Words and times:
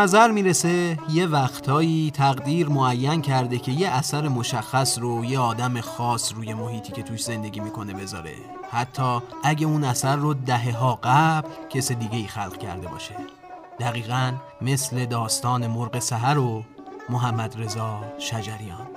نظر 0.00 0.30
می‌رسه 0.30 0.98
یه 1.12 1.26
وقتهایی 1.26 2.10
تقدیر 2.10 2.68
معین 2.68 3.22
کرده 3.22 3.58
که 3.58 3.72
یه 3.72 3.88
اثر 3.88 4.28
مشخص 4.28 4.98
رو 4.98 5.24
یه 5.24 5.38
آدم 5.38 5.80
خاص 5.80 6.32
روی 6.34 6.54
محیطی 6.54 6.92
که 6.92 7.02
توش 7.02 7.22
زندگی 7.22 7.60
می‌کنه 7.60 7.94
بذاره. 7.94 8.34
حتی 8.70 9.20
اگه 9.44 9.66
اون 9.66 9.84
اثر 9.84 10.16
رو 10.16 10.34
دهه 10.34 10.76
ها 10.76 10.98
قبل 11.02 11.48
کس 11.70 11.92
دیگه 11.92 12.16
ای 12.16 12.26
خلق 12.26 12.58
کرده 12.58 12.88
باشه. 12.88 13.14
دقیقا 13.80 14.32
مثل 14.60 15.06
داستان 15.06 15.66
مرغ 15.66 15.98
سهر 15.98 16.38
و 16.38 16.64
محمد 17.08 17.62
رضا 17.62 18.00
شجریان. 18.18 18.89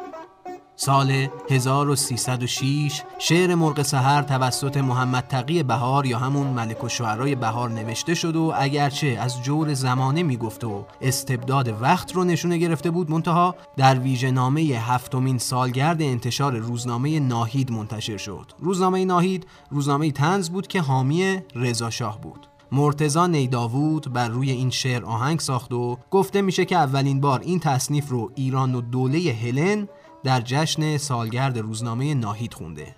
سال 0.75 1.27
1306 1.49 3.01
شعر 3.19 3.55
مرغ 3.55 3.81
سهر 3.81 4.21
توسط 4.21 4.77
محمد 4.77 5.23
تقی 5.23 5.63
بهار 5.63 6.05
یا 6.05 6.19
همون 6.19 6.47
ملک 6.47 6.83
و 6.83 6.89
شعرهای 6.89 7.35
بهار 7.35 7.69
نوشته 7.69 8.13
شد 8.13 8.35
و 8.35 8.53
اگرچه 8.55 9.07
از 9.07 9.43
جور 9.43 9.73
زمانه 9.73 10.23
می‌گفت 10.23 10.63
و 10.63 10.85
استبداد 11.01 11.81
وقت 11.81 12.15
رو 12.15 12.23
نشونه 12.23 12.57
گرفته 12.57 12.91
بود 12.91 13.11
منتها 13.11 13.55
در 13.77 13.99
ویژه 13.99 14.31
نامه 14.31 14.61
هفتمین 14.61 15.37
سالگرد 15.37 16.01
انتشار 16.01 16.57
روزنامه 16.57 17.19
ناهید 17.19 17.71
منتشر 17.71 18.17
شد. 18.17 18.51
روزنامه 18.59 19.05
ناهید 19.05 19.47
روزنامه 19.71 20.11
تنز 20.11 20.49
بود 20.49 20.67
که 20.67 20.81
حامی 20.81 21.39
رضا 21.55 21.89
شاه 21.89 22.21
بود. 22.21 22.47
مرتزا 22.71 23.27
نیداوود 23.27 24.13
بر 24.13 24.27
روی 24.27 24.51
این 24.51 24.69
شعر 24.69 25.05
آهنگ 25.05 25.39
ساخت 25.39 25.73
و 25.73 25.97
گفته 26.11 26.41
میشه 26.41 26.65
که 26.65 26.75
اولین 26.75 27.21
بار 27.21 27.39
این 27.39 27.59
تصنیف 27.59 28.09
رو 28.09 28.31
ایران 28.35 28.75
و 28.75 28.81
دوله 28.81 29.19
هلن 29.19 29.87
در 30.23 30.41
جشن 30.41 30.97
سالگرد 30.97 31.57
روزنامه 31.57 32.13
ناهید 32.13 32.53
خونده. 32.53 32.95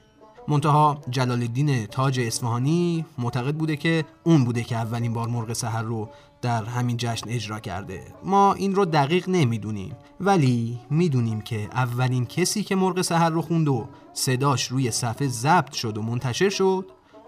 منتها 0.48 1.02
جلال 1.10 1.42
الدین 1.42 1.86
تاج 1.86 2.20
اصفهانی 2.20 3.06
معتقد 3.18 3.56
بوده 3.56 3.76
که 3.76 4.06
اون 4.24 4.44
بوده 4.44 4.64
که 4.64 4.76
اولین 4.76 5.14
بار 5.14 5.28
مرغ 5.28 5.54
سحر 5.54 5.82
رو 5.82 6.10
در 6.42 6.64
همین 6.66 6.98
جشن 6.98 7.30
اجرا 7.30 7.60
کرده. 7.60 8.04
ما 8.24 8.54
این 8.54 8.76
رو 8.76 8.86
دقیق 8.86 9.30
نمی‌دونیم 9.30 9.96
ولی 10.20 10.80
می‌دونیم 10.90 11.42
که 11.42 11.70
اولین 11.72 12.26
کسی 12.26 12.64
که 12.64 12.76
مرغ 12.76 13.02
سحر 13.02 13.30
رو 13.30 13.42
خوند 13.42 13.68
و 13.68 13.88
صداش 14.14 14.68
روی 14.68 14.92
صفحه 14.92 15.28
ضبط 15.28 15.74
شد 15.74 15.98
و 15.98 16.02
منتشر 16.02 16.50
شد 16.50 16.86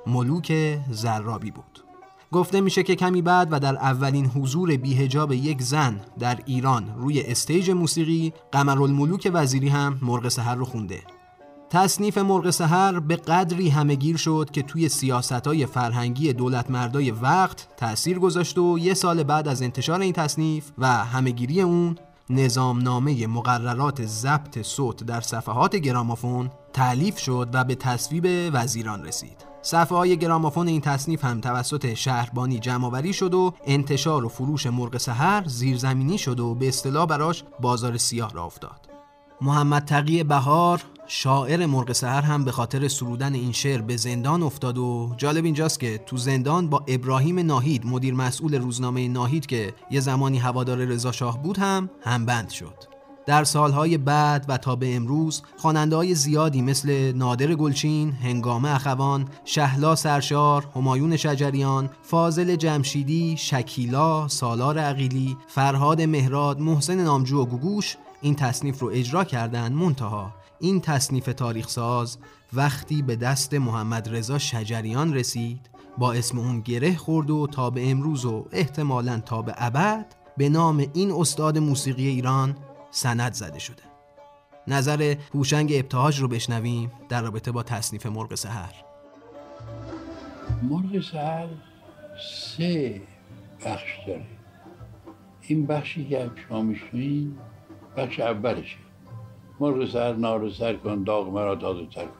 ملوک 0.07 0.79
زرابی 0.91 1.51
بود. 1.51 1.86
گفته 2.31 2.61
میشه 2.61 2.83
که 2.83 2.95
کمی 2.95 3.21
بعد 3.21 3.47
و 3.51 3.59
در 3.59 3.75
اولین 3.75 4.25
حضور 4.25 4.77
بیهجاب 4.77 5.31
یک 5.31 5.61
زن 5.61 6.01
در 6.19 6.39
ایران 6.45 6.93
روی 6.97 7.21
استیج 7.21 7.71
موسیقی 7.71 8.33
قمرالملوک 8.51 9.31
وزیری 9.33 9.69
هم 9.69 9.99
مرغ 10.01 10.27
سهر 10.27 10.55
رو 10.55 10.65
خونده. 10.65 11.01
تصنیف 11.69 12.17
مرغ 12.17 12.49
سهر 12.49 12.99
به 12.99 13.15
قدری 13.15 13.69
همهگیر 13.69 14.17
شد 14.17 14.49
که 14.51 14.61
توی 14.61 14.89
سیاست 14.89 15.47
های 15.47 15.65
فرهنگی 15.65 16.33
دولت 16.33 16.71
مردای 16.71 17.11
وقت 17.11 17.67
تأثیر 17.77 18.19
گذاشت 18.19 18.57
و 18.57 18.79
یه 18.79 18.93
سال 18.93 19.23
بعد 19.23 19.47
از 19.47 19.61
انتشار 19.61 20.01
این 20.01 20.13
تصنیف 20.13 20.71
و 20.77 20.87
همهگیری 20.87 21.61
اون 21.61 21.97
نظامنامه 22.29 23.27
مقررات 23.27 24.05
ضبط 24.05 24.61
صوت 24.61 25.03
در 25.03 25.21
صفحات 25.21 25.75
گرامافون 25.75 26.51
تعلیف 26.73 27.17
شد 27.17 27.49
و 27.53 27.63
به 27.63 27.75
تصویب 27.75 28.27
وزیران 28.53 29.05
رسید. 29.05 29.56
صفحه 29.67 29.97
های 29.97 30.17
گرامافون 30.17 30.67
این 30.67 30.81
تصنیف 30.81 31.25
هم 31.25 31.41
توسط 31.41 31.93
شهربانی 31.93 32.59
جمعآوری 32.59 33.13
شد 33.13 33.33
و 33.33 33.53
انتشار 33.65 34.25
و 34.25 34.29
فروش 34.29 34.67
مرغ 34.67 34.97
سحر 34.97 35.43
زیرزمینی 35.47 36.17
شد 36.17 36.39
و 36.39 36.55
به 36.55 36.67
اصطلاح 36.67 37.05
براش 37.05 37.43
بازار 37.59 37.97
سیاه 37.97 38.33
را 38.33 38.43
افتاد. 38.43 38.89
محمد 39.41 39.85
تقی 39.85 40.23
بهار 40.23 40.83
شاعر 41.07 41.65
مرغ 41.65 41.91
سحر 41.91 42.21
هم 42.21 42.45
به 42.45 42.51
خاطر 42.51 42.87
سرودن 42.87 43.33
این 43.33 43.51
شعر 43.51 43.81
به 43.81 43.97
زندان 43.97 44.43
افتاد 44.43 44.77
و 44.77 45.13
جالب 45.17 45.45
اینجاست 45.45 45.79
که 45.79 45.97
تو 45.97 46.17
زندان 46.17 46.69
با 46.69 46.83
ابراهیم 46.87 47.39
ناهید 47.39 47.85
مدیر 47.85 48.13
مسئول 48.13 48.55
روزنامه 48.55 49.07
ناهید 49.07 49.45
که 49.45 49.73
یه 49.91 49.99
زمانی 49.99 50.37
هوادار 50.37 50.77
رضا 50.77 51.11
شاه 51.11 51.43
بود 51.43 51.57
هم 51.57 51.89
همبند 52.01 52.49
شد. 52.49 52.96
در 53.27 53.43
سالهای 53.43 53.97
بعد 53.97 54.45
و 54.47 54.57
تا 54.57 54.75
به 54.75 54.95
امروز 54.95 55.41
خواننده 55.57 55.95
های 55.95 56.15
زیادی 56.15 56.61
مثل 56.61 57.11
نادر 57.11 57.55
گلچین، 57.55 58.11
هنگامه 58.11 58.75
اخوان، 58.75 59.27
شهلا 59.45 59.95
سرشار، 59.95 60.67
همایون 60.75 61.17
شجریان، 61.17 61.89
فاضل 62.03 62.55
جمشیدی، 62.55 63.35
شکیلا، 63.37 64.27
سالار 64.27 64.79
عقیلی، 64.79 65.37
فرهاد 65.47 66.01
مهراد، 66.01 66.59
محسن 66.59 67.03
نامجو 67.03 67.41
و 67.41 67.45
گوگوش 67.45 67.97
این 68.21 68.35
تصنیف 68.35 68.79
رو 68.79 68.89
اجرا 68.93 69.23
کردن 69.23 69.73
منتها. 69.73 70.33
این 70.59 70.81
تصنیف 70.81 71.25
تاریخ 71.25 71.69
ساز 71.69 72.17
وقتی 72.53 73.01
به 73.01 73.15
دست 73.15 73.53
محمد 73.53 74.09
رضا 74.15 74.37
شجریان 74.37 75.13
رسید 75.13 75.69
با 75.97 76.13
اسم 76.13 76.39
اون 76.39 76.61
گره 76.61 76.95
خورد 76.95 77.29
و 77.29 77.47
تا 77.47 77.69
به 77.69 77.91
امروز 77.91 78.25
و 78.25 78.45
احتمالا 78.51 79.19
تا 79.25 79.41
به 79.41 79.53
ابد 79.57 80.05
به 80.37 80.49
نام 80.49 80.85
این 80.93 81.11
استاد 81.11 81.57
موسیقی 81.57 82.07
ایران 82.07 82.55
سند 82.91 83.33
زده 83.33 83.59
شده. 83.59 83.83
نظر 84.67 85.15
هوشنگ 85.33 85.71
ابتهاج 85.75 86.19
رو 86.19 86.27
بشنویم 86.27 86.91
در 87.09 87.21
رابطه 87.21 87.51
با 87.51 87.63
تصنیف 87.63 88.05
مرغ 88.05 88.35
سهر 88.35 88.73
مرغ 90.63 91.01
سهر 91.01 91.47
سه 92.19 93.01
بخش 93.65 93.91
داره. 94.07 94.25
این 95.41 95.65
بخشی 95.65 96.05
که 96.05 96.31
شما 96.47 96.61
میشنوین 96.61 97.37
بخش 97.97 98.19
اولشه. 98.19 98.77
مرغ 99.59 99.89
سهر 99.89 100.13
نار 100.13 100.49
سر 100.49 100.73
کن 100.73 101.03
داغ 101.03 101.27
مرا 101.29 101.55
تازه 101.55 101.85
تر 101.85 102.05
کن. 102.05 102.11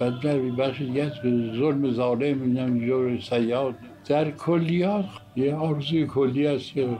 بعد 0.00 0.20
در 0.20 0.38
بخش 0.38 0.78
دیگه 0.78 1.12
به 1.22 1.52
ظلم 1.58 1.92
ظالم 1.92 2.38
می‌دونم 2.38 2.86
جور 2.86 3.20
سیاد. 3.20 3.74
در 4.06 4.30
کلیات 4.30 5.08
یه 5.36 5.54
آرزوی 5.54 6.06
کلی 6.06 6.46
است 6.46 6.72
که 6.72 6.98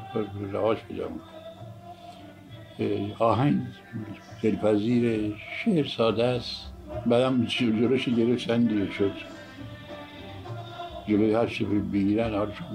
رهاش 0.52 0.78
پیدا 0.78 1.08
آهنگ. 3.18 3.60
دلپذیر 4.42 5.34
شعر 5.64 5.86
ساده 5.86 6.24
است. 6.24 6.56
بعدم 7.06 7.44
جلوش 7.44 8.08
گرفتن 8.08 8.64
دیگه 8.64 8.92
شد. 8.92 9.12
جلوی 11.08 11.34
هر 11.34 11.46
چی 11.46 11.64
بگیرن 11.64 12.34
حالشون 12.34 12.66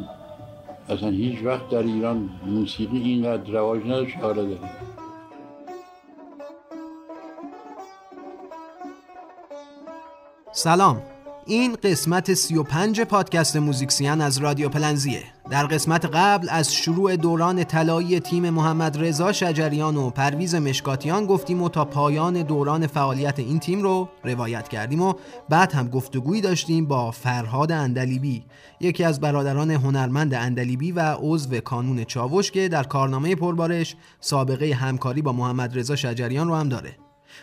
اصلا 0.89 1.09
هیچ 1.09 1.39
وقت 1.43 1.69
در 1.69 1.83
ایران 1.83 2.29
موسیقی 2.45 2.97
اینقدر 2.97 3.51
رواج 3.51 3.83
نداشت 3.83 4.17
حالا 4.17 4.45
داره. 4.45 4.59
سلام. 10.51 11.01
این 11.45 11.75
قسمت 11.83 12.33
35 12.33 13.01
پادکست 13.01 13.55
موزیکسیان 13.55 14.21
از 14.21 14.37
رادیو 14.37 14.69
پلنزیه. 14.69 15.32
در 15.49 15.65
قسمت 15.65 16.05
قبل 16.05 16.47
از 16.51 16.73
شروع 16.73 17.15
دوران 17.15 17.63
طلایی 17.63 18.19
تیم 18.19 18.49
محمد 18.49 19.05
رضا 19.05 19.31
شجریان 19.31 19.97
و 19.97 20.09
پرویز 20.09 20.55
مشکاتیان 20.55 21.25
گفتیم 21.25 21.61
و 21.61 21.69
تا 21.69 21.85
پایان 21.85 22.41
دوران 22.41 22.87
فعالیت 22.87 23.39
این 23.39 23.59
تیم 23.59 23.81
رو 23.81 24.09
روایت 24.23 24.67
کردیم 24.67 25.01
و 25.01 25.13
بعد 25.49 25.73
هم 25.73 25.87
گفتگویی 25.87 26.41
داشتیم 26.41 26.85
با 26.85 27.11
فرهاد 27.11 27.71
اندلیبی 27.71 28.43
یکی 28.79 29.03
از 29.03 29.19
برادران 29.19 29.71
هنرمند 29.71 30.33
اندلیبی 30.33 30.91
و 30.91 31.15
عضو 31.19 31.59
کانون 31.59 32.03
چاوش 32.03 32.51
که 32.51 32.67
در 32.67 32.83
کارنامه 32.83 33.35
پربارش 33.35 33.95
سابقه 34.19 34.73
همکاری 34.73 35.21
با 35.21 35.31
محمد 35.31 35.77
رضا 35.77 35.95
شجریان 35.95 36.47
رو 36.47 36.55
هم 36.55 36.69
داره. 36.69 36.97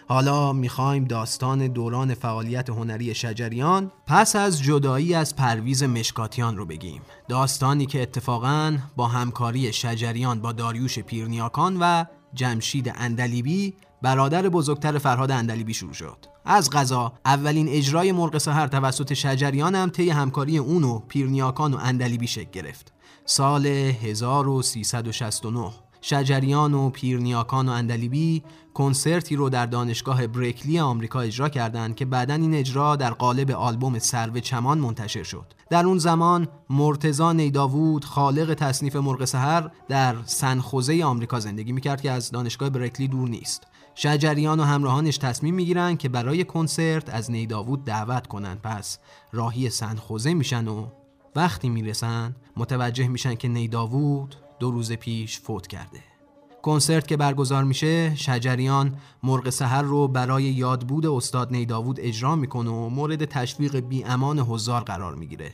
حالا 0.09 0.53
می‌خوایم 0.53 1.05
داستان 1.05 1.69
دوران 1.69 2.15
فعالیت 2.15 2.71
هنری 2.71 3.15
شجریان 3.15 3.93
پس 4.07 4.37
از 4.37 4.63
جدایی 4.63 5.15
از 5.15 5.37
پرویز 5.37 5.83
مشکاتیان 5.83 6.57
رو 6.57 6.67
بگیم. 6.67 7.03
داستانی 7.29 7.87
که 7.87 8.03
اتفاقا 8.03 8.79
با 8.97 9.07
همکاری 9.07 9.73
شجریان 9.73 10.41
با 10.41 10.53
داریوش 10.53 10.99
پیرنیاکان 10.99 11.77
و 11.81 12.05
جمشید 12.35 12.93
اندلیبی 12.95 13.75
برادر 14.03 14.49
بزرگتر 14.49 14.99
فرهاد 14.99 15.31
اندلیبی 15.31 15.75
شروع 15.75 15.93
شد. 15.93 16.17
از 16.45 16.71
غذا 16.71 17.13
اولین 17.25 17.69
اجرای 17.69 18.13
مرغ 18.13 18.39
سهر 18.39 18.67
توسط 18.67 19.15
شجریان 19.15 19.75
هم 19.75 19.91
طی 19.91 20.11
همکاری 20.11 20.59
اون 20.59 20.85
و 20.85 20.99
پیرنیاکان 20.99 21.75
و 21.75 21.79
اندلیبی 21.83 22.27
شکل 22.27 22.51
گرفت. 22.51 22.93
سال 23.25 23.67
1369 23.67 25.71
شجریان 26.01 26.75
و 26.75 26.91
پیرنیاکان 26.91 27.69
و 27.69 27.73
اندلیبی 27.73 28.43
کنسرتی 28.75 29.37
رو 29.37 29.51
در 29.51 29.67
دانشگاه 29.67 30.27
بریکلی 30.27 30.79
آمریکا 30.79 31.21
اجرا 31.21 31.49
کردند 31.49 31.95
که 31.95 32.05
بعدا 32.05 32.35
این 32.35 32.55
اجرا 32.55 32.97
در 32.97 33.11
قالب 33.11 33.51
آلبوم 33.51 33.99
سرو 33.99 34.41
چمان 34.41 34.79
منتشر 34.79 35.23
شد. 35.23 35.47
در 35.71 35.87
اون 35.87 35.99
زمان 35.99 36.49
مرتزا 36.71 37.33
نیداوود 37.33 38.05
خالق 38.05 38.55
تصنیف 38.55 38.97
مرغ 38.97 39.25
سهر 39.25 39.71
در 39.89 40.17
سنخوزه 40.25 41.05
آمریکا 41.05 41.41
زندگی 41.41 41.73
می‌کرد 41.73 42.01
که 42.01 42.11
از 42.11 42.31
دانشگاه 42.31 42.71
بریکلی 42.71 43.09
دور 43.09 43.29
نیست. 43.29 43.67
شجریان 43.95 44.61
و 44.61 44.63
همراهانش 44.63 45.19
تصمیم 45.19 45.55
می‌گیرن 45.55 45.97
که 45.97 46.09
برای 46.09 46.45
کنسرت 46.45 47.15
از 47.15 47.31
نیداوود 47.31 47.85
دعوت 47.85 48.27
کنن. 48.27 48.55
پس 48.55 48.99
راهی 49.33 49.71
سنخوزه 49.71 50.35
میشن 50.35 50.69
و 50.69 50.87
وقتی 51.37 51.69
می‌رسن 51.69 52.37
متوجه 52.57 53.09
میشن 53.09 53.35
که 53.35 53.49
نیداوود 53.49 54.37
دو 54.61 54.71
روز 54.71 54.93
پیش 54.93 55.41
فوت 55.41 55.67
کرده. 55.67 56.01
کنسرت 56.63 57.07
که 57.07 57.17
برگزار 57.17 57.65
میشه 57.65 58.15
شجریان 58.17 58.97
مرغ 59.23 59.51
سهر 59.51 59.83
رو 59.83 60.09
برای 60.09 60.45
یادبود 60.45 61.07
استاد 61.07 61.53
نیداوود 61.53 62.01
اجرا 62.01 62.37
می‌کنه 62.37 62.71
و 62.71 62.89
مورد 62.89 63.25
تشویق 63.25 63.77
بی 63.77 64.05
امان 64.05 64.39
هزار 64.39 64.81
قرار 64.81 65.15
می‌گیره. 65.15 65.53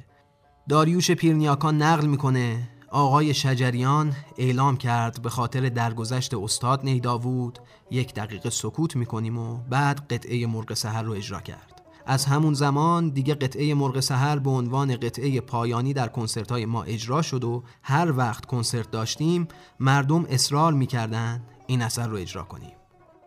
داریوش 0.68 1.10
پیرنیاکان 1.10 1.82
نقل 1.82 2.06
می‌کنه 2.06 2.68
آقای 2.90 3.34
شجریان 3.34 4.12
اعلام 4.38 4.76
کرد 4.76 5.22
به 5.22 5.30
خاطر 5.30 5.68
درگذشت 5.68 6.34
استاد 6.34 6.84
نیداوود 6.84 7.58
یک 7.90 8.14
دقیقه 8.14 8.50
سکوت 8.50 8.96
می‌کنیم 8.96 9.38
و 9.38 9.56
بعد 9.56 10.12
قطعه 10.12 10.46
مرغ 10.46 10.74
سهر 10.74 11.02
رو 11.02 11.12
اجرا 11.12 11.40
کرد. 11.40 11.75
از 12.06 12.24
همون 12.24 12.54
زمان 12.54 13.08
دیگه 13.08 13.34
قطعه 13.34 13.74
مرغ 13.74 14.00
سهر 14.00 14.38
به 14.38 14.50
عنوان 14.50 14.96
قطعه 14.96 15.40
پایانی 15.40 15.92
در 15.92 16.08
کنسرت 16.08 16.50
های 16.50 16.66
ما 16.66 16.82
اجرا 16.82 17.22
شد 17.22 17.44
و 17.44 17.62
هر 17.82 18.12
وقت 18.16 18.46
کنسرت 18.46 18.90
داشتیم 18.90 19.48
مردم 19.80 20.26
اصرار 20.28 20.72
می‌کردن 20.72 21.42
این 21.66 21.82
اثر 21.82 22.08
رو 22.08 22.16
اجرا 22.16 22.42
کنیم. 22.42 22.72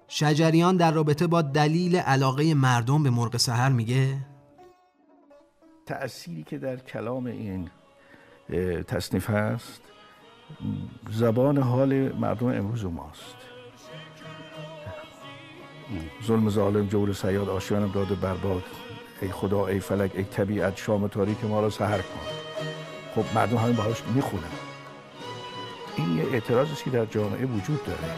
شجریان 0.07 0.77
در 0.77 0.91
رابطه 0.91 1.27
با 1.27 1.41
دلیل 1.41 1.95
علاقه 1.95 2.53
مردم 2.53 3.03
به 3.03 3.09
مرغ 3.09 3.37
سهر 3.37 3.69
میگه 3.69 4.17
تأثیری 5.85 6.43
که 6.43 6.57
در 6.57 6.75
کلام 6.75 7.25
این 7.25 7.69
تصنیف 8.87 9.29
هست 9.29 9.81
زبان 11.11 11.57
حال 11.57 11.93
مردم 12.11 12.47
امروز 12.47 12.85
ماست. 12.85 13.38
ظلم 16.27 16.49
ظالم 16.49 16.87
جور 16.87 17.13
سیاد 17.13 17.49
آشیانم 17.49 17.91
داده 17.91 18.15
برباد. 18.15 18.63
ای 19.21 19.31
خدا 19.31 19.67
ای 19.67 19.79
فلک 19.79 20.11
ای 20.15 20.23
طبیعت 20.23 20.77
شام 20.77 21.07
تاریک 21.07 21.45
ما 21.45 21.61
را 21.61 21.69
سهر 21.69 21.97
کن. 21.97 22.19
خب 23.15 23.35
مردم 23.35 23.57
همین 23.57 23.75
باهاش 23.75 24.03
می‌خونن. 24.15 24.43
این 25.95 26.17
یه 26.17 26.23
اعتراضی 26.33 26.75
که 26.83 26.89
در 26.89 27.05
جامعه 27.05 27.45
وجود 27.45 27.83
داره. 27.85 28.13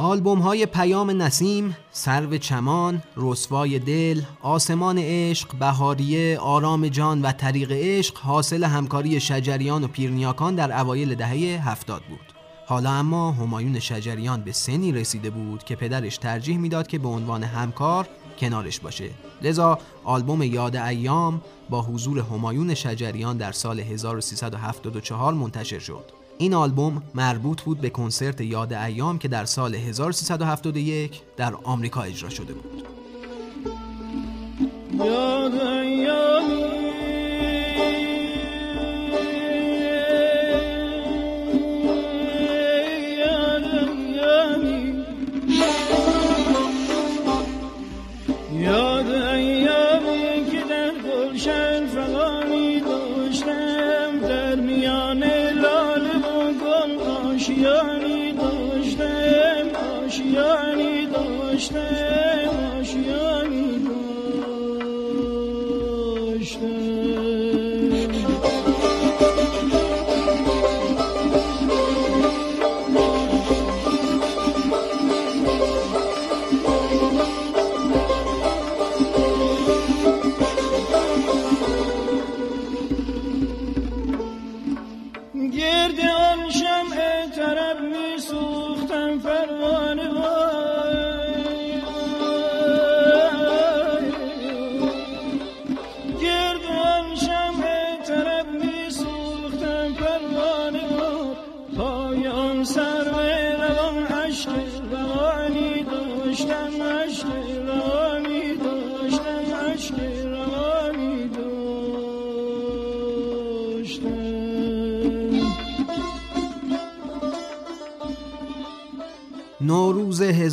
آلبوم 0.00 0.38
های 0.38 0.66
پیام 0.66 1.22
نسیم، 1.22 1.76
سرو 1.90 2.38
چمان، 2.38 3.02
رسوای 3.16 3.78
دل، 3.78 4.22
آسمان 4.42 4.98
عشق، 4.98 5.54
بهاریه، 5.54 6.38
آرام 6.38 6.88
جان 6.88 7.22
و 7.22 7.32
طریق 7.32 7.72
عشق 7.72 8.18
حاصل 8.18 8.64
همکاری 8.64 9.20
شجریان 9.20 9.84
و 9.84 9.88
پیرنیاکان 9.88 10.54
در 10.54 10.80
اوایل 10.80 11.14
دهه 11.14 11.68
هفتاد 11.68 12.02
بود. 12.02 12.34
حالا 12.66 12.90
اما 12.90 13.32
همایون 13.32 13.78
شجریان 13.78 14.40
به 14.40 14.52
سنی 14.52 14.92
رسیده 14.92 15.30
بود 15.30 15.64
که 15.64 15.76
پدرش 15.76 16.18
ترجیح 16.18 16.58
می‌داد 16.58 16.86
که 16.86 16.98
به 16.98 17.08
عنوان 17.08 17.44
همکار 17.44 18.08
کنارش 18.38 18.80
باشه. 18.80 19.10
لذا 19.42 19.78
آلبوم 20.04 20.42
یاد 20.42 20.76
ایام 20.76 21.42
با 21.70 21.82
حضور 21.82 22.18
همایون 22.18 22.74
شجریان 22.74 23.36
در 23.36 23.52
سال 23.52 23.80
1374 23.80 25.34
منتشر 25.34 25.78
شد. 25.78 26.19
این 26.40 26.54
آلبوم 26.54 27.02
مربوط 27.14 27.62
بود 27.62 27.80
به 27.80 27.90
کنسرت 27.90 28.40
یاد 28.40 28.72
ایام 28.72 29.18
که 29.18 29.28
در 29.28 29.44
سال 29.44 29.74
1371 29.74 31.20
در 31.36 31.54
آمریکا 31.64 32.02
اجرا 32.02 32.28
شده 32.28 32.52
بود. 32.52 32.82
یاد 34.98 35.54
نوروز 35.54 36.39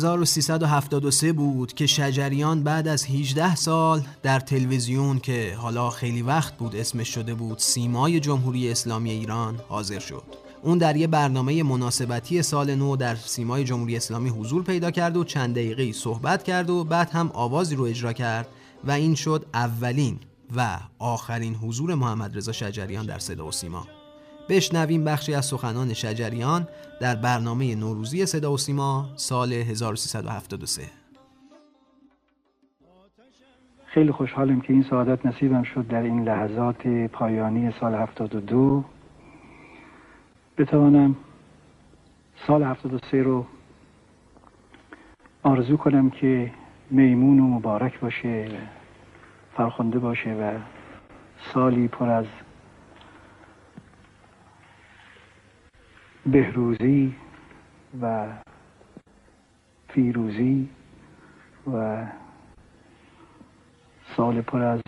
1373 0.04 1.32
بود 1.32 1.72
که 1.72 1.86
شجریان 1.86 2.62
بعد 2.62 2.88
از 2.88 3.06
18 3.06 3.54
سال 3.54 4.02
در 4.22 4.40
تلویزیون 4.40 5.18
که 5.18 5.56
حالا 5.58 5.90
خیلی 5.90 6.22
وقت 6.22 6.56
بود 6.56 6.76
اسمش 6.76 7.08
شده 7.08 7.34
بود 7.34 7.58
سیمای 7.58 8.20
جمهوری 8.20 8.70
اسلامی 8.70 9.10
ایران 9.10 9.60
حاضر 9.68 9.98
شد. 9.98 10.22
اون 10.62 10.78
در 10.78 10.96
یه 10.96 11.06
برنامه 11.06 11.62
مناسبتی 11.62 12.42
سال 12.42 12.74
نو 12.74 12.96
در 12.96 13.14
سیمای 13.14 13.64
جمهوری 13.64 13.96
اسلامی 13.96 14.28
حضور 14.28 14.62
پیدا 14.62 14.90
کرد 14.90 15.16
و 15.16 15.24
چند 15.24 15.54
دقیقه 15.54 15.92
صحبت 15.92 16.42
کرد 16.42 16.70
و 16.70 16.84
بعد 16.84 17.10
هم 17.10 17.30
آوازی 17.34 17.76
رو 17.76 17.84
اجرا 17.84 18.12
کرد 18.12 18.48
و 18.84 18.90
این 18.90 19.14
شد 19.14 19.46
اولین 19.54 20.18
و 20.56 20.78
آخرین 20.98 21.54
حضور 21.54 21.94
محمد 21.94 22.36
رضا 22.36 22.52
شجریان 22.52 23.06
در 23.06 23.18
صدا 23.18 23.46
و 23.46 23.52
سیما. 23.52 23.97
بشنویم 24.48 25.04
بخشی 25.04 25.34
از 25.34 25.46
سخنان 25.46 25.94
شجریان 25.94 26.68
در 27.00 27.14
برنامه 27.14 27.74
نوروزی 27.74 28.26
صدا 28.26 28.52
و 28.52 28.56
سیما 28.56 29.08
سال 29.16 29.52
1373 29.52 30.82
خیلی 33.86 34.12
خوشحالم 34.12 34.60
که 34.60 34.72
این 34.72 34.86
سعادت 34.90 35.26
نصیبم 35.26 35.62
شد 35.62 35.86
در 35.88 36.02
این 36.02 36.24
لحظات 36.24 36.86
پایانی 36.86 37.72
سال 37.80 37.94
72 37.94 38.84
بتوانم 40.58 41.16
سال 42.46 42.62
73 42.62 43.22
رو 43.22 43.46
آرزو 45.42 45.76
کنم 45.76 46.10
که 46.10 46.50
میمون 46.90 47.40
و 47.40 47.42
مبارک 47.42 48.00
باشه 48.00 48.48
فرخنده 49.56 49.98
باشه 49.98 50.30
و 50.30 50.58
سالی 51.54 51.88
پر 51.88 52.08
از 52.08 52.26
بهروزی 56.32 57.14
و 58.02 58.26
فیروزی 59.88 60.68
و 61.72 62.06
سال 64.16 64.40
پر 64.40 64.62
از 64.62 64.80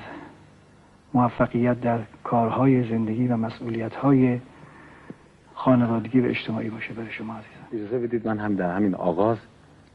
موفقیت 1.14 1.80
در 1.80 2.00
کارهای 2.24 2.88
زندگی 2.88 3.28
و 3.28 3.36
مسئولیتهای 3.36 4.40
خانوادگی 5.54 6.20
و 6.20 6.26
اجتماعی 6.26 6.70
باشه 6.70 6.92
برای 6.94 7.10
شما 7.10 7.34
عزیزم. 7.34 7.84
اجازه 7.84 8.06
بدید 8.06 8.28
من 8.28 8.38
هم 8.38 8.54
در 8.54 8.76
همین 8.76 8.94
آغاز 8.94 9.38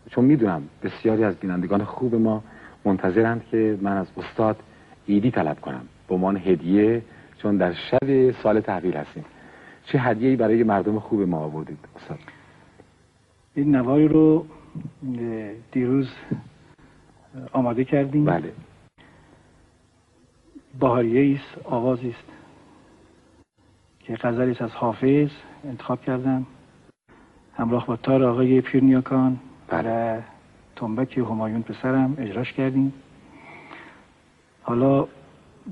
چون 0.10 0.26
می‌دونم 0.26 0.64
بسیاری 0.84 1.24
از 1.24 1.36
بینندگان 1.36 1.84
خوب 1.84 2.16
ما 2.16 2.44
منتظرند 2.86 3.46
که 3.52 3.78
من 3.82 3.98
از 3.98 4.08
استاد 4.18 4.64
ایدی 5.06 5.32
طلب 5.32 5.62
کنم. 5.62 5.82
به 6.08 6.16
عنوان 6.16 6.38
هدیه 6.38 7.02
چون 7.38 7.58
در 7.58 7.74
شب 7.74 8.32
سال 8.32 8.60
تحویل 8.60 8.98
هستیم. 8.98 9.26
چه 9.86 10.00
هدیه‌ای 10.00 10.36
برای 10.36 10.64
مردم 10.64 11.00
خوب 11.00 11.22
ما 11.22 11.38
آوردید 11.38 11.78
استاد؟ 11.96 12.20
این 13.56 13.76
نواری 13.76 14.08
رو 14.08 14.46
دیروز 15.72 16.10
آماده 17.52 17.86
کردیم. 17.86 18.26
بله. 18.26 18.54
بهاریه 20.80 21.40
است 21.40 21.66
آوازی 21.68 22.10
است 22.10 22.32
که 24.00 24.16
غزلی 24.16 24.56
از 24.60 24.72
حافظ 24.72 25.30
انتخاب 25.64 26.02
کردم 26.02 26.46
همراه 27.54 27.86
با 27.86 27.96
تار 27.96 28.24
آقای 28.24 28.62
پیرنیاکان 28.62 29.40
بله. 29.68 30.24
تنبک 30.76 31.18
همایون 31.18 31.62
پسرم 31.62 32.16
اجراش 32.18 32.54
کردیم. 32.54 32.94
حالا 34.62 35.08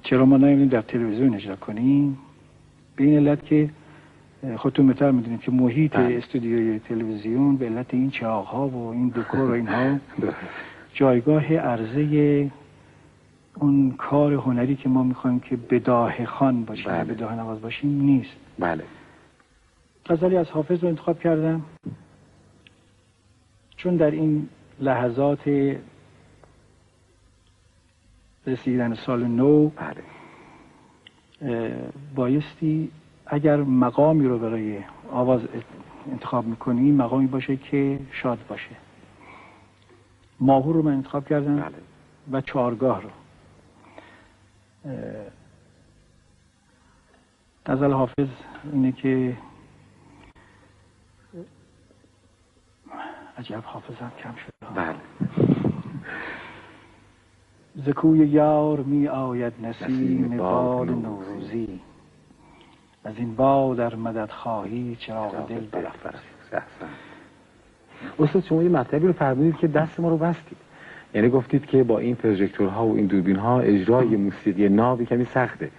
چرا 0.03 0.25
ما 0.25 0.37
نمیدیم 0.37 0.67
در 0.67 0.81
تلویزیون 0.81 1.35
اجرا 1.35 1.55
کنیم؟ 1.55 2.17
به 2.95 3.03
این 3.03 3.17
علت 3.17 3.45
که 3.45 3.69
خودتون 4.57 4.87
بهتر 4.87 5.11
می‌دونید 5.11 5.41
که 5.41 5.51
محیط 5.51 5.95
بله. 5.95 6.17
استودیوی 6.17 6.79
تلویزیون 6.79 7.57
به 7.57 7.65
علت 7.65 7.93
این 7.93 8.11
چاق 8.11 8.45
ها 8.45 8.67
و 8.67 8.91
این 8.91 9.09
دکور 9.09 9.39
و 9.39 9.51
اینها 9.51 9.99
جایگاه 10.93 11.55
عرضه 11.55 12.51
اون 13.55 13.91
کار 13.91 14.33
هنری 14.33 14.75
که 14.75 14.89
ما 14.89 15.03
می‌خوایم 15.03 15.39
که 15.39 15.55
بداه 15.55 16.25
خان 16.25 16.65
باشیم 16.65 16.91
بله. 16.91 17.13
بداه 17.13 17.35
نواز 17.35 17.61
باشیم 17.61 18.01
نیست. 18.01 18.35
بله. 18.59 18.83
غزلی 20.05 20.37
از 20.37 20.49
حافظ 20.49 20.83
رو 20.83 20.89
انتخاب 20.89 21.19
کردم. 21.19 21.61
چون 23.77 23.95
در 23.95 24.11
این 24.11 24.49
لحظات 24.79 25.75
رسیدن 28.47 28.93
سال 28.93 29.23
نو 29.23 29.69
بله. 29.69 30.03
بایستی 32.15 32.89
اگر 33.25 33.57
مقامی 33.57 34.27
رو 34.27 34.39
برای 34.39 34.79
آواز 35.11 35.41
انتخاب 36.11 36.45
می‌کنی 36.45 36.91
مقامی 36.91 37.27
باشه 37.27 37.57
که 37.57 37.99
شاد 38.11 38.39
باشه. 38.47 38.75
ماهور 40.39 40.75
رو 40.75 40.81
من 40.81 40.93
انتخاب 40.93 41.27
کردم 41.27 41.55
بله. 41.55 41.71
و 42.31 42.41
چهارگاه 42.41 43.01
رو. 43.01 43.09
غزل 47.65 47.91
حافظ 47.91 48.27
اینه 48.73 48.91
که 48.91 49.37
عجب 53.37 53.63
حافظم 53.65 54.11
کم 54.23 54.35
شد. 54.35 54.67
بله. 54.75 54.95
زکوی 57.75 58.27
یار 58.27 58.79
می 58.79 59.07
آید 59.07 59.53
نسیم 59.65 60.37
باد 60.37 60.89
نوروزی. 60.89 61.79
از 63.03 63.13
این 63.17 63.35
باد 63.35 63.77
در 63.77 63.95
مدد 63.95 64.29
خواهی 64.29 64.97
چراغ 64.99 65.47
دل 65.47 65.85
احسن. 66.51 66.89
استاد 68.19 68.43
شما 68.43 68.63
یه 68.63 68.69
مطلبی 68.69 69.07
رو 69.07 69.13
فرمودید 69.13 69.57
که 69.57 69.67
دست 69.67 69.99
ما 69.99 70.09
رو 70.09 70.17
بستید. 70.17 70.57
یعنی 71.13 71.29
گفتید 71.29 71.65
که 71.65 71.83
با 71.83 71.99
این 71.99 72.15
پروژکتورها 72.15 72.85
و 72.85 72.95
این 72.95 73.05
دوربین 73.05 73.35
ها 73.35 73.59
اجرای 73.59 74.15
موسیقی 74.15 74.69
ناب 74.69 75.03
کمی 75.03 75.25
سخته. 75.25 75.71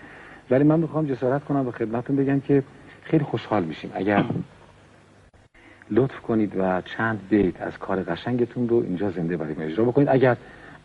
ولی 0.51 0.65
من 0.65 0.81
می‌خوام 0.81 1.07
جسارت 1.07 1.45
کنم 1.45 1.69
و 1.69 1.71
خدمتتون 1.71 2.17
بگم 2.17 2.41
که 2.41 2.63
خیلی 3.03 3.25
خوشحال 3.25 3.65
میشیم. 3.65 3.91
اگر 3.95 4.25
لطف 5.91 6.21
کنید 6.21 6.53
و 6.57 6.81
چند 6.81 7.21
بیت 7.29 7.63
از 7.63 7.79
کار 7.79 8.03
قشنگتون 8.03 8.69
رو 8.69 8.77
اینجا 8.77 9.11
زنده 9.11 9.37
برای 9.37 9.55
ما 9.55 9.63
اجرا 9.63 9.85
بکنید. 9.85 10.09
اگر 10.09 10.37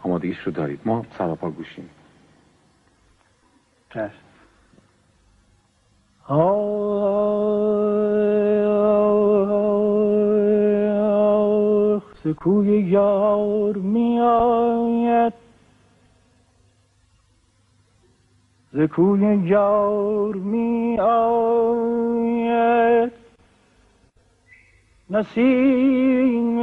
آمادگیش 0.03 0.39
رو 0.39 0.51
دارید. 0.51 0.79
ما 0.86 1.05
سراپا 1.17 1.51
گوشیم. 1.51 1.89
چشم. 3.89 4.28
آخ 6.29 6.39
سکوی 12.24 12.81
یار 12.81 13.77
می 13.77 14.19
آید 14.19 15.33
زکوی 18.74 19.38
یار 19.48 20.36
می 20.36 21.00
آید 21.00 22.09
نسیم 25.09 26.59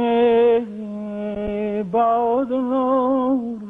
باد 1.91 2.53
نوروزی 2.53 3.66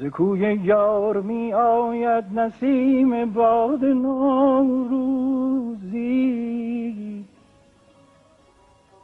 زکوی 0.00 0.60
یار 0.64 1.20
می 1.20 1.52
آید 1.52 2.24
نسیم 2.34 3.32
باد 3.32 3.84
نوروزی. 3.84 4.94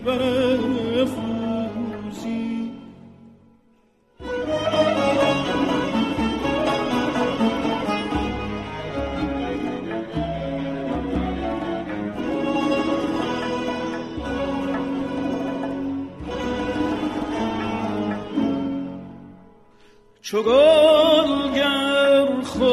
برافروزی 0.04 0.67
چو 20.30 20.42
گلگر 20.42 22.26
خورده 22.42 22.68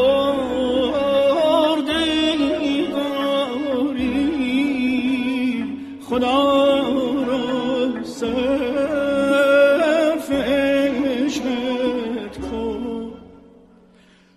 داری 2.91 4.13
خدا 6.09 6.53
را 7.27 8.03
صرف 8.03 9.11
عشقت 11.11 12.35
کن. 12.51 13.13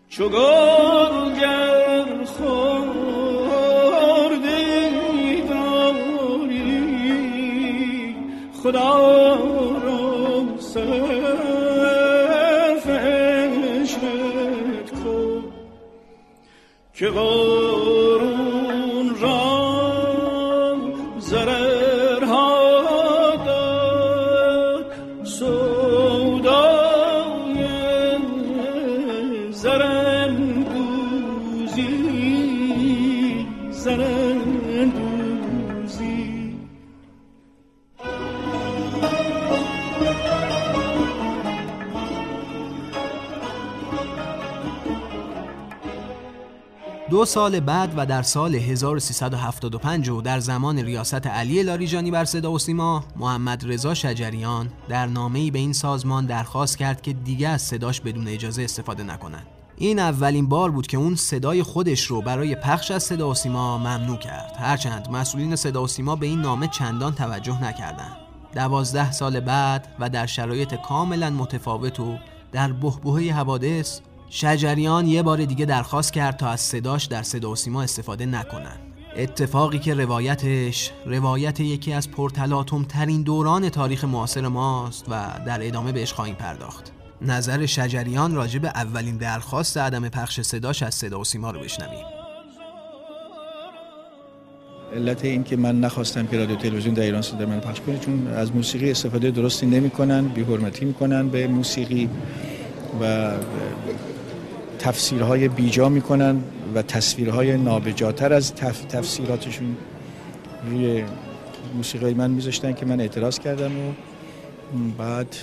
چو 0.08 0.28
گلگر 0.28 2.24
خورده 2.24 3.30
داری 5.48 6.14
خدا 8.62 8.98
را 9.84 9.98
صرف 10.58 11.17
که 16.98 17.10
دو 47.18 47.24
سال 47.24 47.60
بعد 47.60 47.94
و 47.96 48.06
در 48.06 48.22
سال 48.22 48.54
1375 48.54 50.08
و 50.08 50.20
در 50.20 50.40
زمان 50.40 50.78
ریاست 50.78 51.26
علی 51.26 51.62
لاریجانی 51.62 52.10
بر 52.10 52.24
صدا 52.24 52.52
و 52.52 52.58
سیما 52.58 53.04
محمد 53.16 53.72
رضا 53.72 53.94
شجریان 53.94 54.70
در 54.88 55.06
نامه‌ای 55.06 55.50
به 55.50 55.58
این 55.58 55.72
سازمان 55.72 56.26
درخواست 56.26 56.78
کرد 56.78 57.02
که 57.02 57.12
دیگه 57.12 57.48
از 57.48 57.62
صداش 57.62 58.00
بدون 58.00 58.28
اجازه 58.28 58.62
استفاده 58.62 59.02
نکنند. 59.02 59.46
این 59.76 59.98
اولین 59.98 60.48
بار 60.48 60.70
بود 60.70 60.86
که 60.86 60.96
اون 60.96 61.14
صدای 61.14 61.62
خودش 61.62 62.04
رو 62.04 62.22
برای 62.22 62.54
پخش 62.54 62.90
از 62.90 63.02
صدا 63.02 63.30
و 63.30 63.34
سیما 63.34 63.78
ممنوع 63.78 64.16
کرد 64.16 64.56
هرچند 64.58 65.08
مسئولین 65.10 65.56
صدا 65.56 65.82
و 65.82 65.86
سیما 65.86 66.16
به 66.16 66.26
این 66.26 66.40
نامه 66.40 66.68
چندان 66.68 67.14
توجه 67.14 67.64
نکردند. 67.64 68.16
دوازده 68.54 69.12
سال 69.12 69.40
بعد 69.40 69.96
و 69.98 70.10
در 70.10 70.26
شرایط 70.26 70.74
کاملا 70.74 71.30
متفاوت 71.30 72.00
و 72.00 72.16
در 72.52 72.72
بحبوحه 72.72 73.32
حوادث 73.32 74.00
شجریان 74.30 75.06
یه 75.06 75.22
بار 75.22 75.44
دیگه 75.44 75.64
درخواست 75.64 76.12
کرد 76.12 76.36
تا 76.36 76.48
از 76.48 76.60
صداش 76.60 77.04
در 77.04 77.22
صدا 77.22 77.50
و 77.50 77.56
سیما 77.56 77.82
استفاده 77.82 78.26
نکنن 78.26 78.76
اتفاقی 79.16 79.78
که 79.78 79.94
روایتش 79.94 80.90
روایت 81.06 81.60
یکی 81.60 81.92
از 81.92 82.10
پرتلاتوم 82.10 82.84
ترین 82.84 83.22
دوران 83.22 83.68
تاریخ 83.68 84.04
معاصر 84.04 84.48
ماست 84.48 85.04
و 85.08 85.24
در 85.46 85.66
ادامه 85.66 85.92
بهش 85.92 86.12
خواهیم 86.12 86.34
پرداخت. 86.34 86.92
نظر 87.22 87.66
شجریان 87.66 88.34
راجع 88.34 88.58
به 88.58 88.68
اولین 88.68 89.16
درخواست 89.16 89.76
عدم 89.76 90.08
پخش 90.08 90.40
صداش 90.40 90.82
از 90.82 90.94
صدا 90.94 91.20
و 91.20 91.24
سیما 91.24 91.50
رو 91.50 91.60
بشنویم. 91.60 92.04
علت 94.94 95.24
این 95.24 95.44
که 95.44 95.56
من 95.56 95.80
نخواستم 95.80 96.26
که 96.26 96.38
رادیو 96.38 96.56
تلویزیون 96.56 96.94
در 96.94 97.02
ایران 97.02 97.22
صدا 97.22 97.46
من 97.46 97.60
پخش 97.60 97.80
کنه 97.80 97.98
چون 97.98 98.26
از 98.26 98.54
موسیقی 98.54 98.90
استفاده 98.90 99.30
درستی 99.30 99.66
نمی‌کنن 99.66 100.28
بی 100.28 100.42
حرمتی 100.42 100.84
می‌کنن 100.84 101.28
به 101.28 101.46
موسیقی 101.46 102.08
و 103.00 103.32
تفسیرهای 104.78 105.48
بیجا 105.48 105.88
می‌کنن 105.88 106.42
و 106.74 106.82
تصویرهای 106.82 107.56
نابجاتر 107.56 108.32
از 108.32 108.54
تف... 108.54 108.84
تفسیراتشون 108.84 109.76
روی 110.70 111.04
موسیقی 111.74 112.14
من 112.14 112.30
میذاشتن 112.30 112.72
که 112.72 112.86
من 112.86 113.00
اعتراض 113.00 113.38
کردم 113.38 113.72
و 113.78 113.92
بعد 114.98 115.36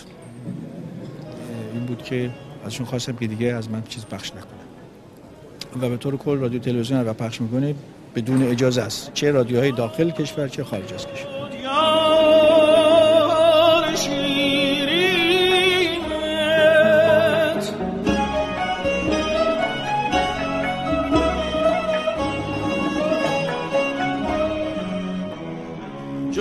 این 1.73 1.85
بود 1.85 2.03
که 2.03 2.29
ازشون 2.65 2.85
خواستم 2.85 3.15
که 3.15 3.27
دیگه 3.27 3.47
از 3.47 3.69
من 3.69 3.83
چیز 3.89 4.05
پخش 4.05 4.31
نکنم 4.31 4.65
و 5.81 5.89
به 5.89 5.97
طور 5.97 6.17
کل 6.17 6.37
رادیو 6.37 6.59
تلویزیون 6.59 7.07
و 7.07 7.13
پخش 7.13 7.41
می‌کنه 7.41 7.75
بدون 8.15 8.43
اجازه 8.43 8.81
است. 8.81 9.13
چه 9.13 9.31
رادیوهای 9.31 9.71
داخل 9.71 10.11
کشور 10.11 10.47
چه 10.47 10.63
خارج 10.63 10.93
از 10.93 11.07
کشور. 11.07 11.35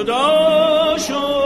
جدا 0.04 0.99
شد. 0.99 1.44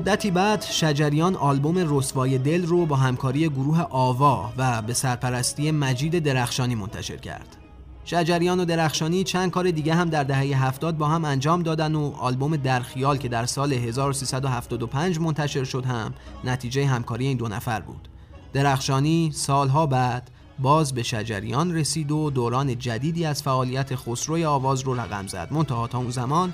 مدتی 0.00 0.30
بعد 0.30 0.62
شجریان 0.62 1.36
آلبوم 1.36 1.98
رسوای 1.98 2.38
دل 2.38 2.66
رو 2.66 2.86
با 2.86 2.96
همکاری 2.96 3.48
گروه 3.48 3.80
آوا 3.80 4.52
و 4.56 4.82
به 4.82 4.94
سرپرستی 4.94 5.70
مجید 5.70 6.18
درخشانی 6.18 6.74
منتشر 6.74 7.16
کرد. 7.16 7.56
شجریان 8.04 8.60
و 8.60 8.64
درخشانی 8.64 9.24
چند 9.24 9.50
کار 9.50 9.70
دیگه 9.70 9.94
هم 9.94 10.10
در 10.10 10.24
دهه 10.24 10.64
70 10.64 10.98
با 10.98 11.08
هم 11.08 11.24
انجام 11.24 11.62
دادن 11.62 11.94
و 11.94 12.12
آلبوم 12.18 12.56
در 12.56 12.80
خیال 12.80 13.16
که 13.16 13.28
در 13.28 13.46
سال 13.46 13.72
1375 13.72 15.20
منتشر 15.20 15.64
شد 15.64 15.84
هم 15.84 16.14
نتیجه 16.44 16.86
همکاری 16.86 17.26
این 17.26 17.36
دو 17.36 17.48
نفر 17.48 17.80
بود. 17.80 18.08
درخشانی 18.52 19.30
سالها 19.34 19.86
بعد 19.86 20.30
باز 20.58 20.94
به 20.94 21.02
شجریان 21.02 21.74
رسید 21.74 22.12
و 22.12 22.30
دوران 22.30 22.78
جدیدی 22.78 23.24
از 23.24 23.42
فعالیت 23.42 23.94
خسروی 23.94 24.44
آواز 24.44 24.80
رو 24.80 24.94
رقم 24.94 25.26
زد. 25.26 25.48
منتها 25.50 25.86
تا 25.86 25.98
اون 25.98 26.10
زمان 26.10 26.52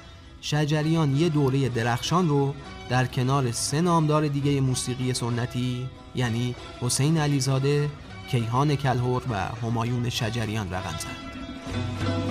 شجریان 0.51 1.17
یه 1.17 1.29
دوره 1.29 1.69
درخشان 1.69 2.29
رو 2.29 2.55
در 2.89 3.07
کنار 3.07 3.53
سه 3.53 3.81
نامدار 3.81 4.29
دیگه 4.29 4.61
موسیقی 4.61 5.15
سنتی 5.15 5.87
یعنی 6.15 6.55
حسین 6.81 7.19
علیزاده، 7.19 7.91
کیهان 8.31 8.77
کلهور 8.77 9.23
و 9.31 9.67
همایون 9.67 10.11
شجریان 10.11 10.71
رقم 10.73 10.99
زد. 10.99 11.07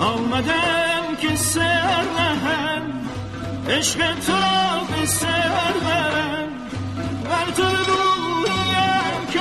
آمدم 0.02 1.16
که 1.20 1.36
سر 1.36 2.04
نهم 2.16 2.82
عشق 3.68 4.14
تو 4.14 4.32
به 4.94 5.06
سر 5.06 5.72
برم 5.84 6.48
بر 7.24 7.50
تو 7.56 7.62
رویم 7.62 9.26
که 9.32 9.40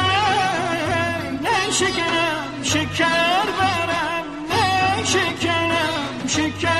نه 1.43 1.71
شکنم 1.71 2.63
شکر 2.63 3.45
برم 3.59 4.25
نه 4.49 5.05
شکنم 5.05 6.27
شکر 6.27 6.74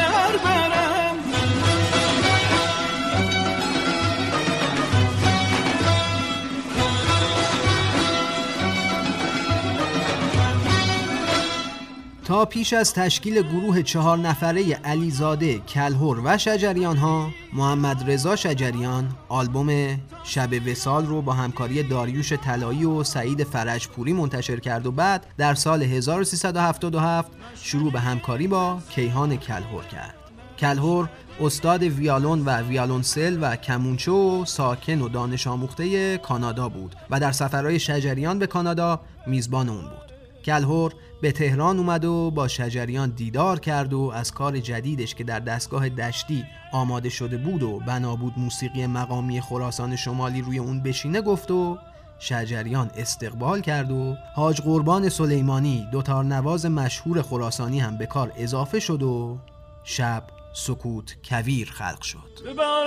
تا 12.26 12.46
پیش 12.46 12.74
از 12.74 12.94
تشکیل 12.94 13.42
گروه 13.42 13.82
چهار 13.82 14.18
نفره 14.18 14.74
علیزاده، 14.74 15.60
کلهور 15.60 16.22
و 16.24 16.38
شجریان 16.38 16.98
ها 16.98 17.30
محمد 17.54 18.12
رضا 18.12 18.36
شجریان 18.36 19.10
آلبوم 19.30 20.00
شب 20.24 20.50
وسال 20.68 21.06
رو 21.06 21.22
با 21.22 21.34
همکاری 21.34 21.84
داریوش 21.84 22.34
طلایی 22.34 22.86
و 22.86 23.04
سعید 23.04 23.44
فرجپوری 23.44 24.14
منتشر 24.14 24.60
کرد 24.60 24.86
و 24.86 24.92
بعد 24.92 25.26
در 25.38 25.54
سال 25.54 25.84
1377 25.84 27.32
شروع 27.56 27.92
به 27.92 28.00
همکاری 28.00 28.48
با 28.48 28.80
کیهان 28.90 29.38
کلهور 29.38 29.84
کرد. 29.84 30.16
کلهور 30.60 31.10
استاد 31.42 31.84
ویالون 31.84 32.46
و 32.46 32.62
ویالونسل 32.62 33.38
و 33.42 33.56
کمونچه 33.56 34.12
و 34.12 34.46
ساکن 34.46 35.02
و 35.02 35.10
دانش 35.10 35.48
آموخته 35.48 36.18
کانادا 36.18 36.70
بود 36.70 36.96
و 37.10 37.20
در 37.20 37.32
سفرهای 37.32 37.80
شجریان 37.80 38.40
به 38.40 38.48
کانادا 38.48 39.02
میزبان 39.28 39.70
اون 39.70 39.82
بود. 39.82 40.06
کلهور 40.46 40.94
به 41.22 41.32
تهران 41.32 41.78
اومد 41.78 42.06
و 42.06 42.32
با 42.32 42.48
شجریان 42.48 43.10
دیدار 43.10 43.60
کرد 43.60 43.94
و 43.94 44.12
از 44.16 44.32
کار 44.32 44.60
جدیدش 44.60 45.16
که 45.16 45.24
در 45.24 45.40
دستگاه 45.40 45.90
دشتی 45.90 46.46
آماده 46.72 47.10
شده 47.10 47.38
بود 47.38 47.64
و 47.64 47.80
بنا 47.80 48.16
بود 48.16 48.34
موسیقی 48.38 48.88
مقامی 48.88 49.42
خراسان 49.42 49.96
شمالی 49.96 50.42
روی 50.42 50.60
اون 50.60 50.84
بشینه 50.84 51.22
گفت 51.22 51.52
و 51.52 51.78
شجریان 52.20 52.92
استقبال 52.98 53.62
کرد 53.62 53.92
و 53.92 54.16
حاج 54.36 54.62
قربان 54.62 55.10
سلیمانی 55.10 55.88
دوتار 55.92 56.24
نواز 56.24 56.66
مشهور 56.66 57.22
خراسانی 57.22 57.80
هم 57.80 57.98
به 57.98 58.06
کار 58.06 58.32
اضافه 58.38 58.80
شد 58.80 59.04
و 59.04 59.38
شب 59.84 60.24
سکوت 60.54 61.16
کویر 61.30 61.72
خلق 61.72 62.02
شد. 62.02 62.44
ببار 62.46 62.86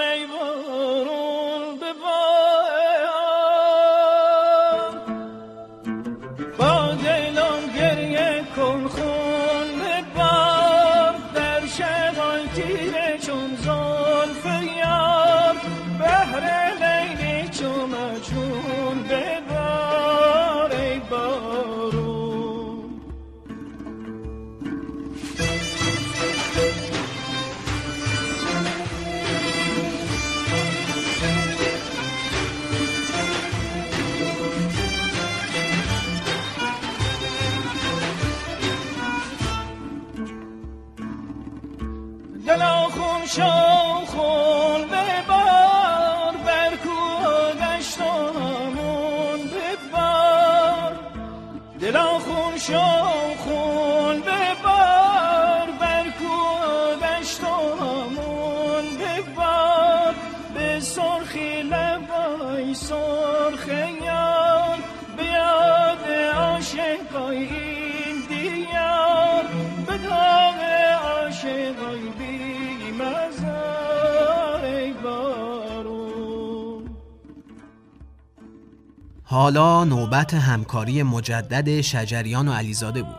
حالا 79.39 79.85
نوبت 79.85 80.35
همکاری 80.35 81.03
مجدد 81.03 81.81
شجریان 81.81 82.49
و 82.49 82.53
علیزاده 82.53 83.03
بود. 83.03 83.15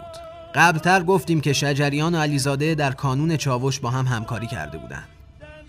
قبلتر 0.56 1.04
گفتیم 1.04 1.42
که 1.42 1.54
شجریان 1.54 2.16
و 2.16 2.18
علیزاده 2.18 2.76
در 2.76 2.92
کانون 2.92 3.38
چاوش 3.38 3.80
با 3.80 3.90
هم 3.90 4.06
همکاری 4.06 4.48
کرده 4.48 4.78
بودند. 4.78 5.08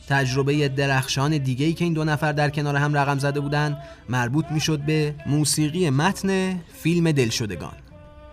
تجربه 0.08 0.68
درخشان 0.68 1.38
دیگه‌ای 1.38 1.72
که 1.72 1.84
این 1.84 1.92
دو 1.92 2.04
نفر 2.04 2.32
در 2.32 2.50
کنار 2.50 2.76
هم 2.76 2.94
رقم 2.94 3.18
زده 3.18 3.40
بودند 3.40 3.78
مربوط 4.08 4.44
می‌شد 4.50 4.80
به 4.80 5.14
موسیقی 5.26 5.90
متن 5.90 6.60
فیلم 6.82 7.12
دلشدگان. 7.12 7.74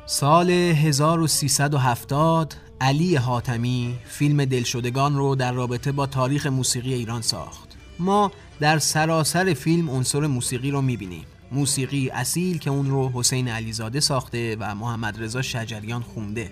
سال 0.05 0.49
1370 0.49 2.53
علی 2.81 3.15
حاتمی 3.15 3.95
فیلم 4.07 4.45
دلشدگان 4.45 5.15
رو 5.15 5.35
در 5.35 5.51
رابطه 5.51 5.91
با 5.91 6.05
تاریخ 6.05 6.47
موسیقی 6.47 6.93
ایران 6.93 7.21
ساخت. 7.21 7.77
ما 7.99 8.31
در 8.59 8.79
سراسر 8.79 9.53
فیلم 9.53 9.89
عنصر 9.89 10.27
موسیقی 10.27 10.71
رو 10.71 10.81
می‌بینیم. 10.81 11.25
موسیقی 11.51 12.09
اصیل 12.09 12.57
که 12.57 12.69
اون 12.69 12.89
رو 12.89 13.11
حسین 13.13 13.47
علیزاده 13.47 13.99
ساخته 13.99 14.57
و 14.59 14.75
محمد 14.75 15.23
رضا 15.23 15.41
شجریان 15.41 16.01
خونده. 16.01 16.51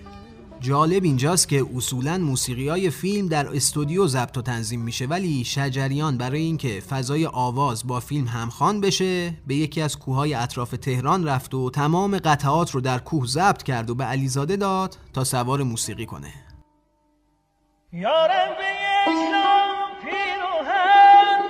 جالب 0.60 1.04
اینجاست 1.04 1.48
که 1.48 1.66
اصولا 1.76 2.18
موسیقی 2.18 2.68
های 2.68 2.90
فیلم 2.90 3.28
در 3.28 3.56
استودیو 3.56 4.06
ضبط 4.06 4.36
و 4.36 4.42
تنظیم 4.42 4.80
میشه 4.80 5.06
ولی 5.06 5.44
شجریان 5.44 6.18
برای 6.18 6.40
اینکه 6.40 6.80
فضای 6.80 7.26
آواز 7.26 7.86
با 7.86 8.00
فیلم 8.00 8.26
همخوان 8.26 8.80
بشه 8.80 9.34
به 9.46 9.54
یکی 9.54 9.80
از 9.82 9.98
کوههای 9.98 10.34
اطراف 10.34 10.70
تهران 10.70 11.28
رفت 11.28 11.54
و 11.54 11.70
تمام 11.70 12.18
قطعات 12.18 12.70
رو 12.70 12.80
در 12.80 12.98
کوه 12.98 13.26
ضبط 13.26 13.62
کرد 13.62 13.90
و 13.90 13.94
به 13.94 14.04
علیزاده 14.04 14.56
داد 14.56 14.98
تا 15.12 15.24
سوار 15.24 15.62
موسیقی 15.62 16.06
کنه. 16.06 16.32
یارم 17.92 18.48
به 18.58 18.64
یک 18.64 19.06
پیروهن 20.04 21.42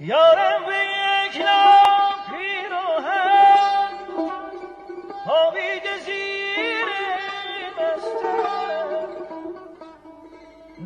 یارم 0.00 0.66
به 0.66 0.74
یک 0.74 1.36
نام 1.46 2.14
پیروهن 2.30 3.88
خوابید 5.24 5.82
زیر 6.04 6.32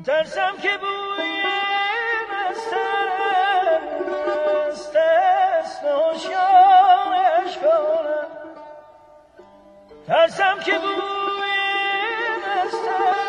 ترسم 0.07 0.57
که 0.63 0.69
بوی 0.81 1.43
بستر 2.31 3.09
است 4.69 4.97
است 4.97 5.85
نوشانش 5.85 7.59
کنم. 7.59 8.27
ترسم 10.07 10.59
که 10.65 10.79
بوی 10.79 11.51
بستر. 12.43 13.26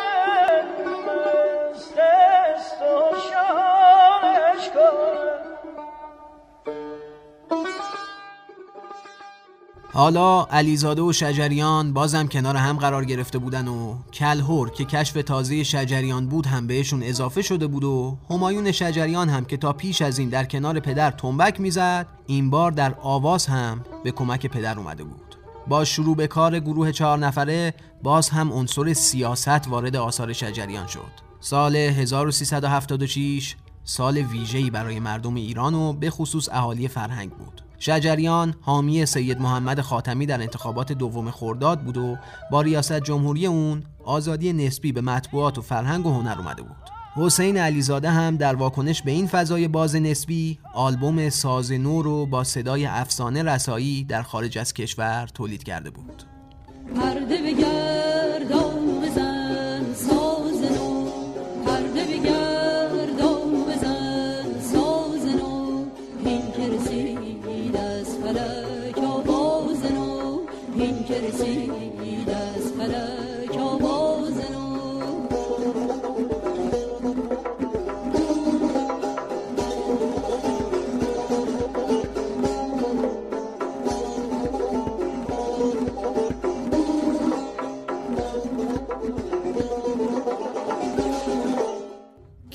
حالا 9.97 10.43
علیزاده 10.43 11.01
و 11.01 11.13
شجریان 11.13 11.93
بازم 11.93 12.27
کنار 12.27 12.55
هم 12.55 12.77
قرار 12.77 13.05
گرفته 13.05 13.39
بودن 13.39 13.67
و 13.67 13.95
کلهور 14.13 14.69
که 14.69 14.85
کشف 14.85 15.13
تازه 15.13 15.63
شجریان 15.63 16.27
بود 16.27 16.45
هم 16.45 16.67
بهشون 16.67 17.03
اضافه 17.03 17.41
شده 17.41 17.67
بود 17.67 17.83
و 17.83 18.17
همایون 18.29 18.71
شجریان 18.71 19.29
هم 19.29 19.45
که 19.45 19.57
تا 19.57 19.73
پیش 19.73 20.01
از 20.01 20.19
این 20.19 20.29
در 20.29 20.45
کنار 20.45 20.79
پدر 20.79 21.11
تنبک 21.11 21.59
می‌زد 21.59 22.07
این 22.27 22.49
بار 22.49 22.71
در 22.71 22.95
آواز 23.01 23.45
هم 23.45 23.83
به 24.03 24.11
کمک 24.11 24.47
پدر 24.47 24.79
اومده 24.79 25.03
بود. 25.03 25.35
با 25.67 25.85
شروع 25.85 26.15
به 26.15 26.27
کار 26.27 26.59
گروه 26.59 26.91
چهار 26.91 27.17
نفره 27.17 27.73
باز 28.03 28.29
هم 28.29 28.53
عنصر 28.53 28.93
سیاست 28.93 29.67
وارد 29.67 29.95
آثار 29.95 30.33
شجریان 30.33 30.87
شد. 30.87 31.11
سال 31.39 31.75
1376 31.75 33.55
سال 33.89 34.17
ویژه‌ای 34.17 34.69
برای 34.69 34.99
مردم 34.99 35.35
ایران 35.35 35.73
و 35.73 35.93
به 35.93 36.09
خصوص 36.09 36.49
اهالی 36.51 36.87
فرهنگ 36.87 37.29
بود. 37.29 37.61
شجریان 37.79 38.55
حامی 38.61 39.05
سید 39.05 39.41
محمد 39.41 39.81
خاتمی 39.81 40.25
در 40.25 40.41
انتخابات 40.41 40.91
دوم 40.91 41.31
خرداد 41.31 41.81
بود 41.81 41.97
و 41.97 42.17
با 42.51 42.61
ریاست 42.61 42.99
جمهوری 42.99 43.45
اون 43.45 43.83
آزادی 44.03 44.53
نسبی 44.53 44.91
به 44.91 45.01
مطبوعات 45.01 45.57
و 45.57 45.61
فرهنگ 45.61 46.05
و 46.05 46.13
هنر 46.13 46.35
اومده 46.37 46.61
بود. 46.61 46.77
حسین 47.15 47.57
علیزاده 47.57 48.09
هم 48.09 48.37
در 48.37 48.55
واکنش 48.55 49.01
به 49.01 49.11
این 49.11 49.27
فضای 49.27 49.67
باز 49.67 49.95
نسبی 49.95 50.59
آلبوم 50.73 51.29
ساز 51.29 51.71
نو 51.71 52.01
رو 52.01 52.25
با 52.25 52.43
صدای 52.43 52.85
افسانه 52.85 53.43
رسایی 53.43 54.03
در 54.03 54.21
خارج 54.21 54.57
از 54.57 54.73
کشور 54.73 55.27
تولید 55.33 55.63
کرده 55.63 55.89
بود. 55.89 56.23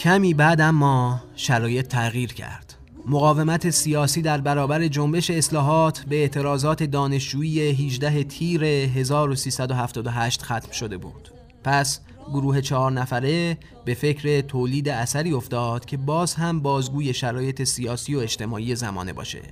کمی 0.02 0.34
بعد 0.34 0.60
اما 0.60 1.20
شرایط 1.36 1.86
تغییر 1.86 2.32
کرد. 2.32 2.74
مقاومت 3.06 3.70
سیاسی 3.70 4.22
در 4.22 4.40
برابر 4.40 4.88
جنبش 4.88 5.30
اصلاحات 5.30 6.04
به 6.08 6.16
اعتراضات 6.16 6.82
دانشجویی 6.82 7.60
18 7.60 8.24
تیر 8.24 8.64
1378 8.64 10.42
ختم 10.42 10.72
شده 10.72 10.96
بود. 10.96 11.28
پس 11.64 12.00
گروه 12.28 12.60
چهار 12.60 12.92
نفره 12.92 13.58
به 13.84 13.94
فکر 13.94 14.40
تولید 14.40 14.88
اثری 14.88 15.32
افتاد 15.32 15.84
که 15.84 15.96
باز 15.96 16.34
هم 16.34 16.60
بازگوی 16.60 17.14
شرایط 17.14 17.62
سیاسی 17.62 18.14
و 18.14 18.18
اجتماعی 18.18 18.74
زمانه 18.76 19.12
باشه. 19.12 19.42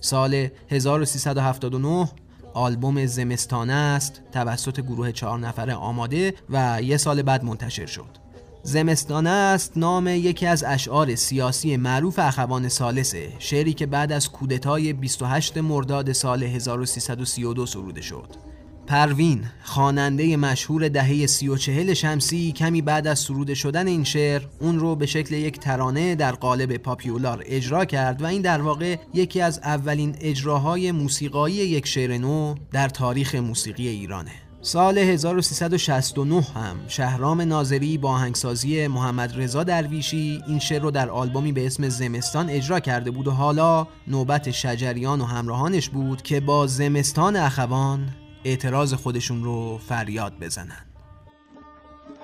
سال 0.00 0.48
1379 0.70 2.08
آلبوم 2.54 3.06
زمستانه 3.06 3.72
است 3.72 4.22
توسط 4.32 4.80
گروه 4.80 5.12
چهار 5.12 5.38
نفره 5.38 5.74
آماده 5.74 6.34
و 6.50 6.82
یه 6.82 6.96
سال 6.96 7.22
بعد 7.22 7.44
منتشر 7.44 7.86
شد. 7.86 8.27
زمستانه 8.62 9.30
است 9.30 9.72
نام 9.76 10.06
یکی 10.06 10.46
از 10.46 10.64
اشعار 10.64 11.14
سیاسی 11.14 11.76
معروف 11.76 12.18
اخوان 12.18 12.68
سالسه 12.68 13.32
شعری 13.38 13.72
که 13.72 13.86
بعد 13.86 14.12
از 14.12 14.30
کودتای 14.30 14.92
28 14.92 15.58
مرداد 15.58 16.12
سال 16.12 16.42
1332 16.42 17.66
سروده 17.66 18.00
شد. 18.00 18.48
پروین 18.88 19.44
خواننده 19.62 20.36
مشهور 20.36 20.88
دهه 20.88 21.26
سی 21.26 21.48
و 21.48 21.56
چهل 21.56 21.94
شمسی 21.94 22.52
کمی 22.52 22.82
بعد 22.82 23.06
از 23.06 23.18
سروده 23.18 23.54
شدن 23.54 23.86
این 23.86 24.04
شعر 24.04 24.42
اون 24.60 24.78
رو 24.78 24.96
به 24.96 25.06
شکل 25.06 25.34
یک 25.34 25.60
ترانه 25.60 26.14
در 26.14 26.32
قالب 26.32 26.76
پاپیولار 26.76 27.42
اجرا 27.46 27.84
کرد 27.84 28.22
و 28.22 28.26
این 28.26 28.42
در 28.42 28.62
واقع 28.62 28.96
یکی 29.14 29.40
از 29.40 29.58
اولین 29.58 30.16
اجراهای 30.20 30.92
موسیقایی 30.92 31.54
یک 31.54 31.86
شعر 31.86 32.18
نو 32.18 32.54
در 32.72 32.88
تاریخ 32.88 33.34
موسیقی 33.34 33.88
ایرانه. 33.88 34.47
سال 34.68 34.98
1369 34.98 36.40
هم 36.40 36.76
شهرام 36.88 37.40
ناظری 37.40 37.98
با 37.98 38.10
آهنگسازی 38.10 38.86
محمد 38.86 39.40
رضا 39.40 39.64
درویشی 39.64 40.42
این 40.46 40.58
شعر 40.58 40.82
رو 40.82 40.90
در 40.90 41.10
آلبومی 41.10 41.52
به 41.52 41.66
اسم 41.66 41.88
زمستان 41.88 42.50
اجرا 42.50 42.80
کرده 42.80 43.10
بود 43.10 43.28
و 43.28 43.30
حالا 43.30 43.86
نوبت 44.06 44.50
شجریان 44.50 45.20
و 45.20 45.24
همراهانش 45.24 45.88
بود 45.88 46.22
که 46.22 46.40
با 46.40 46.66
زمستان 46.66 47.36
اخوان 47.36 48.08
اعتراض 48.44 48.94
خودشون 48.94 49.44
رو 49.44 49.78
فریاد 49.78 50.32
بزنن. 50.40 50.86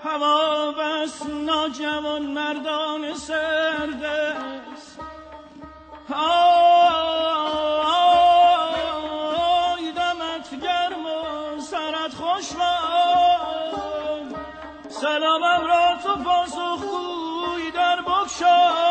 هوا 0.04 0.72
بس 0.72 1.22
ناجوان 1.46 2.32
مردان 2.32 3.14
سرد 3.14 4.04
است 4.04 4.98
آی 6.10 6.94
باد 12.52 14.34
سلامم 14.88 15.66
را 15.66 15.98
تو 16.02 16.24
پاسخ 16.24 16.84
گوی 16.84 17.70
در 17.70 18.02
بکشای 18.02 18.83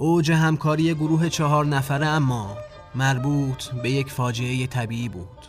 اوج 0.00 0.32
همکاری 0.32 0.94
گروه 0.94 1.28
چهار 1.28 1.66
نفره 1.66 2.06
اما 2.06 2.56
مربوط 2.94 3.64
به 3.68 3.90
یک 3.90 4.10
فاجعه 4.10 4.66
طبیعی 4.66 5.08
بود. 5.08 5.46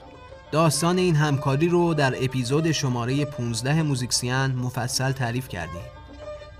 داستان 0.51 0.97
این 0.97 1.15
همکاری 1.15 1.67
رو 1.67 1.93
در 1.93 2.23
اپیزود 2.23 2.71
شماره 2.71 3.25
15 3.25 3.83
موزیکسیان 3.83 4.55
مفصل 4.55 5.11
تعریف 5.11 5.47
کردیم. 5.47 5.81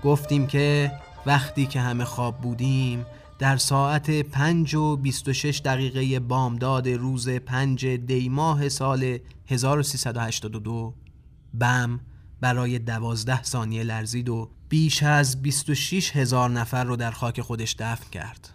گفتیم 0.04 0.46
که 0.46 0.92
وقتی 1.26 1.66
که 1.66 1.80
همه 1.80 2.04
خواب 2.04 2.40
بودیم 2.40 3.06
در 3.38 3.56
ساعت 3.56 4.22
5 4.22 4.74
و 4.74 4.96
26 4.96 5.62
دقیقه 5.64 6.20
بامداد 6.20 6.88
روز 6.88 7.28
5 7.28 7.86
دی 7.86 8.28
ماه 8.28 8.68
سال 8.68 9.18
1382 9.46 10.94
بم 11.54 12.00
برای 12.40 12.78
دوازده 12.78 13.42
ثانیه 13.42 13.82
لرزید 13.82 14.28
و 14.28 14.50
بیش 14.70 15.02
از 15.02 15.42
26 15.42 16.16
هزار 16.16 16.50
نفر 16.50 16.84
رو 16.84 16.96
در 16.96 17.10
خاک 17.10 17.40
خودش 17.40 17.76
دفن 17.78 18.10
کرد. 18.12 18.48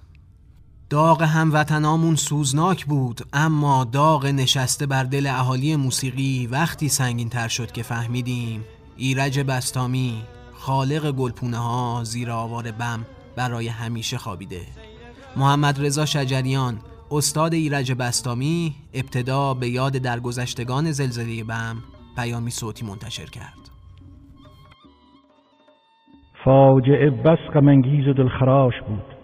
داغ 0.89 1.21
هموطنامون 1.21 2.15
سوزناک 2.15 2.85
بود 2.85 3.27
اما 3.33 3.83
داغ 3.83 4.25
نشسته 4.25 4.85
بر 4.85 5.03
دل 5.03 5.27
اهالی 5.27 5.75
موسیقی 5.75 6.47
وقتی 6.47 6.89
سنگین 6.89 7.29
تر 7.29 7.47
شد 7.47 7.71
که 7.71 7.83
فهمیدیم 7.83 8.65
ایرج 8.97 9.39
بستامی 9.39 10.23
خالق 10.53 11.11
گلپونه 11.11 11.57
ها 11.57 12.01
زیر 12.03 12.31
آوار 12.31 12.71
بم 12.71 13.05
برای 13.35 13.67
همیشه 13.67 14.17
خوابیده. 14.17 14.67
محمد 15.35 15.85
رضا 15.85 16.05
شجریان 16.05 16.79
استاد 17.11 17.53
ایرج 17.53 17.91
بستامی 17.91 18.75
ابتدا 18.93 19.53
به 19.53 19.69
یاد 19.69 19.93
درگذشتگان 19.93 20.91
زلزله 20.91 21.43
بم 21.43 21.83
پیامی 22.15 22.51
صوتی 22.51 22.85
منتشر 22.85 23.25
کرد. 23.25 23.74
فاجعه 26.45 27.09
بس 27.09 27.37
غمانگیز 27.53 28.07
و 28.07 28.13
دلخراش 28.13 28.81
بود. 28.81 29.15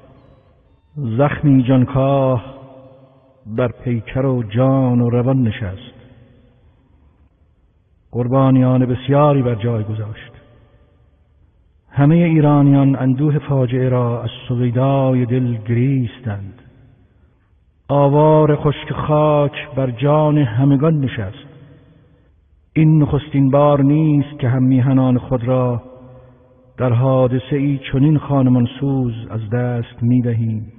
زخمی 1.18 1.64
جانکاه 1.64 2.44
بر 3.46 3.68
پیکر 3.68 4.26
و 4.26 4.44
جان 4.44 5.02
و 5.02 5.10
روان 5.10 5.42
نشست. 5.42 5.94
قربانیان 8.12 8.86
بسیاری 8.86 9.42
بر 9.42 9.56
جای 9.56 9.84
گذاشت. 9.84 10.32
همه 11.90 12.16
ایرانیان 12.16 12.96
اندوه 12.96 13.40
فاجعه 13.40 13.90
را 13.90 14.24
از 14.24 14.30
سویدای 14.48 15.26
دل 15.26 15.54
گریستند. 15.54 16.62
آوار 17.90 18.56
خشک 18.56 18.94
خاک 18.94 19.70
بر 19.76 19.92
جان 19.92 20.38
همگان 20.38 21.00
نشست. 21.00 21.48
این 22.74 23.02
نخستین 23.02 23.52
بار 23.52 23.82
نیست 23.82 24.40
که 24.40 24.50
هم 24.50 24.64
میهنان 24.64 25.18
خود 25.18 25.44
را 25.44 25.91
در 26.82 26.94
حادثه 26.94 27.56
ای 27.56 27.80
چنین 27.92 28.18
خانمان 28.18 28.68
سوز 28.80 29.14
از 29.30 29.50
دست 29.50 30.04
می 30.04 30.22
دهیم 30.22 30.72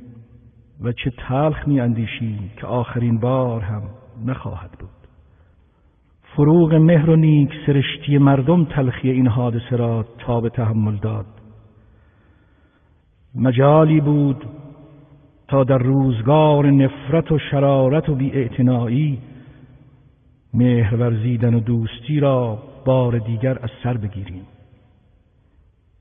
و 0.81 0.93
چه 0.93 1.13
تلخ 1.29 1.69
می 1.69 1.81
اندیشیم 1.81 2.51
که 2.57 2.67
آخرین 2.67 3.19
بار 3.19 3.61
هم 3.61 3.83
نخواهد 4.27 4.71
بود. 4.71 4.89
فروغ 6.23 6.75
مهر 6.75 7.11
و 7.11 7.17
نیک 7.17 7.51
سرشتی 7.67 8.19
مردم 8.19 8.65
تلخی 8.65 9.11
این 9.11 9.27
حادثه 9.27 9.77
را 9.77 10.05
تا 10.19 10.41
به 10.41 10.49
تحمل 10.49 10.97
داد. 10.97 11.27
مجالی 13.35 14.01
بود 14.01 14.45
تا 15.49 15.65
در 15.65 15.79
روزگار 15.79 16.71
نفرت 16.71 17.33
و 17.33 17.39
شرارت 17.39 18.09
و 18.09 18.15
بیاعتنایی 18.15 19.19
مهر 20.55 20.97
ورزیدن 20.97 21.55
و 21.55 21.61
دوستی 21.61 22.21
را 22.21 22.59
بار 22.85 23.19
دیگر 23.19 23.59
از 23.63 23.71
سر 23.83 23.97
بگیریم. 23.97 24.43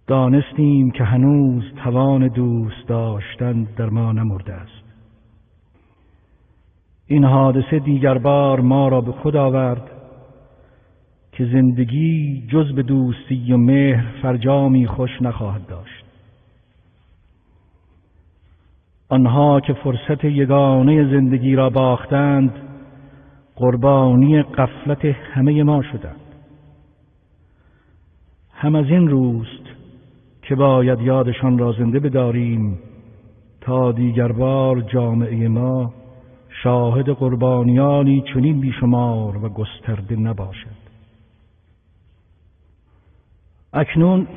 دانستیم 0.07 0.91
که 0.91 1.03
هنوز 1.03 1.63
توان 1.83 2.27
دوست 2.27 2.87
داشتن 2.87 3.63
در 3.63 3.89
ما 3.89 4.11
نمرده 4.11 4.53
است. 4.53 4.83
این 7.07 7.23
حادثه 7.23 7.79
دیگر 7.79 8.17
بار 8.17 8.59
ما 8.59 8.87
را 8.87 9.01
به 9.01 9.11
خود 9.11 9.35
آورد 9.35 9.91
که 11.31 11.45
زندگی 11.45 12.43
جز 12.47 12.71
به 12.71 12.83
دوستی 12.83 13.53
و 13.53 13.57
مهر 13.57 14.05
فرجامی 14.21 14.87
خوش 14.87 15.21
نخواهد 15.21 15.67
داشت. 15.67 16.05
آنها 19.09 19.59
که 19.59 19.73
فرصت 19.73 20.23
یگانه 20.23 21.03
زندگی 21.03 21.55
را 21.55 21.69
باختند 21.69 22.51
قربانی 23.55 24.41
قفلت 24.41 25.05
همه 25.05 25.63
ما 25.63 25.81
شدند. 25.81 26.15
هم 28.53 28.75
از 28.75 28.85
این 28.85 29.07
روست 29.07 29.60
که 30.41 30.55
باید 30.55 31.01
یادشان 31.01 31.57
را 31.57 31.71
زنده 31.71 31.99
بداریم 31.99 32.79
تا 33.61 33.91
دیگر 33.91 34.31
بار 34.31 34.81
جامعه 34.81 35.47
ما 35.47 35.93
شاهد 36.63 37.09
قربانیانی 37.09 38.23
چنین 38.33 38.59
بیشمار 38.59 39.45
و 39.45 39.49
گسترده 39.49 40.15
نباشد. 40.15 40.81
اکنون 43.73 44.27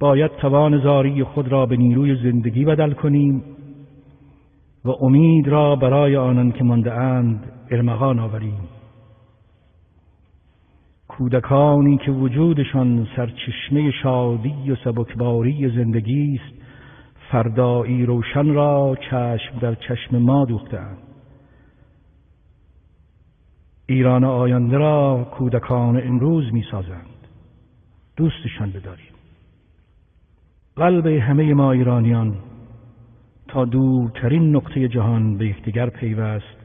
باید 0.00 0.30
توان 0.30 0.78
زاری 0.78 1.24
خود 1.24 1.48
را 1.48 1.66
به 1.66 1.76
نیروی 1.76 2.22
زندگی 2.22 2.64
بدل 2.64 2.92
کنیم 2.92 3.42
و 4.84 4.90
امید 4.90 5.48
را 5.48 5.76
برای 5.76 6.16
آنان 6.16 6.52
که 6.52 6.64
مانده 6.64 6.92
اند 6.92 7.52
ارمغان 7.70 8.18
آوریم. 8.18 8.68
کودکانی 11.18 11.98
که 11.98 12.10
وجودشان 12.10 13.08
سرچشمه 13.16 13.90
شادی 14.02 14.70
و 14.70 14.76
سبکباری 14.84 15.68
زندگی 15.68 16.40
است 16.42 16.62
فردایی 17.30 18.06
روشن 18.06 18.54
را 18.54 18.96
چشم 19.10 19.58
در 19.60 19.74
چشم 19.74 20.18
ما 20.18 20.44
دوختند 20.44 20.98
ایران 23.86 24.24
آینده 24.24 24.76
را 24.76 25.28
کودکان 25.38 26.06
امروز 26.06 26.52
می 26.52 26.64
سازند 26.70 27.06
دوستشان 28.16 28.70
بداریم. 28.70 29.12
قلب 30.76 31.06
همه 31.06 31.54
ما 31.54 31.72
ایرانیان 31.72 32.34
تا 33.48 33.64
دورترین 33.64 34.56
نقطه 34.56 34.88
جهان 34.88 35.38
به 35.38 35.46
یکدیگر 35.46 35.90
پیوست. 35.90 36.61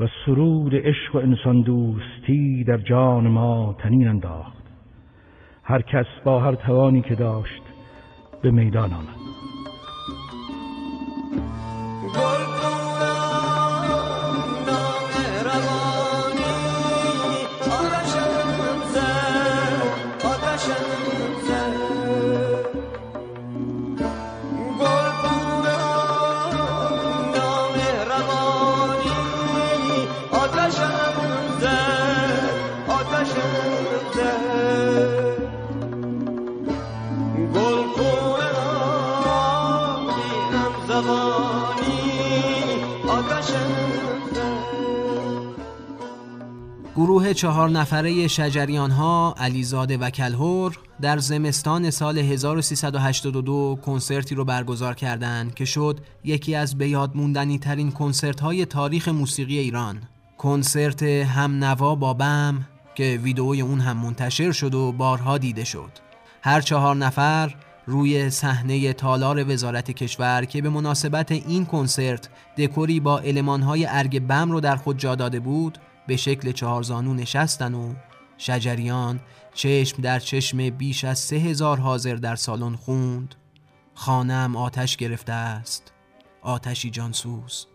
و 0.00 0.08
سرود 0.26 0.74
عشق 0.74 1.14
و 1.14 1.18
انسان 1.18 1.62
دوستی 1.62 2.64
در 2.64 2.76
جان 2.78 3.28
ما 3.28 3.76
تنین 3.78 4.08
انداخت. 4.08 4.64
هر 5.62 5.82
کس 5.82 6.06
با 6.24 6.40
هر 6.40 6.54
توانی 6.54 7.02
که 7.02 7.14
داشت 7.14 7.62
به 8.42 8.50
میدان 8.50 8.92
آمد. 8.92 9.24
گروه 47.24 47.34
چهار 47.34 47.70
نفره 47.70 48.28
شجریان 48.28 48.90
ها 48.90 49.34
علیزاده 49.38 49.96
و 49.96 50.10
کلهور 50.10 50.78
در 51.00 51.18
زمستان 51.18 51.90
سال 51.90 52.18
1382 52.18 53.78
کنسرتی 53.82 54.34
رو 54.34 54.44
برگزار 54.44 54.94
کردند 54.94 55.54
که 55.54 55.64
شد 55.64 56.00
یکی 56.24 56.54
از 56.54 56.78
به 56.78 56.88
یاد 56.88 57.16
موندنی 57.16 57.58
ترین 57.58 57.90
کنسرت 57.90 58.40
های 58.40 58.66
تاریخ 58.66 59.08
موسیقی 59.08 59.58
ایران. 59.58 60.02
کنسرت 60.38 61.02
هم 61.02 61.64
نوا 61.64 61.94
با 61.94 62.14
بم 62.14 62.66
که 62.94 63.20
ویدئوی 63.22 63.60
اون 63.60 63.80
هم 63.80 63.96
منتشر 63.96 64.52
شد 64.52 64.74
و 64.74 64.92
بارها 64.92 65.38
دیده 65.38 65.64
شد. 65.64 65.90
هر 66.42 66.60
چهار 66.60 66.96
نفر 66.96 67.54
روی 67.86 68.30
صحنه 68.30 68.92
تالار 68.92 69.52
وزارت 69.52 69.90
کشور 69.90 70.44
که 70.44 70.62
به 70.62 70.68
مناسبت 70.68 71.32
این 71.32 71.66
کنسرت 71.66 72.28
دکوری 72.58 73.00
با 73.00 73.18
المانهای 73.18 73.86
ارگ 73.86 74.26
بم 74.26 74.50
رو 74.50 74.60
در 74.60 74.76
خود 74.76 74.98
جا 74.98 75.14
داده 75.14 75.40
بود 75.40 75.78
به 76.06 76.16
شکل 76.16 76.52
چهارزانو 76.52 77.14
نشستن 77.14 77.74
و 77.74 77.94
شجریان 78.38 79.20
چشم 79.54 80.02
در 80.02 80.18
چشم 80.18 80.70
بیش 80.70 81.04
از 81.04 81.18
سه 81.18 81.36
هزار 81.36 81.78
حاضر 81.78 82.14
در 82.14 82.36
سالن 82.36 82.76
خوند. 82.76 83.34
خانم 83.94 84.56
آتش 84.56 84.96
گرفته 84.96 85.32
است. 85.32 85.92
آتشی 86.42 86.90
جانسوز. 86.90 87.66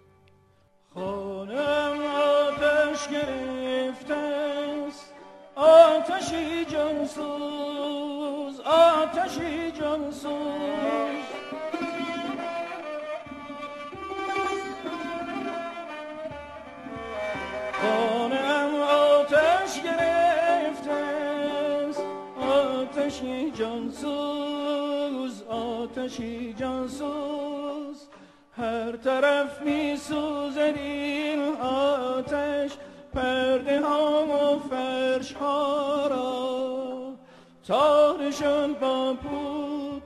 خانم 0.94 2.00
آتش 2.02 3.08
گرفته 3.08 4.16
است. 4.16 5.14
آتشی 5.56 6.66
جانسوز. 6.66 8.60
آتشی 8.60 9.72
جانسوز. 9.72 11.39
جانسوز 23.60 25.44
آتشی 25.50 26.54
جانسوز 26.54 28.08
هر 28.58 28.92
طرف 28.92 29.62
می 29.62 29.98
سوزد 29.98 30.74
این 30.78 31.40
آتش 31.62 32.72
پرده 33.14 33.82
ها 33.82 34.26
و 34.26 34.60
فرش 34.70 35.34
ها 35.34 36.08
را. 36.08 37.14
تارشان 37.68 38.74
با 38.74 39.14
بود 39.14 40.04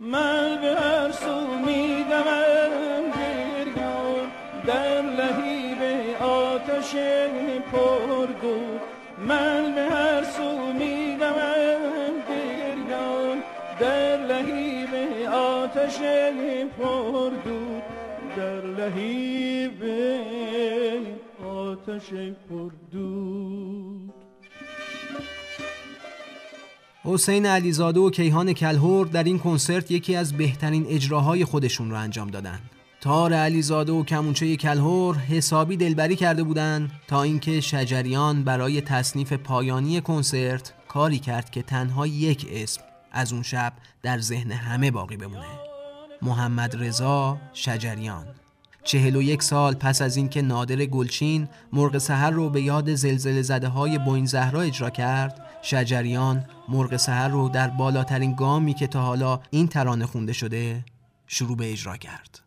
من 0.00 0.60
به 0.60 0.80
هر 0.80 1.10
سو 1.10 1.40
می 1.66 2.04
دمم 2.10 3.10
گریان 3.10 4.30
در 4.66 5.02
لحیب 5.02 6.22
آتش 6.22 6.94
پرگو 7.72 8.78
من 9.18 9.71
آتش 15.82 15.98
پردود 16.78 17.82
در 18.36 18.60
لهیب 18.60 19.82
آتش 21.46 22.10
پردود 22.50 24.12
حسین 27.04 27.46
علیزاده 27.46 28.00
و 28.00 28.10
کیهان 28.10 28.52
کلهور 28.52 29.06
در 29.06 29.24
این 29.24 29.38
کنسرت 29.38 29.90
یکی 29.90 30.16
از 30.16 30.32
بهترین 30.32 30.86
اجراهای 30.88 31.44
خودشون 31.44 31.90
رو 31.90 31.96
انجام 31.96 32.30
دادن. 32.30 32.60
تار 33.00 33.32
علیزاده 33.32 33.92
و 33.92 34.04
کمونچه 34.04 34.56
کلهور 34.56 35.16
حسابی 35.16 35.76
دلبری 35.76 36.16
کرده 36.16 36.42
بودند 36.42 36.90
تا 37.08 37.22
اینکه 37.22 37.60
شجریان 37.60 38.44
برای 38.44 38.80
تصنیف 38.80 39.32
پایانی 39.32 40.00
کنسرت 40.00 40.72
کاری 40.88 41.18
کرد 41.18 41.50
که 41.50 41.62
تنها 41.62 42.06
یک 42.06 42.46
اسم 42.52 42.82
از 43.12 43.32
اون 43.32 43.42
شب 43.42 43.72
در 44.02 44.18
ذهن 44.18 44.52
همه 44.52 44.90
باقی 44.90 45.16
بمونه. 45.16 45.71
محمد 46.22 46.82
رضا 46.82 47.38
شجریان. 47.52 48.26
چهل 48.84 49.16
و 49.16 49.22
یک 49.22 49.42
سال 49.42 49.74
پس 49.74 50.02
از 50.02 50.16
اینکه 50.16 50.42
نادر 50.42 50.76
گلچین 50.76 51.48
مرغ 51.72 51.98
سحر 51.98 52.30
رو 52.30 52.50
به 52.50 52.62
یاد 52.62 52.94
زلزله 52.94 53.42
زده 53.42 53.68
های 53.68 53.98
بوین 53.98 54.26
زهرا 54.26 54.60
اجرا 54.60 54.90
کرد 54.90 55.46
شجریان 55.62 56.44
مرغ 56.68 56.96
سحر 56.96 57.28
رو 57.28 57.48
در 57.48 57.68
بالاترین 57.68 58.34
گامی 58.34 58.74
که 58.74 58.86
تا 58.86 59.02
حالا 59.02 59.40
این 59.50 59.68
ترانه 59.68 60.06
خونده 60.06 60.32
شده 60.32 60.84
شروع 61.26 61.56
به 61.56 61.72
اجرا 61.72 61.96
کرد. 61.96 62.40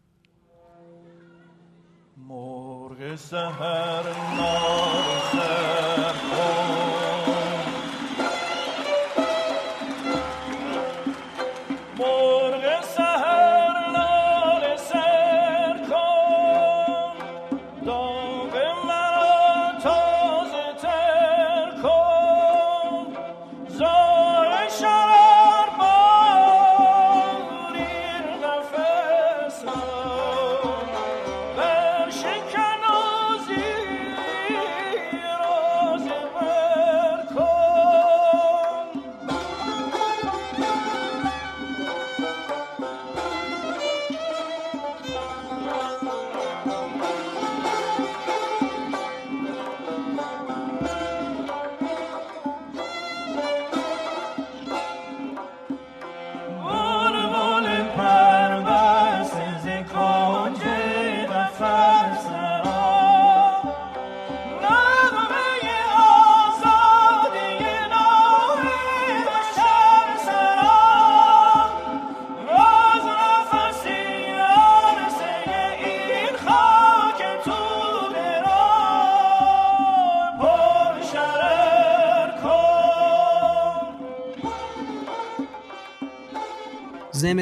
مرغ 2.18 3.16
سهر 3.16 4.04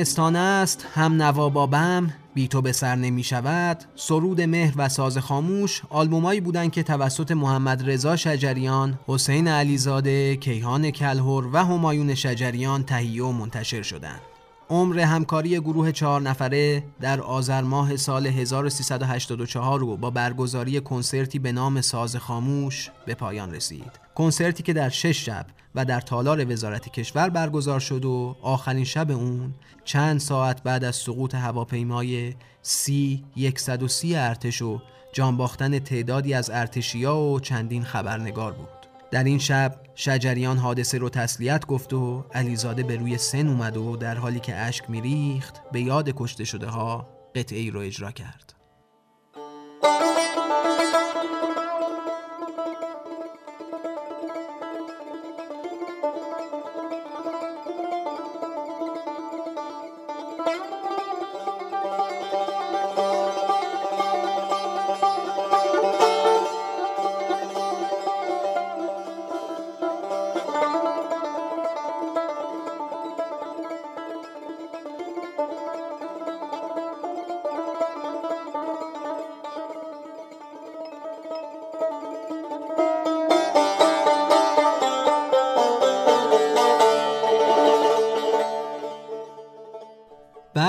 زمستان 0.03 0.35
است 0.35 0.87
هم 0.93 1.21
نوا 1.21 1.49
بابم 1.49 2.13
بی 2.33 2.47
تو 2.47 2.61
به 2.61 2.71
سر 2.71 2.95
نمی 2.95 3.23
شود 3.23 3.83
سرود 3.95 4.41
مهر 4.41 4.73
و 4.77 4.89
ساز 4.89 5.17
خاموش 5.17 5.81
آلبومایی 5.89 6.41
بودند 6.41 6.71
که 6.71 6.83
توسط 6.83 7.31
محمد 7.31 7.89
رضا 7.89 8.15
شجریان 8.15 8.99
حسین 9.07 9.47
علیزاده 9.47 10.35
کیهان 10.35 10.91
کلهور 10.91 11.49
و 11.53 11.57
همایون 11.57 12.15
شجریان 12.15 12.83
تهیه 12.83 13.23
و 13.23 13.31
منتشر 13.31 13.81
شدند 13.81 14.21
عمر 14.69 14.99
همکاری 14.99 15.59
گروه 15.59 15.91
چهار 15.91 16.21
نفره 16.21 16.83
در 17.01 17.21
آذر 17.21 17.61
ماه 17.61 17.97
سال 17.97 18.27
1384 18.27 19.79
رو 19.79 19.97
با 19.97 20.09
برگزاری 20.09 20.81
کنسرتی 20.81 21.39
به 21.39 21.51
نام 21.51 21.81
ساز 21.81 22.15
خاموش 22.15 22.89
به 23.05 23.15
پایان 23.15 23.53
رسید. 23.53 23.99
کنسرتی 24.15 24.63
که 24.63 24.73
در 24.73 24.89
شش 24.89 25.25
شب 25.25 25.45
و 25.75 25.85
در 25.85 26.01
تالار 26.01 26.51
وزارت 26.51 26.89
کشور 26.89 27.29
برگزار 27.29 27.79
شد 27.79 28.05
و 28.05 28.35
آخرین 28.41 28.83
شب 28.83 29.11
اون 29.11 29.53
چند 29.83 30.19
ساعت 30.19 30.63
بعد 30.63 30.83
از 30.83 30.95
سقوط 30.95 31.35
هواپیمای 31.35 32.33
سی 32.61 33.23
130 33.55 34.15
ارتش 34.15 34.61
و 34.61 34.81
جان 35.13 35.37
باختن 35.37 35.79
تعدادی 35.79 36.33
از 36.33 36.49
ارتشیا 36.49 37.17
و 37.17 37.39
چندین 37.39 37.83
خبرنگار 37.83 38.53
بود. 38.53 38.67
در 39.11 39.23
این 39.23 39.39
شب 39.39 39.75
شجریان 39.95 40.57
حادثه 40.57 40.97
رو 40.97 41.09
تسلیت 41.09 41.65
گفت 41.65 41.93
و 41.93 42.25
علیزاده 42.33 42.83
به 42.83 42.95
روی 42.95 43.17
سن 43.17 43.47
اومد 43.47 43.77
و 43.77 43.97
در 43.97 44.15
حالی 44.15 44.39
که 44.39 44.55
اشک 44.55 44.89
میریخت 44.89 45.61
به 45.71 45.81
یاد 45.81 46.13
کشته 46.15 46.43
شده 46.43 46.67
ها 46.67 47.07
قطعه 47.35 47.59
ای 47.59 47.71
رو 47.71 47.79
اجرا 47.79 48.11
کرد 48.11 48.52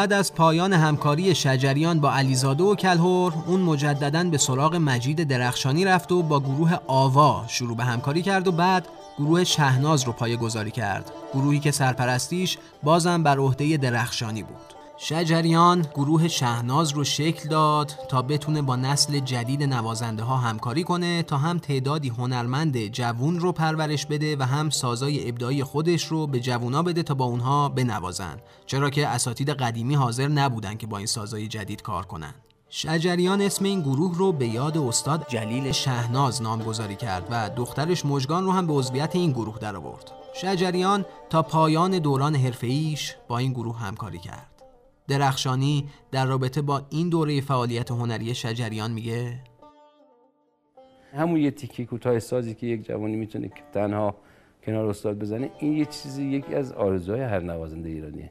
بعد 0.05 0.13
از 0.13 0.35
پایان 0.35 0.73
همکاری 0.73 1.35
شجریان 1.35 2.01
با 2.01 2.13
علیزاده 2.13 2.65
و 2.65 2.75
کلهور 2.75 3.35
اون 3.47 3.61
مجددا 3.61 4.25
به 4.25 4.39
سراغ 4.39 4.75
مجید 4.75 5.25
درخشانی 5.25 5.85
رفت 5.85 6.13
و 6.13 6.23
با 6.23 6.41
گروه 6.41 6.79
آوا 6.87 7.45
شروع 7.49 7.77
به 7.77 7.85
همکاری 7.85 8.23
کرد 8.23 8.49
و 8.49 8.53
بعد 8.53 8.89
گروه 9.19 9.45
شهناز 9.45 10.03
رو 10.03 10.13
پایه 10.13 10.37
گذاری 10.37 10.71
کرد. 10.71 11.11
گروهی 11.35 11.61
که 11.61 11.71
سرپرستیش 11.71 12.59
بازم 12.83 13.23
بر 13.23 13.39
عهده 13.39 13.77
درخشانی 13.77 14.43
بود. 14.43 14.74
شجریان 14.97 15.87
گروه 15.95 16.29
شهناز 16.29 16.91
رو 16.91 17.05
شکل 17.05 17.49
داد 17.49 17.93
تا 18.09 18.23
بتونه 18.23 18.63
با 18.63 18.77
نسل 18.77 19.19
جدید 19.19 19.63
نوازنده 19.63 20.23
ها 20.23 20.37
همکاری 20.37 20.85
کنه 20.85 21.23
تا 21.23 21.39
هم 21.39 21.59
تعدادی 21.59 22.09
هنرمند 22.09 22.87
جوون 22.87 23.41
رو 23.41 23.53
پرورش 23.53 24.07
بده 24.07 24.37
و 24.37 24.43
هم 24.43 24.71
سازای 24.71 25.29
ابداعی 25.29 25.65
خودش 25.65 26.05
رو 26.05 26.27
به 26.27 26.41
جوونا 26.41 26.83
بده 26.83 27.03
تا 27.03 27.15
با 27.15 27.25
اونها 27.25 27.69
بنوازن 27.69 28.37
چرا 28.67 28.91
که 28.91 29.09
اساتید 29.09 29.51
قدیمی 29.51 29.95
حاضر 29.95 30.29
نبودن 30.29 30.75
که 30.75 30.87
با 30.87 30.99
این 30.99 31.07
سازای 31.07 31.49
جدید 31.49 31.83
کار 31.83 32.07
کنن 32.07 32.35
شجریان 32.69 33.41
اسم 33.41 33.65
این 33.65 33.81
گروه 33.81 34.17
رو 34.17 34.33
به 34.33 34.47
یاد 34.47 34.79
استاد 34.79 35.27
جلیل 35.29 35.73
شهناز 35.73 36.43
نامگذاری 36.43 36.97
کرد 36.97 37.27
و 37.31 37.51
دخترش 37.57 38.07
مژگان 38.07 38.45
رو 38.45 38.53
هم 38.53 38.67
به 38.67 38.73
عضویت 38.73 39.17
این 39.17 39.33
گروه 39.33 39.59
درآورد. 39.59 40.13
شجریان 40.35 41.05
تا 41.31 41.43
پایان 41.43 41.99
دوران 41.99 42.35
حرفه‌ایش 42.35 43.15
با 43.29 43.39
این 43.39 43.53
گروه 43.53 43.79
همکاری 43.79 44.19
کرد. 44.19 44.54
درخشانی 45.09 45.89
در 46.13 46.27
رابطه 46.27 46.63
با 46.63 46.83
این 46.91 47.09
دوره 47.09 47.41
فعالیت 47.41 47.91
هنری 47.91 48.35
شجریان 48.35 48.91
میگه؟ 48.91 49.41
همون 51.17 51.41
یه 51.41 51.51
تیکی 51.51 51.87
کوتاه 51.87 52.19
سازی 52.19 52.55
که 52.55 52.67
یک 52.67 52.87
جوانی 52.87 53.17
می‌تونه 53.17 53.51
تنها 53.73 54.17
کنار 54.67 54.89
استاد 54.89 55.19
بزنه 55.19 55.51
این 55.59 55.73
یه 55.73 55.85
چیزی 55.85 56.25
یکی 56.25 56.55
از 56.55 56.73
آرزوهای 56.73 57.23
هر 57.23 57.41
نوازنده 57.41 57.89
ایرانیه. 57.89 58.31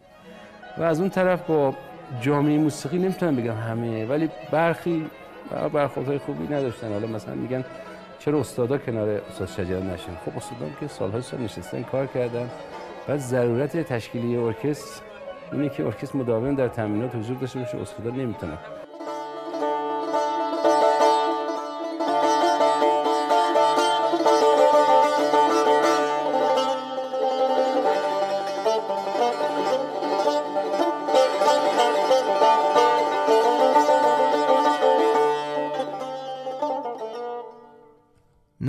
و 0.77 0.83
از 0.83 0.99
اون 0.99 1.09
طرف 1.09 1.47
با 1.47 1.75
جامعه 2.21 2.57
موسیقی 2.57 2.97
نمی‌تونم 2.97 3.35
بگم 3.35 3.55
همه 3.55 4.05
ولی 4.05 4.29
برخی 4.51 5.05
برخوردهای 5.73 6.17
خوبی 6.17 6.43
نداشتن. 6.43 6.91
حالا 6.91 7.07
مثلا 7.07 7.35
میگن 7.35 7.65
چرا 8.19 8.39
استادا 8.39 8.77
کنار 8.77 9.09
استاد 9.09 9.47
شجریان 9.47 9.89
نشن 9.89 10.15
خب 10.25 10.37
استادا 10.37 10.65
که 10.79 10.87
سالهای 10.87 11.21
سال 11.21 11.39
نشستن 11.39 11.83
کار 11.83 12.07
کردن. 12.07 12.49
بعد 13.07 13.19
ضرورت 13.19 13.77
تشکیلی 13.77 14.35
ارکستر 14.35 15.12
اینه 15.53 15.69
که 15.69 15.85
ارکستر 15.85 16.17
مداوم 16.17 16.55
در 16.55 16.67
تمرینات 16.67 17.15
حضور 17.15 17.37
داشته 17.37 17.59
باشه 17.59 17.77
استادا 17.77 18.09
نمی‌تونن 18.09 18.57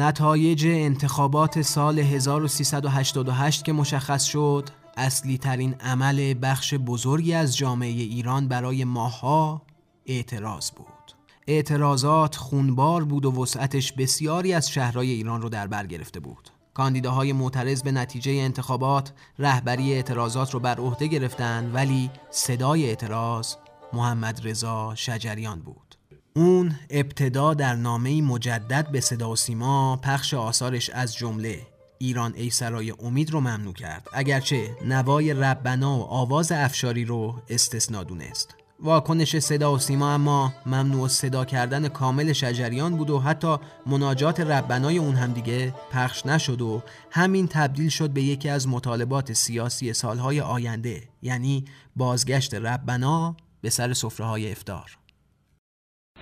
نتایج 0.05 0.67
انتخابات 0.67 1.63
سال 1.63 1.99
1388 1.99 3.65
که 3.65 3.73
مشخص 3.73 4.25
شد 4.25 4.69
اصلی 4.97 5.39
ترین 5.39 5.75
عمل 5.75 6.35
بخش 6.43 6.75
بزرگی 6.75 7.35
از 7.35 7.57
جامعه 7.57 7.89
ایران 7.91 8.49
برای 8.49 8.85
ماها 8.85 9.63
اعتراض 10.07 10.71
بود. 10.71 11.13
اعتراضات 11.47 12.37
خونبار 12.37 13.05
بود 13.05 13.25
و 13.25 13.43
وسعتش 13.43 13.93
بسیاری 13.93 14.53
از 14.53 14.71
شهرهای 14.71 15.11
ایران 15.11 15.43
رو 15.43 15.49
در 15.49 15.67
بر 15.67 15.87
گرفته 15.87 16.21
بود. 16.21 16.51
کاندیداهای 16.75 17.33
معترض 17.33 17.83
به 17.83 17.93
نتیجه 17.93 18.33
انتخابات 18.33 19.13
رهبری 19.39 19.93
اعتراضات 19.93 20.51
رو 20.51 20.61
بر 20.61 20.81
عهده 20.81 21.07
گرفتن 21.07 21.71
ولی 21.73 22.11
صدای 22.31 22.85
اعتراض 22.85 23.55
محمد 23.93 24.41
رضا 24.49 24.95
شجریان 24.95 25.61
بود. 25.61 25.94
اون 26.37 26.75
ابتدا 26.91 27.55
در 27.55 27.75
نامه 27.75 28.23
مجدد 28.23 28.89
به 28.93 29.01
صدا 29.01 29.31
و 29.31 29.37
سیما 29.37 29.97
پخش 29.97 30.35
آثارش 30.35 30.91
از 30.91 31.17
جمله 31.17 31.67
ایران 31.99 32.35
ای 32.35 32.51
سرای 32.51 32.91
امید 32.91 33.31
رو 33.31 33.41
ممنوع 33.41 33.73
کرد. 33.73 34.09
اگرچه 34.13 34.77
نوای 34.85 35.35
ربنا 35.35 35.99
و 35.99 36.03
آواز 36.03 36.53
افشاری 36.53 37.05
رو 37.05 37.43
استثنا 37.49 38.05
دونست. 38.05 38.55
واکنش 38.81 39.39
صدا 39.39 39.75
و 39.75 39.79
سیما 39.79 40.15
اما 40.15 40.53
ممنوع 40.67 41.09
صدا 41.09 41.45
کردن 41.45 41.89
کامل 41.89 42.33
شجریان 42.33 42.97
بود 42.97 43.11
و 43.11 43.21
حتی 43.21 43.57
مناجات 43.87 44.41
ربنای 44.41 44.99
اون 44.99 45.15
هم 45.15 45.33
دیگه 45.33 45.75
پخش 45.93 46.27
نشد 46.27 46.63
و 46.63 46.83
همین 47.11 47.49
تبدیل 47.49 47.89
شد 47.89 48.11
به 48.11 48.23
یکی 48.23 48.49
از 48.49 48.69
مطالبات 48.69 49.33
سیاسی 49.33 49.93
سالهای 49.93 50.41
آینده 50.41 51.03
یعنی 51.23 51.65
بازگشت 51.97 52.55
ربنا 52.55 53.37
به 53.61 53.71
سر 53.71 53.93
سفره 53.93 54.27
های 54.27 54.53
افتار. 54.53 55.04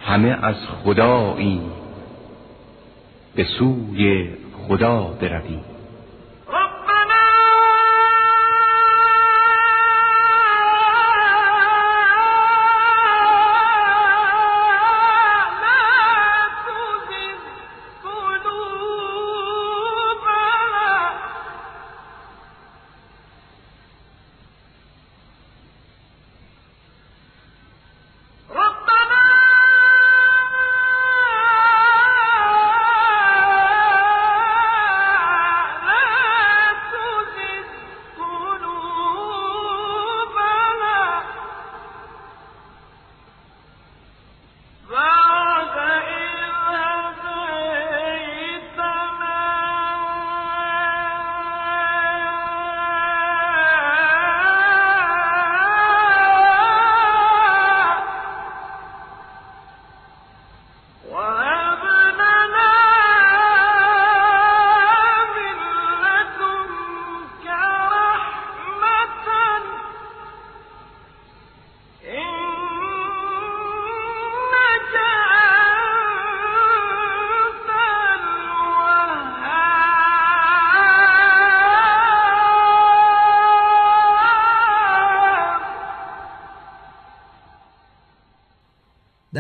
همه 0.03 0.38
از 0.42 0.57
خدایی 0.84 1.61
به 3.34 3.44
سوی 3.44 4.30
خدا 4.68 5.03
برویم. 5.03 5.72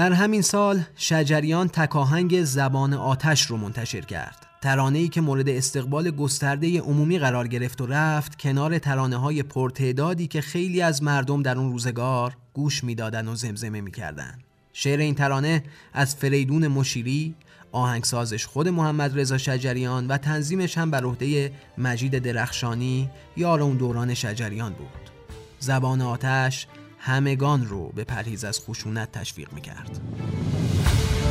در 0.02 0.12
همین 0.12 0.42
سال 0.42 0.82
شجریان 0.96 1.68
تکاهنگ 1.68 2.44
زبان 2.44 2.94
آتش 2.94 3.42
رو 3.46 3.56
منتشر 3.56 4.00
کرد. 4.00 4.46
ترانه‌ای 4.62 5.08
که 5.08 5.20
مورد 5.20 5.48
استقبال 5.48 6.10
گسترده 6.10 6.80
عمومی 6.80 7.18
قرار 7.18 7.48
گرفت 7.48 7.80
و 7.80 7.86
رفت 7.86 8.38
کنار 8.38 8.78
ترانه 8.78 9.16
های 9.16 9.42
پرتعدادی 9.42 10.26
که 10.26 10.40
خیلی 10.40 10.82
از 10.82 11.02
مردم 11.02 11.42
در 11.42 11.58
اون 11.58 11.72
روزگار 11.72 12.36
گوش 12.54 12.84
می‌دادن 12.84 13.28
و 13.28 13.34
زمزمه 13.34 13.80
می‌کردن. 13.80 14.38
شعر 14.72 14.98
این 14.98 15.14
ترانه 15.14 15.62
از 15.92 16.16
فریدون 16.16 16.68
مشیری 16.68 17.34
آهنگسازش 17.72 18.46
خود 18.46 18.68
محمد 18.68 19.20
رضا 19.20 19.38
شجریان 19.38 20.06
و 20.06 20.18
تنظیمش 20.18 20.78
هم 20.78 20.90
بر 20.90 21.04
عهده 21.04 21.52
مجید 21.78 22.18
درخشانی 22.18 23.10
یار 23.36 23.62
اون 23.62 23.76
دوران 23.76 24.14
شجریان 24.14 24.72
بود. 24.72 25.10
زبان 25.58 26.02
آتش 26.02 26.66
همگان 27.04 27.66
رو 27.66 27.92
به 27.94 28.04
پرهیز 28.04 28.44
از 28.44 28.60
خشونت 28.60 29.12
تشویق 29.12 29.52
می‌کرد. 29.52 30.00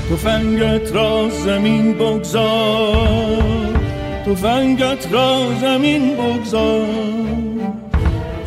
تفنگت 0.10 0.92
را 0.92 1.30
زمین 1.30 1.94
بگذار 1.94 3.80
تفنگت 4.26 5.12
را 5.12 5.56
زمین 5.62 6.16
بگذار 6.16 6.88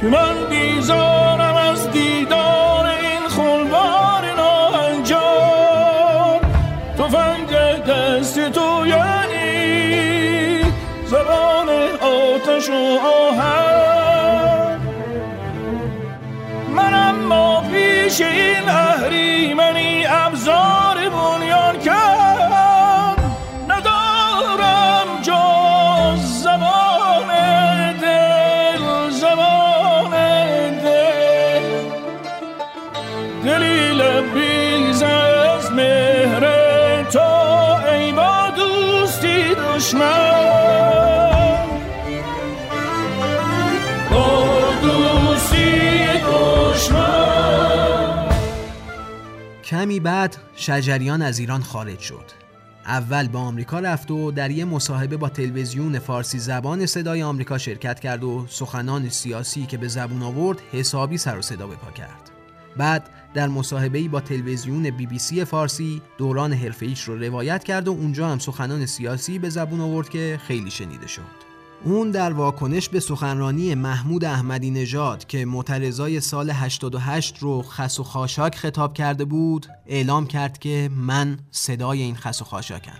که 0.01 0.07
من 0.07 0.49
بیزارم 0.51 1.57
از 1.57 1.91
دیدار 1.91 2.87
این 2.87 3.29
خلوار 3.29 4.35
ناهنجار. 4.37 6.41
تفنگ 6.99 7.49
دست 7.89 8.51
تو 8.51 8.87
یعنی 8.87 10.61
زبان 11.07 11.69
آتش 12.01 12.69
و 12.69 12.99
آهن 13.07 13.74
پیش 18.15 18.27
این 18.27 18.69
اهریمنی 18.69 20.07
ابزار 20.07 21.09
بنیان 21.09 21.79
کرد 21.79 23.19
ندارم 23.69 25.07
جز 25.23 26.43
زبان 26.43 27.29
دل 27.93 29.11
زبان 29.11 30.11
دل. 30.79 31.63
دلی 33.45 33.89
لبریز 33.93 35.03
از 35.03 35.73
مهر 35.73 36.43
تو 37.03 37.21
ای 37.93 38.13
با 38.13 38.51
دوستی 38.57 39.55
دشمن. 39.55 40.24
کمی 49.85 50.01
بعد 50.01 50.37
شجریان 50.57 51.23
از 51.23 51.39
ایران 51.39 51.63
خارج 51.63 51.99
شد. 51.99 52.25
اول 52.87 53.29
به 53.29 53.39
آمریکا 53.39 53.79
رفت 53.79 54.11
و 54.11 54.31
در 54.31 54.51
یه 54.51 54.65
مصاحبه 54.65 55.17
با 55.17 55.29
تلویزیون 55.29 55.99
فارسی 55.99 56.39
زبان 56.39 56.87
صدای 56.87 57.23
آمریکا 57.23 57.59
شرکت 57.59 58.01
کرد 58.01 58.25
و 58.25 58.47
سخنان 58.49 59.09
سیاسی 59.09 59.67
که 59.67 59.77
به 59.77 59.89
زبون 59.89 60.23
آورد 60.23 60.61
حسابی 60.73 61.19
سر 61.19 61.39
و 61.39 61.43
صدا 61.43 61.67
به 61.67 61.75
پا 61.75 61.91
کرد. 61.91 62.31
بعد 62.77 63.11
در 63.35 63.49
مصاحبه‌ای 63.49 64.09
با 64.09 64.21
تلویزیون 64.21 64.91
بی 64.91 65.07
بی 65.07 65.19
سی 65.19 65.45
فارسی 65.45 66.03
دوران 66.19 66.53
حرفه‌ایش 66.53 67.03
رو 67.03 67.19
روایت 67.19 67.65
کرد 67.65 67.89
و 67.89 67.91
اونجا 67.91 68.29
هم 68.29 68.39
سخنان 68.39 68.87
سیاسی 68.87 69.39
به 69.39 69.49
زبون 69.49 69.81
آورد 69.81 70.09
که 70.09 70.41
خیلی 70.47 70.71
شنیده 70.71 71.07
شد. 71.07 71.54
اون 71.87 72.11
در 72.11 72.33
واکنش 72.33 72.89
به 72.89 73.01
سخنرانی 73.01 73.75
محمود 73.75 74.25
احمدی 74.25 74.71
نژاد 74.71 75.27
که 75.27 75.45
معترضای 75.45 76.21
سال 76.21 76.51
88 76.51 77.39
رو 77.39 77.63
خس 77.63 78.01
و 78.01 78.05
خاشاک 78.05 78.55
خطاب 78.57 78.95
کرده 78.95 79.25
بود 79.25 79.67
اعلام 79.87 80.27
کرد 80.27 80.59
که 80.59 80.91
من 80.97 81.39
صدای 81.51 82.03
این 82.03 82.17
خس 82.17 82.43
و 82.43 82.45
خاشاکم. 82.45 82.99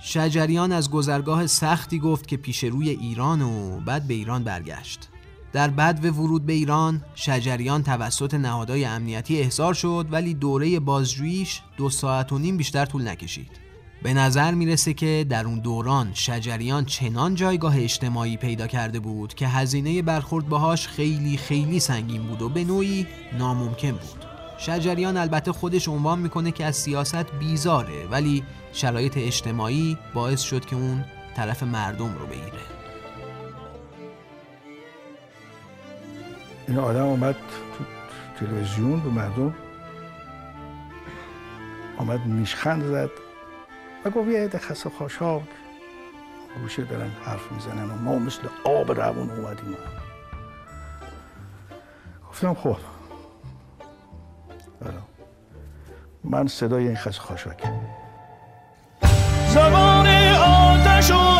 شجریان 0.00 0.72
از 0.72 0.90
گذرگاه 0.90 1.46
سختی 1.46 1.98
گفت 1.98 2.26
که 2.26 2.36
پیش 2.36 2.64
روی 2.64 2.90
ایران 2.90 3.42
و 3.42 3.80
بعد 3.80 4.06
به 4.06 4.14
ایران 4.14 4.44
برگشت. 4.44 5.08
در 5.52 5.68
بد 5.68 6.04
و 6.04 6.08
ورود 6.08 6.46
به 6.46 6.52
ایران 6.52 7.04
شجریان 7.14 7.82
توسط 7.82 8.34
نهادهای 8.34 8.84
امنیتی 8.84 9.40
احضار 9.40 9.74
شد 9.74 10.06
ولی 10.10 10.34
دوره 10.34 10.80
بازجوییش 10.80 11.62
دو 11.76 11.90
ساعت 11.90 12.32
و 12.32 12.38
نیم 12.38 12.56
بیشتر 12.56 12.86
طول 12.86 13.08
نکشید. 13.08 13.67
به 14.02 14.14
نظر 14.14 14.54
می‌رسه 14.54 14.94
که 14.94 15.26
در 15.28 15.46
اون 15.46 15.58
دوران 15.58 16.10
شجریان 16.14 16.84
چنان 16.84 17.34
جایگاه 17.34 17.78
اجتماعی 17.78 18.36
پیدا 18.36 18.66
کرده 18.66 19.00
بود 19.00 19.34
که 19.34 19.48
هزینه 19.48 20.02
برخورد 20.02 20.48
باهاش 20.48 20.88
خیلی 20.88 21.36
خیلی 21.36 21.80
سنگین 21.80 22.22
بود 22.22 22.42
و 22.42 22.48
به 22.48 22.64
نوعی 22.64 23.06
ناممکن 23.38 23.90
بود. 23.90 24.24
شجریان 24.58 25.16
البته 25.16 25.52
خودش 25.52 25.88
عنوان 25.88 26.18
می‌کنه 26.18 26.50
که 26.52 26.64
از 26.64 26.76
سیاست 26.76 27.32
بیزاره 27.38 28.06
ولی 28.10 28.42
شرایط 28.72 29.12
اجتماعی 29.16 29.98
باعث 30.14 30.40
شد 30.40 30.64
که 30.64 30.76
اون 30.76 31.04
طرف 31.36 31.62
مردم 31.62 32.14
رو 32.18 32.26
بگیره. 32.26 32.62
این 36.68 36.78
آدم 36.78 37.04
اومد 37.04 37.36
تو 37.78 37.84
تلویزیون 38.46 39.00
به 39.00 39.10
مردم 39.10 39.54
آمد 41.98 42.20
نیشخند 42.26 42.82
زد. 42.82 43.10
و 44.08 44.10
گفت 44.10 44.28
یه 44.28 44.40
عده 44.40 44.58
خسته 44.58 44.90
خاشاک 44.90 45.42
گوشه 46.62 46.84
دارن 46.84 47.10
حرف 47.24 47.52
می‌زنن 47.52 47.90
و 47.90 47.94
ما 47.94 48.18
مثل 48.18 48.40
آب 48.64 48.92
روون 48.92 49.30
اومدیم. 49.30 49.76
گفتم 52.30 52.54
خب. 52.54 52.76
من 56.24 56.46
صدای 56.46 56.86
این 56.86 56.96
خسته 56.96 57.20
خاشاک 57.20 57.62
زبان 59.48 60.06
آتش 60.34 61.10
و 61.10 61.37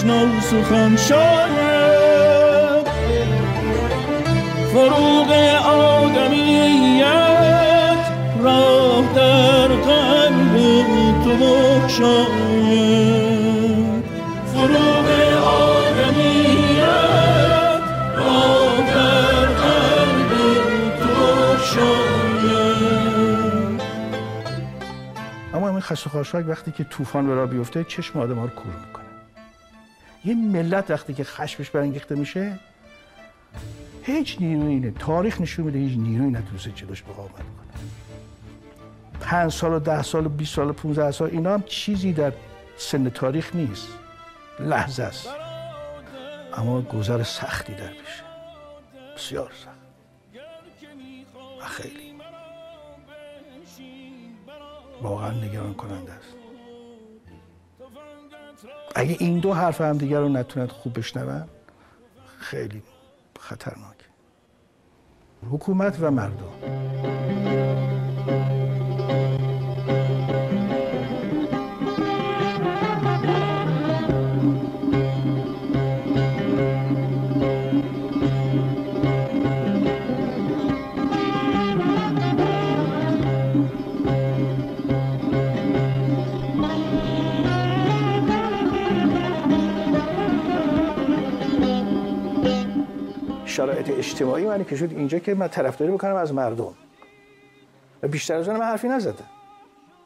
بشنو 0.00 0.40
سخن 0.40 0.96
شاید 0.96 2.86
فروغ 4.72 5.30
آدمیت 5.64 7.04
راه 8.42 9.14
در 9.14 9.68
قلب 9.68 10.54
تو 11.24 11.30
بخشاید 11.36 12.20
فروغ 14.52 15.06
آدمیت 15.44 16.80
راه 18.16 18.76
در 18.94 19.46
قلب 19.46 20.32
تو 21.00 21.08
اما 25.54 25.68
وقتی 26.48 26.70
که 26.72 26.84
طوفان 26.84 27.26
به 27.26 27.34
راه 27.34 27.46
بیفته 27.46 27.84
چشم 27.84 28.18
آدم 28.18 28.34
ها 28.34 28.44
رو 28.44 28.50
کور 28.50 28.72
می‌کنه. 28.86 28.99
یه 30.24 30.34
ملت 30.34 30.90
وقتی 30.90 31.14
که 31.14 31.24
خشمش 31.24 31.70
برانگیخته 31.70 32.14
میشه 32.14 32.58
هیچ 34.02 34.36
نیرویی 34.40 34.80
نه 34.80 34.90
تاریخ 34.90 35.40
نشون 35.40 35.64
میده 35.64 35.78
هیچ 35.78 35.98
نیرویی 35.98 36.30
نتونسته 36.30 36.70
جلوش 36.70 37.04
مقاومت 37.08 37.32
کنه. 37.32 37.70
پنج 39.20 39.52
سال 39.52 39.72
و 39.72 39.78
ده 39.78 40.02
سال 40.02 40.26
و 40.26 40.28
20 40.28 40.54
سال 40.54 40.70
و 40.70 40.72
15 40.72 41.10
سال 41.10 41.30
اینا 41.30 41.54
هم 41.54 41.62
چیزی 41.62 42.12
در 42.12 42.32
سن 42.76 43.08
تاریخ 43.08 43.56
نیست. 43.56 43.88
لحظه 44.60 45.02
است. 45.02 45.28
اما 46.54 46.82
گذر 46.82 47.22
سختی 47.22 47.74
در 47.74 47.88
پیشه 47.88 48.24
بسیار 49.16 49.52
سخت. 49.64 49.80
و 51.60 51.64
خیلی. 51.64 52.14
واقعا 55.02 55.30
نگران 55.30 55.74
کننده 55.74 56.12
است. 56.12 56.29
اگه 58.94 59.16
این 59.20 59.38
دو 59.38 59.52
حرف 59.54 59.80
هم 59.80 59.98
دیگر 59.98 60.20
رو 60.20 60.28
نتونند 60.28 60.68
خوب 60.72 60.98
بشنون 60.98 61.44
خیلی 62.38 62.82
خطرناک. 63.40 63.96
حکومت 65.50 65.96
و 66.00 66.10
مردم. 66.10 66.79
شرایط 93.60 93.90
اجتماعی 93.90 94.46
من 94.46 94.64
که 94.64 94.76
شد 94.76 94.90
اینجا 94.90 95.18
که 95.18 95.34
من 95.34 95.48
طرفداری 95.48 95.92
بکنم 95.92 96.14
از 96.14 96.34
مردم. 96.34 96.74
و 98.02 98.08
بیشتر 98.08 98.34
از 98.34 98.48
اون 98.48 98.56
من 98.56 98.64
حرفی 98.64 98.88
نزدم 98.88 99.24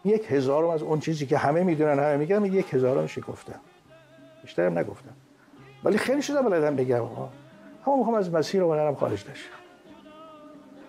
یک 0.05 0.33
هزارم 0.33 0.69
از 0.69 0.83
اون 0.83 1.01
چیزی 1.01 1.27
که 1.27 1.39
همه 1.39 1.63
می‌دونن 1.63 1.99
همه 1.99 2.17
میگن 2.17 2.45
یک 2.45 2.75
هزارم 2.75 3.07
گفتم 3.29 3.61
بیشترم 4.43 4.79
نگفتم. 4.79 5.15
ولی 5.85 5.99
خیلی 5.99 6.23
شده 6.23 6.43
بلدم 6.43 6.77
بگم 6.77 7.05
ها 7.05 7.29
اما 7.87 7.97
می‌خوام 7.97 8.15
از 8.15 8.33
مسیر 8.33 8.63
و 8.63 8.73
هنرم 8.73 8.95
خارج 8.95 9.25
نشم. 9.31 9.51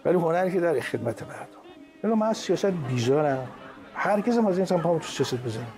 ولی 0.05 0.15
هنری 0.15 0.51
که 0.51 0.59
در 0.59 0.79
خدمت 0.79 1.23
مردم. 1.23 2.15
من 2.15 2.27
از 2.27 2.37
سیاست 2.37 2.65
بیزارم. 2.65 3.47
هرگز 3.93 4.37
هم 4.37 4.45
از 4.45 4.57
این 4.57 4.81
پامو 4.81 4.99
تو 4.99 5.07
سیاست 5.07 5.43
بزنم. 5.43 5.73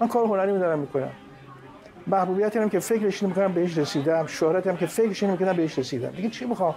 من 0.00 0.08
کار 0.08 0.26
هنری 0.26 0.52
میدارم 0.52 0.78
می‌کنم. 0.78 1.10
محبوبیتی 2.08 2.58
هم 2.58 2.68
که 2.68 2.78
فکرش 2.78 3.22
نمی‌کنم 3.22 3.52
بهش 3.52 3.78
رسیدم 3.78 4.26
شهرتی 4.26 4.68
هم 4.68 4.76
که 4.76 4.86
فکرش 4.86 5.22
نمی‌کنم 5.22 5.52
بهش 5.52 5.78
رسیدم. 5.78 6.10
دیگه 6.10 6.28
چی 6.28 6.44
می‌خوام؟ 6.44 6.74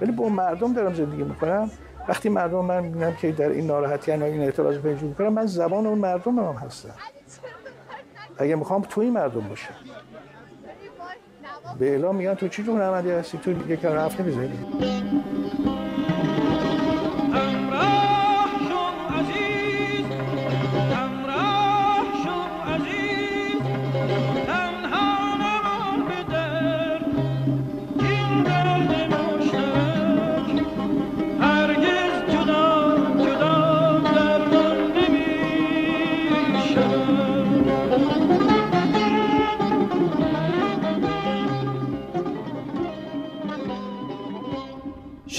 ولی 0.00 0.12
با 0.12 0.28
مردم 0.28 0.72
دارم 0.72 0.94
زندگی 0.94 1.22
می‌کنم. 1.22 1.70
وقتی 2.08 2.28
مردم 2.28 2.64
من 2.64 2.82
می‌بینم 2.82 3.14
که 3.14 3.32
در 3.32 3.48
این 3.48 3.66
ناراحتی 3.66 4.18
یا 4.18 4.26
این 4.26 4.40
اعتراض 4.40 4.78
پیدا 4.78 5.06
می‌کنم 5.06 5.32
من 5.32 5.46
زبان 5.46 5.86
اون 5.86 5.98
مردم 5.98 6.38
هم 6.38 6.54
هستم. 6.54 6.94
اگه 8.38 8.54
می‌خوام 8.54 8.82
توی 8.88 9.10
مردم 9.10 9.40
باشم. 9.40 9.74
به 11.78 11.90
اعلام 11.90 12.16
میگن 12.16 12.34
تو 12.34 12.48
چی 12.48 12.62
جور 12.62 12.80
هنرمندی 12.80 13.10
هستی؟ 13.10 13.38
تو 13.38 13.52
دیگه 13.52 13.76
کار 13.76 13.98
هفته 13.98 14.22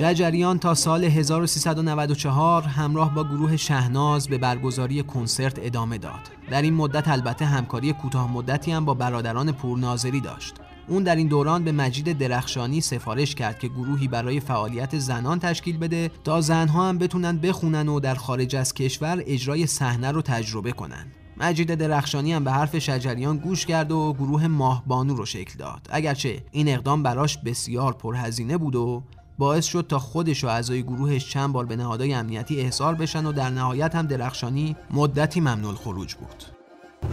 شجریان 0.06 0.60
تا 0.60 0.74
سال 0.74 1.03
1394 1.03 2.62
همراه 2.64 3.14
با 3.14 3.24
گروه 3.24 3.58
شهناز 3.58 4.28
به 4.28 4.38
برگزاری 4.38 5.03
کنسرت 5.03 5.60
ادامه 5.62 5.97
داد. 5.97 6.20
در 6.49 6.62
این 6.62 6.74
مدت 6.74 7.08
البته 7.08 7.45
همکاری 7.45 7.93
کوتاه 7.93 8.32
مدتی 8.32 8.72
هم 8.72 8.86
با 8.86 8.93
برادران 8.93 9.51
پورناظری 9.51 10.22
داشت. 10.22 10.56
اون 10.88 11.03
در 11.03 11.16
این 11.16 11.28
دوران 11.28 11.64
به 11.64 11.72
مجید 11.72 12.18
درخشانی 12.18 12.82
سفارش 12.82 13.36
کرد 13.36 13.60
که 13.60 13.68
گروهی 13.68 14.08
برای 14.08 14.39
فعالیت 14.39 14.97
زنان 14.97 15.39
تشکیل 15.39 15.78
بده 15.78 16.12
تا 16.24 16.41
زنها 16.41 16.89
هم 16.89 16.97
بتونن 16.97 17.38
بخونن 17.38 17.88
و 17.88 17.99
در 17.99 18.16
خارج 18.16 18.56
از 18.56 18.74
کشور 18.74 19.24
اجرای 19.26 19.68
صحنه 19.68 20.12
رو 20.12 20.22
تجربه 20.22 20.72
کنن. 20.72 21.06
مجید 21.38 21.76
درخشانی 21.76 22.34
هم 22.34 22.43
به 22.43 22.51
حرف 22.51 22.80
شجریان 22.80 23.38
گوش 23.38 23.66
کرد 23.66 23.91
و 23.91 24.14
گروه 24.14 24.47
ماهبانو 24.47 25.16
رو 25.16 25.26
شکل 25.26 25.58
داد. 25.60 25.88
اگرچه 25.89 26.43
این 26.51 26.70
اقدام 26.70 27.03
براش 27.03 27.38
بسیار 27.38 27.93
پرهزینه 27.93 28.58
بود 28.58 28.76
و 28.76 29.03
باعث 29.38 29.65
شد 29.65 29.86
تا 29.89 29.99
خودش 29.99 30.43
و 30.43 30.47
اعضای 30.47 30.83
گروهش 30.83 31.29
چند 31.29 31.53
بار 31.53 31.65
به 31.65 31.75
نهادهای 31.75 32.13
امنیتی 32.13 32.61
احضار 32.61 32.95
بشن 32.95 33.25
و 33.25 33.31
در 33.31 33.49
نهایت 33.49 33.95
هم 33.95 34.07
درخشانی 34.07 34.75
مدتی 34.91 35.39
ممنوع 35.39 35.75
خروج 35.75 36.15
بود. 36.15 36.43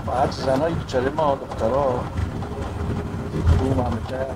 باید 0.07 0.31
زنای 0.31 0.75
بیچاره 0.75 1.11
ما 1.11 1.35
دخترها 1.35 2.05
تو 3.59 3.65
مملکت 3.65 4.27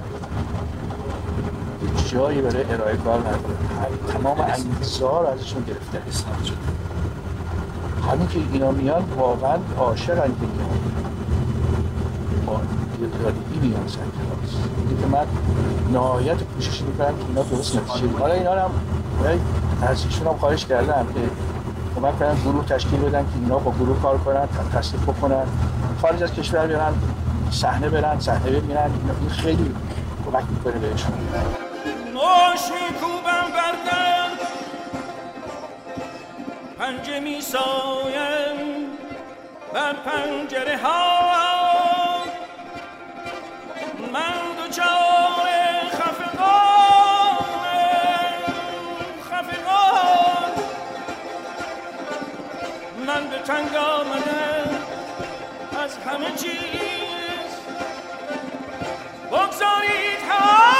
جایی 2.12 2.42
برای 2.42 2.64
ارائه 2.64 2.96
کار 2.96 3.20
نداره. 3.20 3.56
تمام 4.08 4.40
انگیزه 4.40 5.06
ازشون 5.06 5.64
گرفته. 5.64 6.02
اسناد 6.08 6.44
شده 6.44 6.56
همین 8.10 8.28
که 8.28 8.38
اینا 8.52 8.70
میان 8.70 9.02
واقعا 9.02 9.58
عاشقن 9.78 10.26
که 10.28 10.46
میان 12.98 13.88
سر 13.88 13.98
کلاس. 13.98 14.52
اینه 14.88 15.00
که 15.00 15.06
من 15.06 15.26
نهایت 15.92 16.42
کوشش 16.42 16.82
می‌کنم 16.82 17.16
که 17.18 17.24
اینا 17.28 17.42
درست 17.42 17.76
نتیجه. 17.76 18.18
حالا 18.18 18.34
اینا 18.34 18.52
هم 18.52 18.70
از 19.82 20.04
ایشون 20.04 20.26
هم 20.26 20.36
خواهش 20.36 20.66
کردم 20.66 21.06
که 21.14 21.20
کمک 21.96 22.18
کنن 22.18 22.34
گروه 22.44 22.66
تشکیل 22.66 23.00
بدن 23.00 23.22
که 23.22 23.28
اینا 23.42 23.58
با 23.58 23.70
گروه 23.70 24.02
کار 24.02 24.18
کنن 24.18 24.48
تصدیق 24.74 25.02
بکنن. 25.02 25.46
خارج 26.02 26.22
از 26.22 26.32
کشور 26.32 26.66
برن 26.66 26.94
صحنه 27.50 27.88
برن 27.88 28.20
صحنه 28.20 28.50
ببینن. 28.50 28.90
این 29.20 29.30
خیلی 29.30 29.74
کمک 30.26 30.44
می‌کنه 30.50 30.72
بهشون. 30.72 31.12
ماشی 32.14 32.94
کوبم 33.00 33.46
بردم 33.56 34.30
پنجه 36.78 37.20
می 37.20 37.40
سایم 37.40 38.56
بر 39.74 39.92
پنجره 39.92 40.78
ها. 40.82 41.55
خفقان 49.30 50.52
من 53.06 53.30
به 53.30 53.38
از 55.84 55.98
همه 55.98 56.30
چیز. 56.36 57.50
بگذارید 59.32 60.22
حالی 60.28 60.75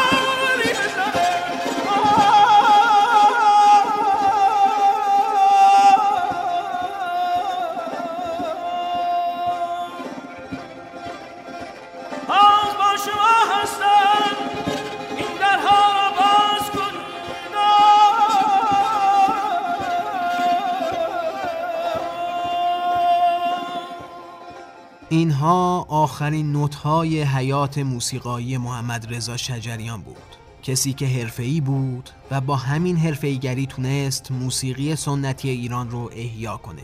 اینها 25.16 25.86
آخرین 25.88 26.52
نوت‌های 26.52 27.22
حیات 27.22 27.78
موسیقایی 27.78 28.58
محمد 28.58 29.14
رضا 29.14 29.36
شجریان 29.36 30.02
بود. 30.02 30.16
کسی 30.62 30.92
که 30.92 31.06
حرفه‌ای 31.06 31.60
بود 31.60 32.10
و 32.30 32.40
با 32.40 32.56
همین 32.56 32.96
حرفه‌ایگری 32.96 33.66
تونست 33.66 34.30
موسیقی 34.30 34.96
سنتی 34.96 35.48
ایران 35.48 35.90
رو 35.90 36.10
احیا 36.12 36.56
کنه. 36.56 36.82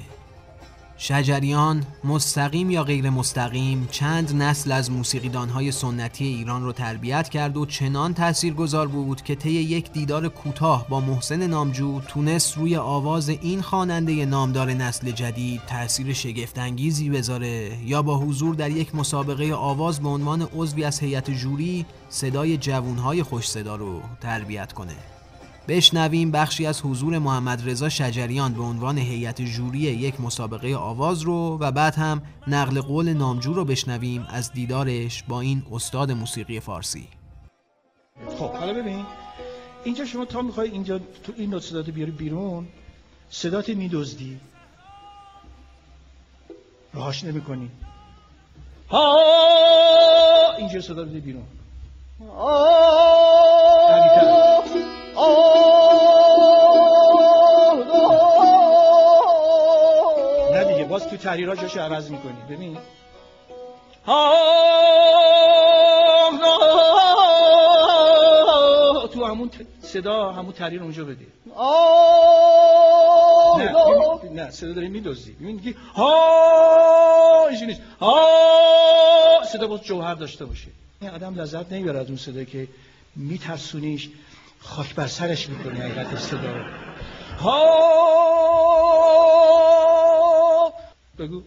شجریان 1.05 1.85
مستقیم 2.05 2.71
یا 2.71 2.85
غیر 2.85 3.11
مستقیم 3.11 3.89
چند 3.91 4.43
نسل 4.43 4.73
از 4.73 4.91
موسیقیدانهای 4.91 5.73
سنتی 5.73 6.25
ایران 6.25 6.63
رو 6.63 6.73
تربیت 6.73 7.29
کرد 7.29 7.57
و 7.57 7.67
چنان 7.67 8.15
تاثیرگذار 8.15 8.89
بود 8.89 9.23
که 9.23 9.35
طی 9.35 9.51
یک 9.51 9.93
دیدار 9.93 10.29
کوتاه 10.29 10.89
با 10.89 11.01
محسن 11.01 11.47
نامجو 11.47 12.01
تونست 12.01 12.59
روی 12.59 12.77
آواز 12.77 13.29
این 13.29 13.63
خواننده 13.63 14.27
نامدار 14.27 14.73
نسل 14.73 15.11
جدید 15.11 15.61
تاثیر 15.67 16.13
شگفتانگیزی 16.13 17.11
بذاره 17.11 17.79
یا 17.85 18.03
با 18.03 18.19
حضور 18.19 18.55
در 18.55 18.71
یک 18.71 18.95
مسابقه 18.95 19.55
آواز 19.55 20.01
به 20.01 20.09
عنوان 20.09 20.43
عضوی 20.43 20.85
از 20.85 21.01
هیئت 21.01 21.31
جوری 21.31 21.87
صدای 22.09 22.57
جوانهای 22.57 23.23
خوش 23.23 23.49
صدا 23.49 23.77
رو 23.77 24.03
تربیت 24.21 24.73
کنه. 24.73 25.12
بشنویم 25.69 26.31
بخشی 26.31 26.67
از 26.67 26.81
حضور 26.81 27.19
محمد 27.19 27.71
رضا 27.71 27.89
شجریان 27.89 28.55
به 28.55 28.63
عنوان 28.63 28.99
هیئت 28.99 29.43
جوری 29.43 29.79
یک 29.79 30.21
مسابقه 30.21 30.77
آواز 30.77 31.23
رو 31.23 31.59
و 31.61 31.73
بعد 31.73 31.95
هم 31.95 32.23
نقل 32.47 32.81
قول 32.81 33.13
نامجو 33.13 33.53
رو 33.53 33.65
بشنویم 33.65 34.27
از 34.31 34.53
دیدارش 34.53 35.23
با 35.23 35.41
این 35.41 35.63
استاد 35.73 36.13
موسیقی 36.13 36.61
فارسی. 36.61 37.09
خب 38.39 38.51
حالا 38.51 38.73
ببین 38.73 39.05
اینجا 39.85 40.05
شما 40.05 40.25
تا 40.25 40.43
می‌خوای 40.43 40.71
اینجا 40.71 40.99
تو 40.99 41.33
این 41.37 41.51
نوت 41.51 41.63
صدات 41.63 41.91
بیاری 41.91 42.11
بیرون 42.11 42.69
صدات 43.31 43.69
میدزدی. 43.69 44.41
راهاش 46.95 47.25
نمی 47.25 47.41
کنی 47.41 47.71
ها 48.91 49.17
اینجا 50.59 50.81
صدا 50.81 51.05
بده 51.05 51.21
بیرون. 51.21 51.45
قوی‌تر. 53.89 55.02
نه 60.53 60.65
دیگه 60.65 60.85
باز 60.85 61.09
تو 61.09 61.17
تحریرها 61.17 61.57
جاشو 61.57 61.81
عوض 61.81 62.11
می‌کنی. 62.11 62.37
ببین. 62.51 62.79
تو 69.13 69.25
همون 69.25 69.51
صدا 69.83 70.33
همون 70.33 70.53
تحریر 70.53 70.83
اونجا 70.83 71.05
بده. 71.05 71.27
نه 73.59 73.73
نه. 74.33 74.51
صدا 74.51 74.73
داری 74.73 74.89
میدوزی. 74.89 75.33
ببین 75.33 75.57
میگی 75.57 75.75
ها 75.95 77.47
اینجوری 77.49 77.67
نیست. 77.67 77.83
ها 78.01 79.43
صدا 79.53 79.67
باز 79.67 79.83
جوهر 79.83 80.15
داشته 80.15 80.45
باشه. 80.45 80.69
این 81.01 81.11
آدم 81.11 81.35
لذت 81.35 81.73
نمی‌بره 81.73 81.99
از 82.01 82.09
اون 82.09 82.17
صدا 82.17 82.45
که 82.45 82.69
میترسونیش. 83.17 84.11
خاک 84.63 84.95
بر 84.95 85.07
سرش 85.07 85.49
می‌کنی 85.49 85.81
حقیقت 85.81 86.19
صدا. 86.19 86.57
رو 86.57 86.65
ها! 87.41 87.83
بگو. 91.19 91.43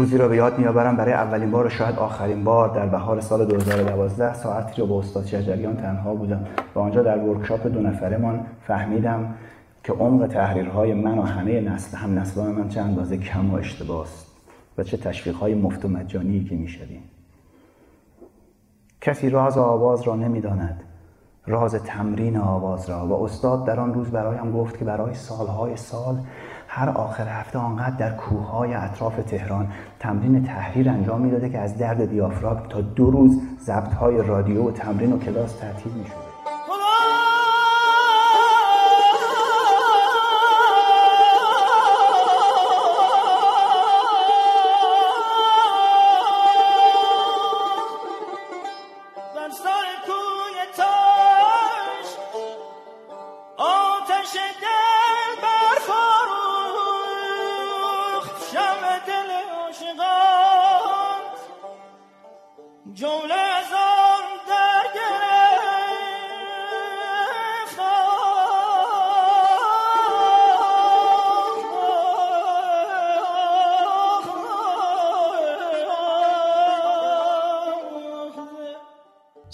روزی 0.00 0.18
را 0.18 0.28
به 0.28 0.36
یاد 0.36 0.58
میآورم 0.58 0.96
برای 0.96 1.12
اولین 1.12 1.50
بار 1.50 1.66
و 1.66 1.68
شاید 1.68 1.98
آخرین 1.98 2.44
بار 2.44 2.68
در 2.68 2.86
بهار 2.86 3.20
سال 3.20 3.44
2012 3.44 4.34
ساعتی 4.34 4.80
را 4.80 4.86
با 4.86 4.98
استاد 4.98 5.26
شجریان 5.26 5.76
تنها 5.76 6.14
بودم. 6.14 6.46
و 6.74 6.78
آنجا 6.78 7.02
در 7.02 7.18
ورکشاپ 7.18 7.66
دو 7.66 7.80
نفرمان 7.80 8.46
فهمیدم 8.66 9.34
که 9.84 9.92
عمق 9.92 10.26
تحریرهای 10.26 10.94
من 10.94 11.18
و 11.18 11.22
همه 11.22 11.60
نسل 11.60 11.96
هم 11.96 12.18
نسلان 12.18 12.52
من 12.52 12.68
چه 12.68 12.80
اندازه 12.80 13.16
کم 13.16 13.50
و 13.50 13.54
اشتباه 13.54 14.02
است 14.02 14.26
و 14.78 14.82
چه 14.82 14.96
تشویقهای 14.96 15.54
مفت 15.54 15.84
و 15.84 15.88
مجانی 15.88 16.44
که 16.44 16.54
می‌شویم. 16.54 17.02
کسی 19.00 19.30
راز 19.30 19.58
آواز 19.58 20.02
را 20.02 20.16
نمی‌داند. 20.16 20.82
راز 21.46 21.74
تمرین 21.74 22.36
آواز 22.36 22.90
را. 22.90 23.06
و 23.06 23.24
استاد 23.24 23.66
در 23.66 23.80
آن 23.80 23.94
روز 23.94 24.10
برایم 24.10 24.52
گفت 24.52 24.78
که 24.78 24.84
برای 24.84 25.14
سالهای 25.14 25.76
سال 25.76 26.18
هر 26.72 26.88
آخر 26.88 27.28
هفته 27.28 27.58
آنقدر 27.58 27.96
در 27.96 28.10
کوههای 28.16 28.74
اطراف 28.74 29.16
تهران 29.16 29.68
تمرین 29.98 30.44
تحریر 30.44 30.88
انجام 30.88 31.20
می‌داده 31.20 31.48
که 31.48 31.58
از 31.58 31.78
درد 31.78 32.10
دیافراگم 32.10 32.68
تا 32.68 32.80
دو 32.80 33.10
روز 33.10 33.40
ضبطهای 33.60 34.22
رادیو 34.22 34.68
و 34.68 34.70
تمرین 34.70 35.12
و 35.12 35.18
کلاس 35.18 35.58
تعطیل 35.58 35.92
می‌شده 35.92 36.29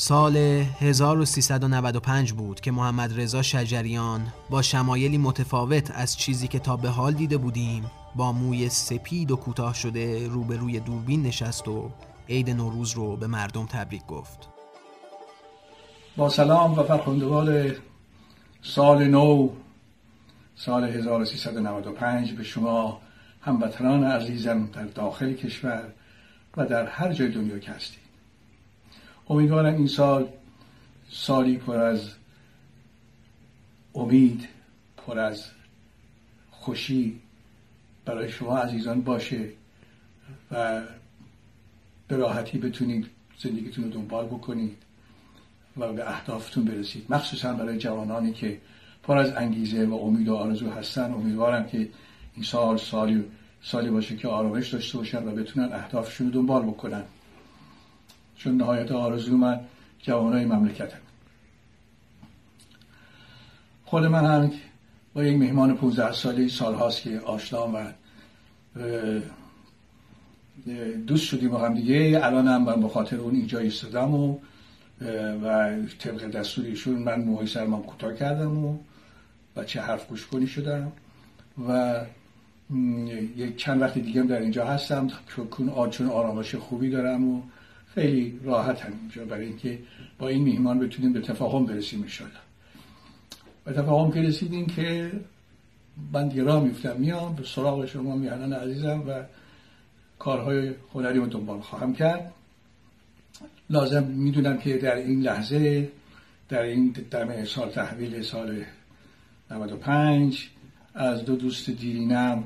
سال 0.08 0.36
1395 0.36 2.32
بود 2.32 2.60
که 2.60 2.70
محمد 2.70 3.20
رضا 3.20 3.42
شجریان 3.42 4.26
با 4.50 4.62
شمایلی 4.62 5.18
متفاوت 5.18 5.90
از 5.94 6.16
چیزی 6.16 6.48
که 6.48 6.58
تا 6.58 6.76
به 6.76 6.88
حال 6.88 7.12
دیده 7.12 7.36
بودیم 7.36 7.90
با 8.16 8.32
موی 8.32 8.68
سپید 8.68 9.30
و 9.30 9.36
کوتاه 9.36 9.74
شده 9.74 10.28
روبروی 10.28 10.80
دوربین 10.80 11.22
نشست 11.22 11.68
و 11.68 11.90
عید 12.28 12.50
نوروز 12.50 12.92
رو 12.92 13.16
به 13.16 13.26
مردم 13.26 13.66
تبریک 13.66 14.06
گفت. 14.06 14.48
با 16.16 16.28
سلام 16.28 16.78
و 16.78 16.82
فرخندوال 16.82 17.72
سال 18.62 19.04
نو 19.08 19.50
سال 20.56 20.84
1395 20.84 22.32
به 22.32 22.44
شما 22.44 23.00
هموطنان 23.40 24.04
عزیزم 24.04 24.66
در 24.66 24.84
داخل 24.84 25.32
کشور 25.32 25.92
و 26.56 26.66
در 26.66 26.86
هر 26.86 27.12
جای 27.12 27.28
دنیا 27.28 27.58
که 27.58 27.70
هستید. 27.70 28.05
امیدوارم 29.28 29.74
این 29.74 29.86
سال 29.86 30.28
سالی 31.10 31.56
پر 31.56 31.76
از 31.76 32.10
امید 33.94 34.48
پر 34.96 35.18
از 35.18 35.44
خوشی 36.50 37.20
برای 38.04 38.28
شما 38.28 38.58
عزیزان 38.58 39.00
باشه 39.00 39.48
و 40.50 40.82
به 42.08 42.16
راحتی 42.16 42.58
بتونید 42.58 43.06
زندگیتون 43.38 43.84
رو 43.84 43.90
دنبال 43.90 44.26
بکنید 44.26 44.76
و 45.76 45.92
به 45.92 46.10
اهدافتون 46.10 46.64
برسید. 46.64 47.06
مخصوصا 47.08 47.52
برای 47.52 47.78
جوانانی 47.78 48.32
که 48.32 48.58
پر 49.02 49.18
از 49.18 49.32
انگیزه 49.36 49.86
و 49.86 49.94
امید 49.94 50.28
و 50.28 50.34
آرزو 50.34 50.70
هستن. 50.70 51.12
امیدوارم 51.12 51.66
که 51.66 51.88
این 52.34 52.44
سال 52.44 52.76
سالی 52.76 53.24
سالی 53.62 53.90
باشه 53.90 54.16
که 54.16 54.28
آرامش 54.28 54.68
داشته 54.68 54.98
باشن 54.98 55.28
و 55.28 55.30
بتونن 55.30 55.72
اهدافشون 55.72 56.26
رو 56.26 56.32
دنبال 56.32 56.62
بکنن. 56.62 57.02
چون 58.36 58.56
نهایت 58.56 58.92
آرزو 58.92 59.36
من 59.36 59.60
جوانای 59.98 60.44
مملکتم. 60.44 60.98
خود 63.84 64.04
من 64.04 64.24
هم 64.24 64.50
با 65.14 65.24
یک 65.24 65.38
مهمان 65.38 65.76
15 65.76 66.12
ساله 66.12 66.48
سال 66.48 66.74
هاست 66.74 67.02
که 67.02 67.20
آشنام 67.20 67.74
و 67.74 67.84
دوست 71.06 71.24
شدیم 71.24 71.50
با 71.50 71.58
هم 71.58 71.74
دیگه. 71.74 72.20
الان 72.22 72.48
هم 72.48 72.62
من 72.62 72.80
به 72.80 72.88
خاطر 72.88 73.16
اون 73.16 73.34
اینجا 73.34 73.58
ایستادم 73.58 74.14
و 74.14 74.38
و 75.42 75.76
طبق 75.98 76.30
دستور 76.30 76.64
ایشون 76.64 76.94
من 76.94 77.20
موهای 77.20 77.46
سرمام 77.46 77.82
کوتاه 77.82 78.14
کردم 78.14 78.64
و 78.64 78.78
و 79.56 79.64
چه 79.64 79.80
حرف 79.80 80.08
گوش 80.08 80.26
کنی 80.26 80.46
شدم. 80.46 80.92
و 81.68 82.00
یک 83.36 83.56
چند 83.56 83.82
وقت 83.82 83.98
دیگه 83.98 84.22
در 84.22 84.40
اینجا 84.40 84.66
هستم. 84.66 85.08
چون 85.90 86.08
آرامش 86.08 86.54
خوبی 86.54 86.90
دارم 86.90 87.28
و 87.28 87.42
خیلی 87.96 88.40
راحتم 88.44 88.92
اینجا 89.00 89.24
برای 89.24 89.46
اینکه 89.46 89.78
با 90.18 90.28
این 90.28 90.42
میهمان 90.42 90.78
بتونیم 90.78 91.12
به 91.12 91.20
تفاهم 91.20 91.66
برسیم 91.66 92.02
انشالله 92.02 92.34
به 93.64 93.72
تفاهم 93.72 94.12
که 94.12 94.20
رسیدیم 94.20 94.66
که 94.66 95.12
من 96.12 96.28
دیگه 96.28 96.42
راه 96.42 96.64
میفتم 96.64 96.96
میام 96.98 97.34
به 97.34 97.44
سراغ 97.44 97.86
شما 97.86 98.16
میهنان 98.16 98.52
عزیزم 98.52 99.02
و 99.08 99.22
کارهای 100.18 100.74
هنری 100.94 101.18
رو 101.18 101.26
دنبال 101.26 101.60
خواهم 101.60 101.94
کرد. 101.94 102.32
لازم 103.70 104.04
می‌دونم 104.04 104.58
که 104.58 104.78
در 104.78 104.94
این 104.96 105.20
لحظه 105.20 105.88
در 106.48 106.62
این 106.62 106.94
دم 107.10 107.44
سال 107.44 107.70
تحویل 107.70 108.22
سال 108.22 108.64
95 109.50 110.50
از 110.94 111.24
دو 111.24 111.36
دوست 111.36 111.70
دیرینم 111.70 112.44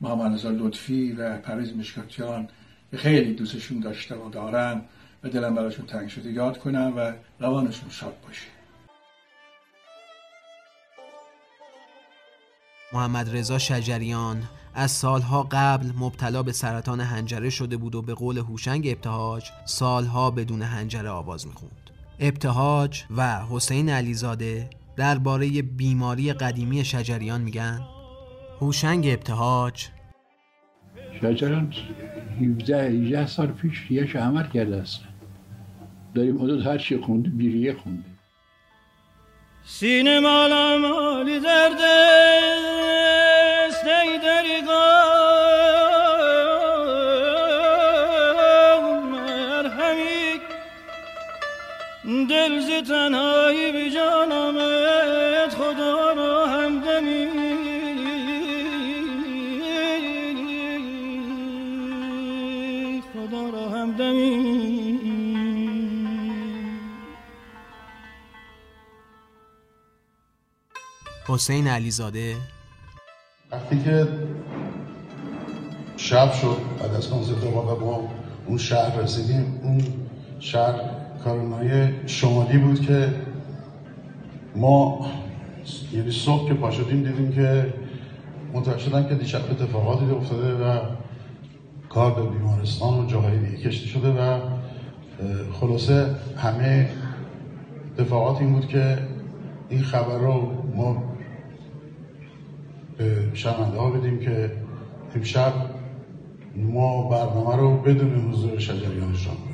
محمد 0.00 0.34
رضا 0.34 0.50
لطفی 0.50 1.12
و 1.12 1.38
پرویز 1.38 1.76
مشکاتیان 1.76 2.48
خیلی 2.96 3.34
دوستشون 3.34 3.80
داشتم 3.80 4.20
و 4.20 4.30
دارم 4.30 4.84
و 5.22 5.28
دلم 5.28 5.54
براشون 5.54 5.86
تنگ 5.86 6.08
شده. 6.08 6.32
یاد 6.32 6.58
کنم 6.58 6.92
و 6.96 7.12
روانشون 7.40 7.90
شاد 7.90 8.14
باشه. 8.26 8.46
محمد 12.92 13.36
رضا 13.36 13.58
شجریان 13.58 14.42
از 14.74 14.90
سالها 14.90 15.48
قبل 15.50 15.92
مبتلا 15.98 16.42
به 16.42 16.52
سرطان 16.52 17.00
هنجره 17.00 17.50
شده 17.50 17.76
بود 17.76 17.94
و 17.94 18.02
به 18.02 18.14
قول 18.14 18.38
هوشنگ 18.38 18.88
ابتهاج 18.88 19.50
سالها 19.64 20.30
بدون 20.30 20.62
هنجره 20.62 21.08
آواز 21.08 21.46
می‌خوند. 21.46 21.90
ابتهاج 22.18 23.04
و 23.16 23.46
حسین 23.50 23.88
علیزاده 23.88 24.70
درباره 24.96 25.62
بیماری 25.62 26.32
قدیمی 26.32 26.84
شجریان 26.84 27.40
میگن. 27.40 27.80
هوشنگ 28.60 29.06
ابتهاج 29.06 29.88
شجریان 31.20 31.72
17 32.40 32.82
18 32.82 33.26
سال 33.26 33.46
پیش 33.46 33.86
ریهش 33.90 34.16
عمل 34.16 34.46
کرده 34.48 34.76
است. 34.76 35.00
داریم 36.14 36.38
حدود 36.42 36.66
هر 36.66 36.78
چی 36.78 36.96
خونده 36.96 37.28
بیریه 37.28 37.74
خونده 37.74 38.04
سینه 39.64 40.20
مالم 40.20 40.80
مالی 40.80 41.40
درد 41.40 41.80
است 43.68 43.84
حسین 71.28 71.66
علیزاده. 71.66 72.36
وقتی 73.52 73.82
که 73.84 74.08
شب 75.96 76.32
شد 76.32 76.56
بعد 76.80 76.94
از 76.94 77.10
کنسرت 77.10 77.44
و 77.44 77.50
ما 77.84 78.08
اون 78.46 78.58
شهر 78.58 79.00
رسیدیم 79.00 79.60
اون 79.62 79.82
شهر 80.40 80.80
کارونای 81.24 81.88
شمالی 82.06 82.58
بود 82.58 82.80
که 82.80 83.14
ما 84.56 85.06
یعنی 85.92 86.10
صبح 86.10 86.48
که 86.48 86.54
پا 86.54 86.70
شدیم 86.70 87.02
دیدیم 87.02 87.32
که 87.32 87.74
متوجه 88.52 88.78
شدن 88.78 89.08
که 89.08 89.14
دیشب 89.14 89.50
اتفاقاتی 89.50 90.10
افتاده 90.10 90.54
و 90.54 90.78
کار 91.88 92.14
به 92.14 92.22
بیمارستان 92.22 93.04
و 93.04 93.06
جاهای 93.06 93.38
دیگه 93.38 93.68
کشته 93.68 93.86
شده 93.86 94.08
و 94.08 94.40
خلاصه 95.60 96.14
همه 96.36 96.90
اتفاقات 97.98 98.40
این 98.40 98.52
بود 98.52 98.68
که 98.68 98.98
این 99.68 99.82
خبر 99.82 100.18
رو 100.18 100.52
ما 100.74 101.07
به 102.98 103.30
شنونده 103.34 103.78
ها 103.78 103.90
بدیم 103.90 104.18
که 104.18 104.52
امشب 105.14 105.52
ما 106.56 107.08
برنامه 107.08 107.56
رو 107.56 107.76
بدون 107.82 108.30
حضور 108.30 108.58
شجریان 108.58 109.12
کنیم 109.12 109.48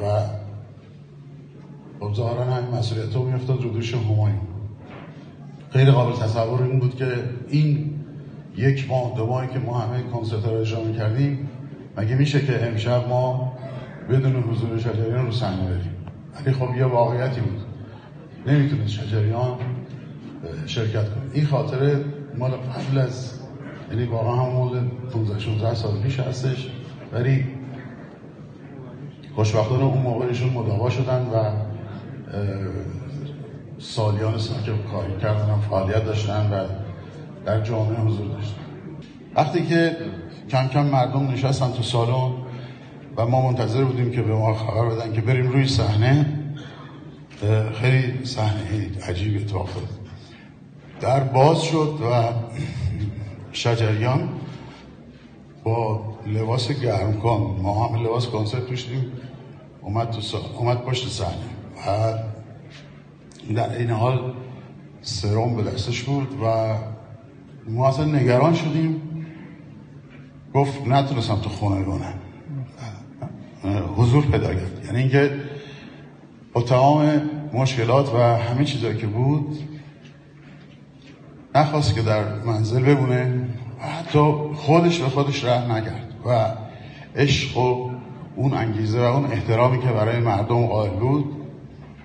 و 0.00 0.20
خب 2.00 2.14
ظاهرا 2.14 2.44
همین 2.44 2.70
مسئولیت 2.70 3.14
رو 3.14 3.22
میافتاد 3.22 3.62
رو 3.62 3.70
دوش 3.70 3.94
همایون 3.94 4.40
غیر 5.72 5.90
قابل 5.90 6.16
تصور 6.16 6.62
این 6.62 6.78
بود 6.80 6.96
که 6.96 7.24
این 7.48 7.94
یک 8.56 8.88
ماه 8.90 9.16
دو 9.16 9.26
ماهی 9.26 9.48
که 9.48 9.58
ما 9.58 9.78
همه 9.78 10.02
کنسرت 10.02 10.44
رو 10.44 10.60
اجرا 10.60 10.84
می‌کردیم 10.84 11.48
مگه 11.96 12.14
میشه 12.14 12.46
که 12.46 12.66
امشب 12.66 13.08
ما 13.08 13.52
بدون 14.10 14.42
حضور 14.42 14.78
شجریان 14.78 15.26
رو 15.26 15.32
صحنه 15.32 15.64
بریم 15.64 15.96
ولی 16.34 16.54
خب 16.54 16.76
یه 16.76 16.84
واقعیتی 16.84 17.40
بود. 17.40 17.60
نمی‌تونست 18.46 18.92
شجریان 18.92 19.58
شرکت 20.66 21.04
کنه. 21.04 21.24
این 21.32 21.46
خاطره 21.46 22.04
مال 22.38 22.50
قبل 22.50 22.98
از 22.98 23.32
یعنی 23.90 24.04
واقعا 24.04 24.36
هم 24.36 24.52
مول 24.52 24.80
15 25.12 25.38
16 25.38 25.74
سال 25.74 26.00
پیش 26.00 26.20
هستش. 26.20 26.68
ولی 27.12 27.44
خوشبختانه 29.34 29.84
اون 29.84 30.02
موقع 30.02 30.26
ایشون 30.26 30.50
مداوا 30.50 30.90
شدن 30.90 31.22
و 31.22 31.52
سالیان 33.78 34.38
سال 34.38 34.62
که 34.62 34.72
کاری 34.92 35.12
کردن 35.22 35.50
هم 35.50 35.60
فعالیت 35.60 36.04
داشتن 36.04 36.50
و 36.52 36.64
در 37.46 37.60
جامعه 37.60 38.00
حضور 38.00 38.26
داشتن. 38.26 38.60
وقتی 39.34 39.66
که 39.66 39.96
کم 40.50 40.68
کم 40.68 40.86
مردم 40.86 41.28
نشستن 41.28 41.72
تو 41.72 41.82
سالن 41.82 42.32
و 43.16 43.26
ما 43.26 43.50
منتظر 43.50 43.84
بودیم 43.84 44.10
که 44.10 44.22
به 44.22 44.34
ما 44.34 44.54
خبر 44.54 44.88
بدن 44.88 45.12
که 45.12 45.20
بریم 45.20 45.50
روی 45.50 45.68
صحنه 45.68 46.26
خیلی 47.74 48.24
صحنه 48.24 48.90
عجیب 49.08 49.36
اتفاق 49.36 49.62
افتاد. 49.62 50.01
در 51.02 51.20
باز 51.20 51.62
شد 51.62 51.98
و 52.02 52.32
شجریان 53.52 54.28
با 55.64 56.00
لباس 56.26 56.72
گرمکن 56.72 57.58
ما 57.62 57.88
هم 57.88 58.04
لباس 58.04 58.26
کنسرت 58.26 58.62
پوشیدیم 58.62 59.12
اومد 59.80 60.10
تو. 60.10 60.38
اومد 60.58 60.78
پشت 60.78 61.08
صحنه. 61.08 61.34
و 61.86 62.14
در 63.54 63.78
این 63.78 63.90
حال 63.90 64.32
سرم 65.02 65.56
به 65.56 65.62
دستش 65.62 66.02
بود 66.02 66.28
و 66.44 66.74
ما 67.68 67.88
اصلا 67.88 68.04
نگران 68.04 68.54
شدیم. 68.54 69.02
گفت 70.54 70.86
نتونستم 70.86 71.36
تو 71.36 71.48
خونه 71.48 71.82
بمونم. 71.82 72.14
حضور 73.96 74.26
پیدا 74.26 74.54
کرد. 74.54 74.84
یعنی 74.84 74.98
اینکه 74.98 75.30
با 76.52 76.62
تمام 76.62 77.22
مشکلات 77.52 78.14
و 78.14 78.18
همه 78.18 78.64
چیزایی 78.64 78.96
که 78.96 79.06
بود 79.06 79.58
نخواست 81.54 81.94
که 81.94 82.02
در 82.02 82.34
منزل 82.44 82.82
بمونه 82.82 83.48
و 83.80 83.86
حتی 83.86 84.32
خودش 84.54 84.98
به 84.98 85.08
خودش 85.08 85.44
رحم 85.44 85.72
نکرد 85.72 86.14
و 86.26 86.46
عشق 87.16 87.58
و 87.58 87.90
اون 88.36 88.54
انگیزه 88.54 89.00
و 89.00 89.02
اون 89.02 89.24
احترامی 89.24 89.78
که 89.78 89.88
برای 89.88 90.20
مردم 90.20 90.66
قائل 90.66 90.90
بود 90.90 91.34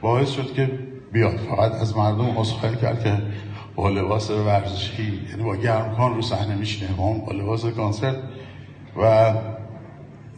باعث 0.01 0.29
شد 0.29 0.53
که 0.53 0.71
بیاد. 1.11 1.37
فقط 1.37 1.71
از 1.71 1.97
مردم 1.97 2.37
عذرخواهی 2.37 2.75
کرد 2.75 3.03
که 3.03 3.21
با 3.75 3.89
لباس 3.89 4.29
ورزشی 4.29 5.21
یعنی 5.29 5.43
با 5.43 5.55
گرمکان 5.55 6.15
رو 6.15 6.21
صحنه 6.21 6.55
میشینه 6.55 6.91
با 6.93 7.33
لباس 7.33 7.65
کنسرت 7.65 8.15
و 9.01 9.33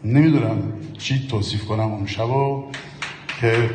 نمی‌دونم 0.03 0.73
چی 0.97 1.27
توصیف 1.27 1.65
کنم 1.65 1.93
اون 1.93 2.05
شب 2.05 2.27
که 3.41 3.69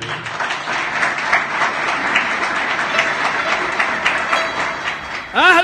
أهلا. 5.35 5.64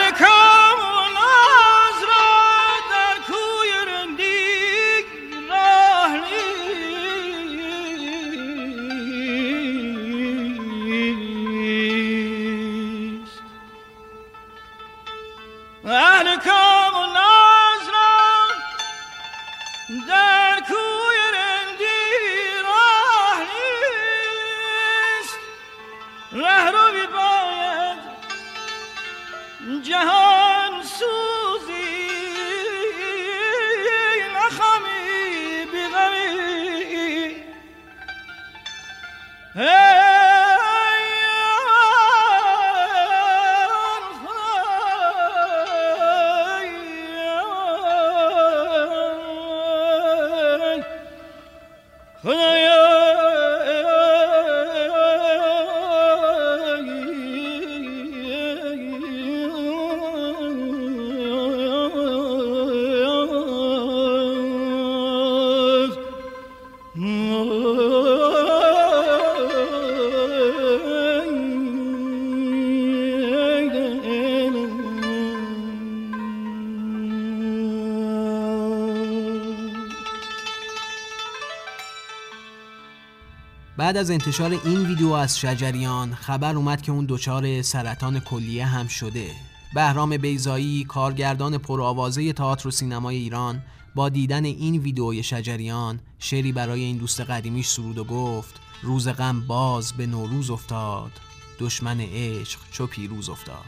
بعد 83.91 83.97
از 83.97 84.11
انتشار 84.11 84.51
این 84.65 84.87
ویدیو 84.87 85.13
از 85.13 85.39
شجریان 85.39 86.15
خبر 86.15 86.55
اومد 86.55 86.83
که 86.83 86.93
اون 86.93 87.07
دچار 87.09 87.63
سرطان 87.63 88.21
کلیه 88.21 88.67
هم 88.67 88.89
شده. 88.89 89.31
بهرام 89.75 90.17
بیزایی 90.17 90.85
کارگردان 90.85 91.59
پرآوازه 91.59 92.33
تئاتر 92.33 92.69
و 92.69 92.71
سینمای 92.71 93.17
ایران 93.17 93.63
با 93.95 94.09
دیدن 94.09 94.45
این 94.45 94.79
ویدیوی 94.79 95.23
شجریان 95.23 96.01
شعری 96.19 96.53
برای 96.53 96.81
این 96.81 96.97
دوست 96.97 97.21
قدیمیش 97.21 97.69
سرود 97.69 97.99
و 97.99 98.05
گفت 98.05 98.61
روز 98.83 99.09
غم 99.09 99.41
باز 99.47 99.93
به 99.93 100.07
نوروز 100.07 100.51
افتاد. 100.51 101.13
دشمن 101.59 102.01
عشق 102.01 102.61
چو 102.71 102.87
پیروز 102.87 103.29
افتاد. 103.29 103.65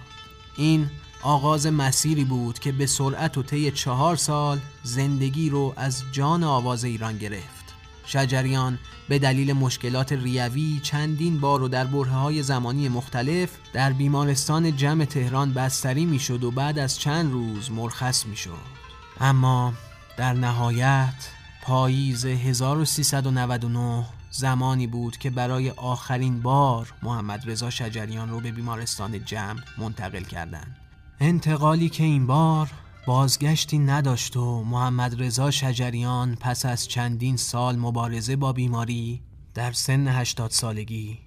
این 0.56 0.90
آغاز 1.22 1.66
مسیری 1.66 2.24
بود 2.24 2.58
که 2.58 2.72
به 2.72 2.86
سرعت 2.86 3.38
و 3.38 3.42
طی 3.42 3.70
چهار 3.70 4.16
سال 4.16 4.58
زندگی 4.82 5.50
رو 5.50 5.74
از 5.76 6.02
جان 6.12 6.44
آواز 6.44 6.84
ایران 6.84 7.18
گرفت. 7.18 7.61
شجریان 8.06 8.78
به 9.08 9.18
دلیل 9.18 9.52
مشکلات 9.52 10.12
ریوی 10.12 10.80
چندین 10.82 11.40
بار 11.40 11.62
و 11.62 11.68
در 11.68 11.84
برهه 11.84 12.12
های 12.12 12.42
زمانی 12.42 12.88
مختلف 12.88 13.50
در 13.72 13.92
بیمارستان 13.92 14.76
جمع 14.76 15.04
تهران 15.04 15.52
بستری 15.52 16.04
می‌شد 16.04 16.44
و 16.44 16.50
بعد 16.50 16.78
از 16.78 16.98
چند 16.98 17.32
روز 17.32 17.70
مرخص 17.70 18.26
می‌شد 18.26 18.82
اما 19.20 19.72
در 20.16 20.32
نهایت 20.32 21.28
پاییز 21.62 22.24
1399 22.26 24.04
زمانی 24.30 24.86
بود 24.86 25.16
که 25.16 25.30
برای 25.30 25.70
آخرین 25.70 26.42
بار 26.42 26.92
محمد 27.02 27.50
رضا 27.50 27.70
شجریان 27.70 28.30
رو 28.30 28.40
به 28.40 28.52
بیمارستان 28.52 29.24
جمع 29.24 29.60
منتقل 29.78 30.22
کردند. 30.22 30.76
انتقالی 31.20 31.88
که 31.88 32.04
این 32.04 32.26
بار 32.26 32.70
بازگشتی 33.06 33.78
نداشت 33.78 34.36
و 34.36 34.64
محمد 34.64 35.22
رضا 35.22 35.50
شجریان 35.50 36.36
پس 36.40 36.66
از 36.66 36.88
چندین 36.88 37.36
سال 37.36 37.76
مبارزه 37.76 38.36
با 38.36 38.52
بیماری 38.52 39.22
در 39.54 39.72
سن 39.72 40.08
80 40.08 40.50
سالگی 40.50 41.18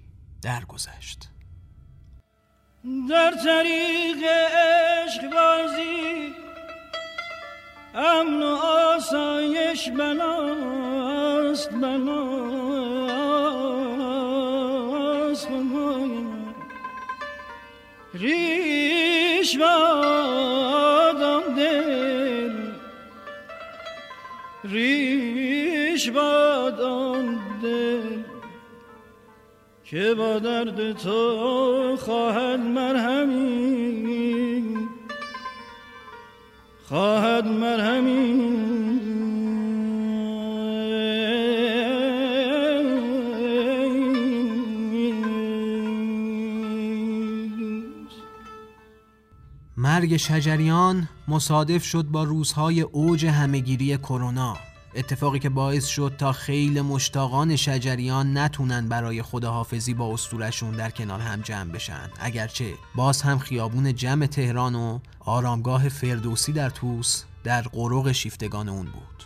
درگذشت. 0.42 1.28
در 3.10 3.30
طریق 3.44 4.24
عشق 4.24 5.22
بازی 5.32 6.34
امن 7.94 8.42
و 8.42 8.56
آسایش 8.96 9.88
بناست 9.88 11.70
بناست 11.70 12.56
ریش 18.14 19.58
بادم 19.58 20.75
ریش 24.70 26.10
بادم 26.10 27.40
دل 27.62 28.22
که 29.84 30.14
با 30.14 30.38
درد 30.38 30.92
تو 30.92 31.96
خواهد 31.96 32.60
مرهمی. 32.60 33.96
خواهد 36.88 37.46
مرهمی. 37.46 38.66
مرگ 49.96 50.16
شجریان 50.16 51.08
مصادف 51.28 51.84
شد 51.84 52.04
با 52.04 52.24
روزهای 52.24 52.80
اوج 52.80 53.26
همهگیری 53.26 53.96
کرونا. 53.96 54.56
اتفاقی 54.94 55.38
که 55.38 55.48
باعث 55.48 55.86
شد 55.86 56.14
تا 56.18 56.32
خیل 56.32 56.80
مشتاقان 56.80 57.56
شجریان 57.56 58.38
نتونن 58.38 58.88
برای 58.88 59.22
خداحافظی 59.22 59.94
با 59.94 60.14
استورشون 60.14 60.70
در 60.70 60.90
کنار 60.90 61.20
هم 61.20 61.40
جمع 61.40 61.72
بشن. 61.72 62.10
اگرچه 62.20 62.74
باز 62.94 63.22
هم 63.22 63.38
خیابون 63.38 63.94
جمع 63.94 64.26
تهران 64.26 64.74
و 64.74 64.98
آرامگاه 65.20 65.88
فردوسی 65.88 66.52
در 66.52 66.70
توس 66.70 67.24
در 67.44 67.62
قرق 67.62 68.12
شیفتگان 68.12 68.68
اون 68.68 68.86
بود. 68.86 69.25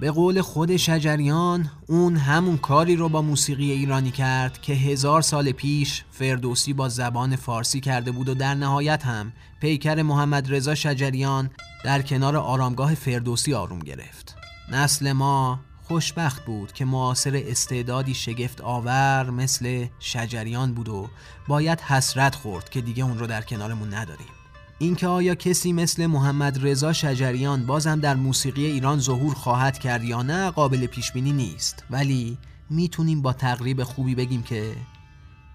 به 0.00 0.10
قول 0.10 0.40
خود 0.40 0.76
شجریان 0.76 1.70
اون 1.86 2.16
همون 2.16 2.56
کاری 2.56 2.96
رو 2.96 3.08
با 3.08 3.22
موسیقی 3.22 3.72
ایرانی 3.72 4.10
کرد 4.10 4.60
که 4.60 4.72
هزار 4.72 5.22
سال 5.22 5.52
پیش 5.52 6.04
فردوسی 6.10 6.72
با 6.72 6.88
زبان 6.88 7.36
فارسی 7.36 7.80
کرده 7.80 8.10
بود 8.10 8.28
و 8.28 8.34
در 8.34 8.54
نهایت 8.54 9.06
هم 9.06 9.32
پیکر 9.60 10.02
محمد 10.02 10.54
رضا 10.54 10.74
شجریان 10.74 11.50
در 11.84 12.02
کنار 12.02 12.36
آرامگاه 12.36 12.94
فردوسی 12.94 13.54
آروم 13.54 13.78
گرفت. 13.78 14.36
نسل 14.72 15.12
ما 15.12 15.60
خوشبخت 15.82 16.44
بود 16.44 16.72
که 16.72 16.84
معاصر 16.84 17.42
استعدادی 17.46 18.14
شگفت 18.14 18.60
آور 18.60 19.30
مثل 19.30 19.86
شجریان 20.00 20.74
بود 20.74 20.88
و 20.88 21.08
باید 21.48 21.80
حسرت 21.80 22.34
خورد 22.34 22.68
که 22.68 22.80
دیگه 22.80 23.04
اون 23.04 23.18
رو 23.18 23.26
در 23.26 23.42
کنارمون 23.42 23.94
نداریم. 23.94 24.35
اینکه 24.78 25.06
آیا 25.06 25.34
کسی 25.34 25.72
مثل 25.72 26.06
محمد 26.06 26.66
رضا 26.66 26.92
شجریان 26.92 27.66
بازم 27.66 28.00
در 28.00 28.14
موسیقی 28.14 28.66
ایران 28.66 28.98
ظهور 28.98 29.34
خواهد 29.34 29.78
کرد 29.78 30.04
یا 30.04 30.22
نه 30.22 30.50
قابل 30.50 30.86
پیش 30.86 31.12
بینی 31.12 31.32
نیست. 31.32 31.84
ولی 31.90 32.38
می‌تونیم 32.70 33.22
با 33.22 33.32
تقریب 33.32 33.82
خوبی 33.84 34.14
بگیم 34.14 34.42
که 34.42 34.76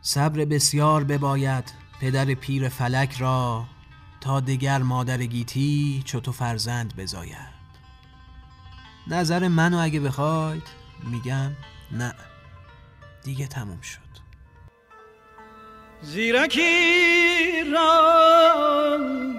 صبر 0.02 0.46
بسیار 0.46 1.04
بباید 1.04 1.74
پدر 2.02 2.26
پیر 2.26 2.70
فلک 2.70 3.14
را 3.14 3.66
تا 4.22 4.40
دگر 4.40 4.82
مادر 4.82 5.18
گیتی 5.18 6.04
تو 6.06 6.32
فرزند 6.32 6.96
بزاید. 6.96 7.62
نظر 9.08 9.48
منو 9.48 9.78
اگه 9.78 10.00
بخواید 10.00 10.64
میگم 11.04 11.52
نه. 11.92 12.14
دیگه 13.24 13.48
تموم 13.48 13.82
شد. 13.82 14.11
زیرکی 16.04 17.64
را 17.74 18.98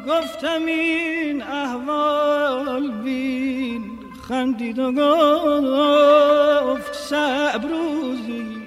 گفتم 0.08 0.66
این 0.66 1.42
احوال 1.42 2.90
بین 2.90 3.84
خندید 4.28 4.78
و 4.78 4.92
گفت 4.92 6.94
صبر 6.94 7.68
روزی 7.68 8.62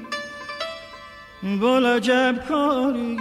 بلجب 1.62 2.46
کاری 2.50 3.18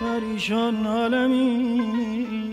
پریشان 0.00 0.86
عالمی. 0.86 2.49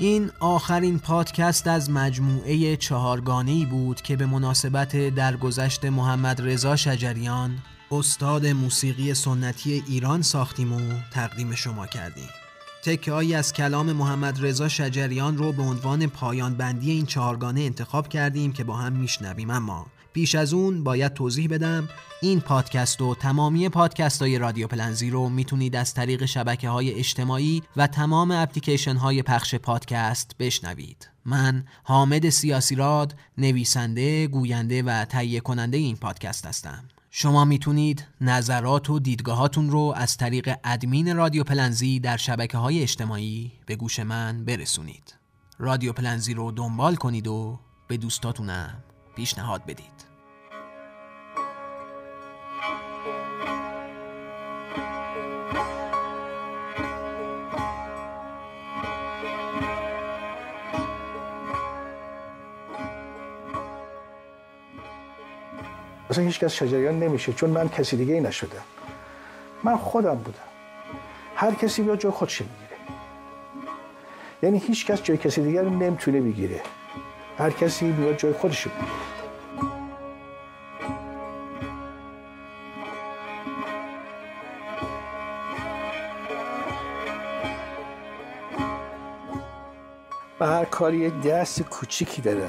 این 0.00 0.30
آخرین 0.40 0.98
پادکست 0.98 1.66
از 1.66 1.90
مجموعه 1.90 2.76
چهارگانه 2.76 3.66
بود 3.66 4.00
که 4.00 4.16
به 4.16 4.26
مناسبت 4.26 4.96
درگذشت 4.96 5.84
محمد 5.84 6.42
رضا 6.42 6.76
شجریان 6.76 7.58
استاد 7.90 8.46
موسیقی 8.46 9.14
سنتی 9.14 9.84
ایران 9.88 10.22
ساختیم 10.22 10.72
و 10.72 10.80
تقدیم 11.12 11.54
شما 11.54 11.86
کردیم. 11.86 12.28
تکه 12.84 13.36
از 13.36 13.52
کلام 13.52 13.92
محمد 13.92 14.44
رضا 14.44 14.68
شجریان 14.68 15.36
رو 15.36 15.52
به 15.52 15.62
عنوان 15.62 16.06
پایان 16.06 16.54
بندی 16.54 16.90
این 16.90 17.06
چهارگانه 17.06 17.60
انتخاب 17.60 18.08
کردیم 18.08 18.52
که 18.52 18.64
با 18.64 18.76
هم 18.76 18.92
میشنویم. 18.92 19.50
اما 19.50 19.86
پیش 20.12 20.34
از 20.34 20.52
اون 20.52 20.84
باید 20.84 21.14
توضیح 21.14 21.48
بدم 21.48 21.88
این 22.22 22.40
پادکست 22.40 23.02
و 23.02 23.14
تمامی 23.14 23.68
پادکست 23.68 24.22
های 24.22 24.38
رادیو 24.38 24.66
پلنزی 24.66 25.10
رو 25.10 25.28
می‌تونید 25.28 25.76
از 25.76 25.94
طریق 25.94 26.24
شبکه 26.24 26.68
های 26.68 26.94
اجتماعی 26.94 27.62
و 27.76 27.86
تمام 27.86 28.30
اپلیکیشن 28.30 28.96
های 28.96 29.22
پخش 29.22 29.54
پادکست 29.54 30.34
بشنوید. 30.38 31.08
من 31.24 31.64
حامد 31.82 32.28
سیاسی 32.28 32.74
راد 32.74 33.14
نویسنده، 33.38 34.26
گوینده 34.26 34.82
و 34.82 35.04
تهیه 35.04 35.40
کننده 35.40 35.76
این 35.76 35.96
پادکست 35.96 36.46
هستم. 36.46 36.84
شما 37.10 37.44
می‌تونید 37.44 38.06
نظرات 38.20 38.90
و 38.90 38.98
دیدگاهاتون 38.98 39.70
رو 39.70 39.94
از 39.96 40.16
طریق 40.16 40.54
ادمین 40.64 41.16
رادیو 41.16 41.44
پلنزی 41.44 42.00
در 42.00 42.16
شبکه 42.16 42.58
های 42.58 42.82
اجتماعی 42.82 43.52
به 43.66 43.76
گوش 43.76 44.00
من 44.00 44.44
برسونید. 44.44 45.14
رادیو 45.58 45.92
پلنزی 45.92 46.34
رو 46.34 46.52
دنبال 46.52 46.96
کنید 46.96 47.26
و 47.26 47.58
به 47.88 47.96
دوستاتونم 47.96 48.84
پیشنهاد 49.20 49.62
بدید. 49.62 49.84
اصلا 66.10 66.24
هیچ 66.24 66.40
کس 66.40 66.52
شجریان 66.52 66.98
نمیشه 66.98 67.32
چون 67.32 67.50
من 67.50 67.68
کسی 67.68 67.96
دیگه 67.96 68.14
ای 68.14 68.20
نشدم 68.20 68.48
من 69.64 69.76
خودم 69.76 70.14
بودم. 70.14 70.38
هر 71.36 71.54
کسی 71.54 71.82
بیا 71.82 71.96
جای 71.96 72.12
خودش 72.12 72.40
می‌گیره. 72.40 72.78
یعنی 74.42 74.58
هیچ 74.58 74.86
کس 74.86 75.02
جای 75.02 75.16
کسی 75.16 75.42
دیگر 75.42 75.62
نمی‌تونه 75.62 76.20
بگیره. 76.20 76.60
هر 77.38 77.50
کسی 77.50 77.92
بیاد 77.92 78.16
جای 78.16 78.32
خودش 78.32 78.68
بگیره 78.68 79.09
و 90.40 90.46
هر 90.46 90.64
کاری 90.64 90.96
یه 90.96 91.10
دست 91.10 91.62
کوچیکی 91.62 92.22
داره. 92.22 92.48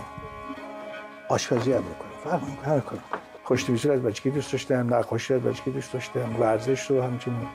آشپزی 1.29 1.73
هم 1.73 1.81
بکنه 1.81 2.11
فرق 2.23 2.67
هر 2.67 2.79
کار 2.79 2.99
خوشنویسی 3.43 3.89
از 3.89 4.01
بچگی 4.01 4.29
دوست 4.29 4.51
داشتم 4.51 4.93
نقاشی 4.93 5.33
از 5.33 5.41
بچگی 5.41 5.71
دوست 5.71 5.93
داشتم 5.93 6.35
ورزش 6.39 6.91
رو 6.91 7.01
همچنین. 7.01 7.47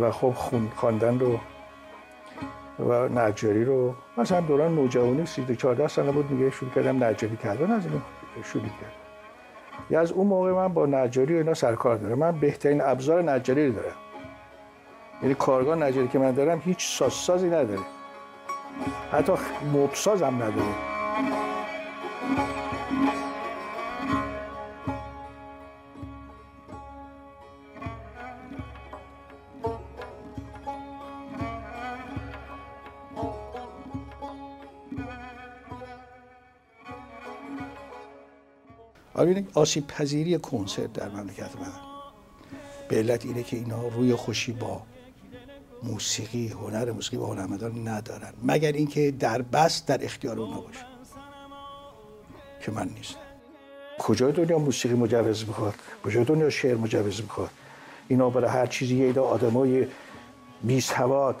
و 0.00 0.10
خب 0.10 0.30
خون 0.30 0.68
خواندن 0.76 1.18
رو 1.18 1.38
و 2.78 3.08
نجاری 3.08 3.64
رو. 3.64 3.94
مثلا 4.16 4.40
دوران 4.40 4.74
نوجوانی 4.74 5.26
13 5.26 5.56
14 5.56 5.88
سال 5.88 6.10
بود 6.10 6.30
میگه 6.30 6.50
شروع 6.50 6.70
کردم 6.70 7.04
نجاری 7.04 7.36
کردن 7.36 7.70
از 7.70 7.86
این 7.86 8.02
شروع 8.44 8.62
کردم. 8.62 8.92
یا 9.90 10.00
از 10.00 10.12
اون 10.12 10.26
موقع 10.26 10.52
من 10.52 10.68
با 10.68 10.86
نجاری 10.86 11.34
و 11.34 11.36
اینا 11.36 11.54
سرکار 11.54 11.96
دارم. 11.96 12.18
من 12.18 12.40
بهترین 12.40 12.80
ابزار 12.80 13.22
نجاری 13.32 13.66
رو 13.66 13.72
دارم. 13.72 13.96
یعنی 15.22 15.34
کارگاه 15.34 15.76
نجاری 15.76 16.08
که 16.08 16.18
من 16.18 16.32
دارم 16.32 16.62
هیچ 16.64 17.02
سازی 17.10 17.46
نداره. 17.46 17.97
حتی 19.12 19.32
مبساز 19.72 20.22
هم 20.22 20.42
نداره 20.42 20.98
آره 39.14 39.44
آسیب 39.54 39.86
پذیری 39.86 40.38
کنسرت 40.38 40.92
در 40.92 41.08
مملکت 41.08 41.56
من. 41.56 41.72
به 42.88 42.96
علت 42.96 43.24
اینه 43.24 43.42
که 43.42 43.56
اینا 43.56 43.88
روی 43.88 44.14
خوشی 44.14 44.52
با 44.52 44.82
موسیقی 45.82 46.48
هنر 46.48 46.90
موسیقی 46.92 47.16
و 47.16 47.26
هنرمندان 47.26 47.88
ندارن. 47.88 48.32
مگر 48.42 48.72
اینکه 48.72 49.10
در 49.10 49.42
بس 49.42 49.86
در 49.86 50.04
اختیار 50.04 50.40
اونا 50.40 50.60
باشه 50.60 50.84
که 52.64 52.72
من 52.72 52.88
نیستم. 52.88 53.18
کجای 53.98 54.32
دنیا 54.32 54.58
موسیقی 54.58 54.94
مجوز 54.94 55.48
می‌خواد؟ 55.48 55.74
کجای 56.04 56.24
دنیا 56.24 56.50
شعر 56.50 56.76
مجوز 56.76 57.22
می‌خواد؟ 57.22 57.50
اینا 58.08 58.30
برای 58.30 58.50
هر 58.50 58.66
چیزی 58.66 58.96
یه 58.96 59.06
ایده 59.06 59.20
آدمای 59.20 59.86
بی 60.62 60.80
سواد 60.80 61.36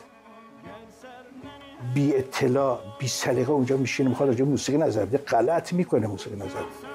بی 1.94 2.14
اطلاع 2.14 2.80
بی 2.98 3.08
سلیقه 3.08 3.50
اونجا 3.52 3.76
میشینه 3.76 4.08
می‌خواد 4.08 4.28
راجع 4.28 4.44
موسیقی 4.44 4.78
نظر 4.78 5.04
بده. 5.04 5.18
غلط 5.18 5.72
می‌کنه 5.72 6.06
موسیقی 6.06 6.36
نظر. 6.36 6.87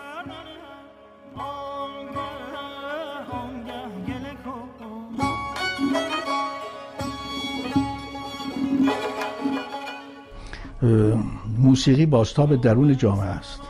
موسیقی 11.57 12.05
باستاب 12.05 12.61
درون 12.61 12.97
جامعه 12.97 13.25
است. 13.25 13.61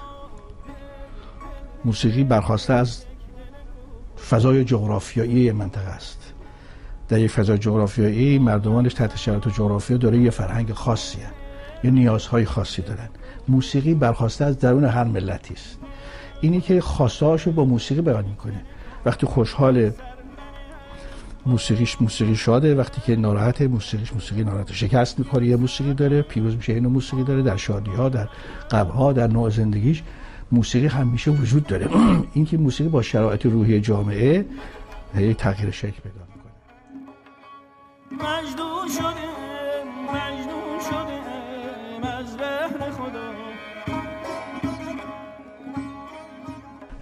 موسیقی 1.85 2.23
برخواسته 2.23 2.73
از 2.73 3.05
فضای 4.29 4.63
جغرافیایی 4.63 5.51
منطقه 5.51 5.89
است. 5.89 6.33
در 7.09 7.19
یک 7.19 7.31
فضای 7.31 7.57
جغرافیایی 7.57 8.39
مردمانش 8.39 8.93
تحت 8.93 9.17
شرایط 9.17 9.47
جغرافیا 9.47 9.97
داره 9.97 10.17
یه 10.17 10.29
فرهنگ 10.29 10.73
خاصی 10.73 11.21
هست. 11.21 11.33
یه 11.83 11.91
نیازهای 11.91 12.45
خاصی 12.45 12.81
دارن. 12.81 13.09
موسیقی 13.47 13.93
برخواسته 13.93 14.45
از 14.45 14.59
درون 14.59 14.85
هر 14.85 15.03
ملتی 15.03 15.53
است. 15.53 15.77
اینی 16.41 16.61
که 16.61 16.81
خواستهاشو 16.81 17.51
با 17.51 17.65
موسیقی 17.65 18.01
بیان 18.01 18.25
می‌کنه. 18.25 18.61
وقتی 19.05 19.25
خوشحال 19.25 19.91
موسیقیش 21.45 22.01
موسیقی 22.01 22.35
شاده. 22.35 22.75
وقتی 22.75 23.01
که 23.01 23.15
ناراحت 23.15 23.61
موسیقیش 23.61 24.13
موسیقی 24.13 24.43
ناراحت 24.43 24.71
شکست 24.71 25.19
می‌خوره 25.19 25.47
یه 25.47 25.55
موسیقی 25.55 25.93
داره. 25.93 26.21
پیروز 26.21 26.55
میشه 26.55 26.73
اینو 26.73 26.89
موسیقی 26.89 27.23
داره. 27.23 27.41
در 27.41 27.57
شادی 27.57 27.91
ها 27.91 28.09
در 28.09 28.29
غم 28.71 29.13
در 29.13 29.27
نوع 29.27 29.49
زندگیش 29.49 30.03
موسیقی 30.51 30.87
همیشه 30.87 31.31
وجود 31.31 31.67
داره. 31.67 31.89
این 32.33 32.45
که 32.45 32.57
موسیقی 32.57 32.89
با 32.89 33.01
شرایط 33.01 33.45
روحی 33.45 33.79
جامعه 33.81 34.45
هی 35.15 35.33
تغییر 35.33 35.71
شکل 35.71 36.01
پیدا 36.01 36.25
می‌کنه. 36.35 36.53
مجنون 38.11 38.87
شده 38.97 39.25
مجنون 40.13 40.52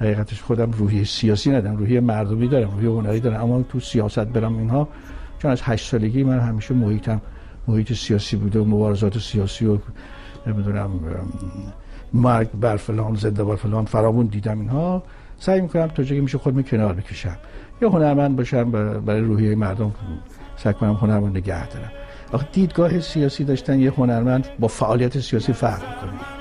حقیقتش 0.02 0.42
خودم 0.42 0.72
روحی 0.72 1.06
سیاسی 1.06 1.52
ندارم 1.52 1.78
روحی 1.78 2.00
مردمی 2.00 2.48
دارم 2.48 2.72
روحی 2.72 2.86
هنری 2.86 3.20
دارم. 3.20 3.42
اما 3.42 3.62
تو 3.62 3.80
سیاست 3.80 4.20
برم 4.20 4.58
اینها 4.58 4.88
چون 5.40 5.52
از 5.52 5.62
هشت 5.64 5.90
سالگی 5.90 6.24
من 6.24 6.40
همیشه 6.40 6.74
محیطم 6.74 7.22
محیط 7.68 7.94
سیاسی 7.94 8.36
بوده 8.36 8.60
و 8.60 8.66
مبارزات 8.66 9.20
سیاسی 9.20 9.66
و 9.66 9.78
نمی‌دونم 10.48 10.90
مرگ 12.14 12.52
بر 12.52 12.78
فلان 12.78 13.16
زنده 13.16 13.44
بر 13.44 13.56
فلان 13.56 13.86
فراوون 13.86 14.26
دیدم 14.26 14.60
اینها. 14.60 15.04
سعی 15.38 15.62
می‌کنم 15.62 15.88
تا 15.88 16.04
جایی 16.04 16.22
میشه 16.22 16.38
خودم 16.38 16.62
کنار 16.62 16.94
بکشم. 16.94 17.38
یا 17.82 17.90
هنرمند 17.90 18.36
باشم 18.36 18.72
بر- 18.72 18.98
برای 18.98 19.22
روحیه 19.22 19.56
مردم 19.56 19.92
سعی 20.58 20.74
کنم 20.74 20.94
هنرمند 20.94 21.38
نگه 21.38 21.68
دارم. 21.68 21.92
آخه 22.32 22.48
دیدگاه 22.52 23.00
سیاسی 23.00 23.44
داشتن 23.44 23.80
یه 23.80 23.92
هنرمند 23.92 24.48
با 24.60 24.68
فعالیت 24.68 25.20
سیاسی 25.20 25.54
فرق 25.54 25.80
می‌کنه. 25.80 26.41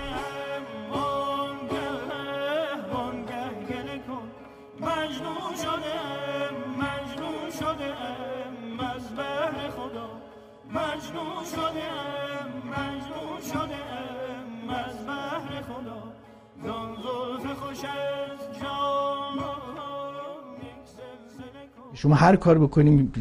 هر 22.30 22.36
کار 22.36 22.58
بکنیم 22.58 23.12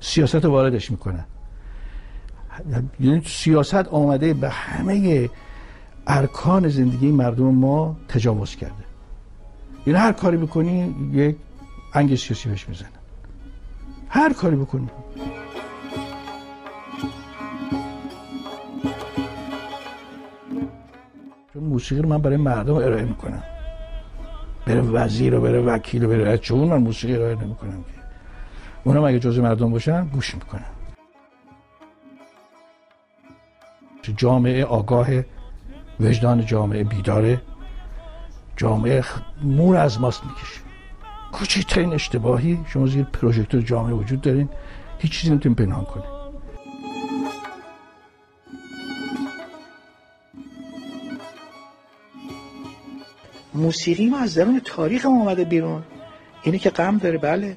سیاست 0.00 0.44
رو 0.44 0.50
واردش 0.50 0.90
می‌کنن 0.90 1.24
یعنی 3.00 3.22
سیاست 3.26 3.74
آمده 3.74 4.34
به 4.34 4.48
همه 4.48 5.30
ارکان 6.06 6.68
زندگی 6.68 7.12
مردم 7.12 7.44
ما 7.44 7.96
تجاوز 8.08 8.56
کرده. 8.56 8.84
یعنی 9.86 9.98
هر 9.98 10.12
کاری 10.12 10.36
بکنی 10.36 10.94
یک 11.12 11.36
انگ 11.94 12.16
سیاسی 12.16 12.48
بهش 12.48 12.68
می‌زنن 12.68 12.88
هر 14.08 14.32
کاری 14.32 14.56
بکنی. 14.56 14.88
چون 21.54 21.62
موسیقی 21.62 22.02
رو 22.02 22.08
من 22.08 22.18
برای 22.18 22.36
مردم 22.36 22.74
ارائه 22.74 23.04
می‌کنم. 23.04 23.42
بره 24.66 24.80
وزیر 24.80 25.34
و 25.34 25.40
بره 25.40 25.60
وکیل 25.60 26.04
و 26.04 26.08
بره 26.08 26.38
چون 26.38 26.68
من 26.68 26.76
موسیقی 26.76 27.14
ارائه 27.14 27.34
نمی‌کنم 27.34 27.82
که. 27.82 28.01
اونا 28.84 29.06
اگه 29.06 29.18
جزء 29.18 29.42
مردم 29.42 29.70
باشن؟ 29.70 30.04
گوش 30.04 30.34
می‌کنن. 30.34 30.64
جامعه 34.16 34.64
آگاه 34.64 35.08
وجدان 36.00 36.46
جامعه 36.46 36.84
بیداره. 36.84 37.40
جامعه 38.56 39.04
مور 39.42 39.76
از 39.76 40.00
ماست 40.00 40.24
می‌کشه. 40.24 40.60
کوچکترین 41.32 41.92
اشتباهی 41.92 42.60
شما 42.66 42.86
زیر 42.86 43.04
پروژکتور 43.04 43.60
جامعه 43.60 43.94
وجود 43.94 44.20
دارین. 44.20 44.48
هیچ 44.98 45.12
چیزی 45.12 45.30
نمی‌تونین 45.30 45.56
پنهان 45.56 45.84
کنین. 45.84 46.06
موسیقی 53.54 54.06
ما 54.06 54.18
از 54.18 54.34
درون 54.34 54.60
تاریخ 54.64 55.06
ما 55.06 55.12
اومده 55.12 55.44
بیرون. 55.44 55.82
اینه 56.42 56.58
که 56.58 56.70
غم 56.70 56.98
داره 56.98 57.18
بله. 57.18 57.56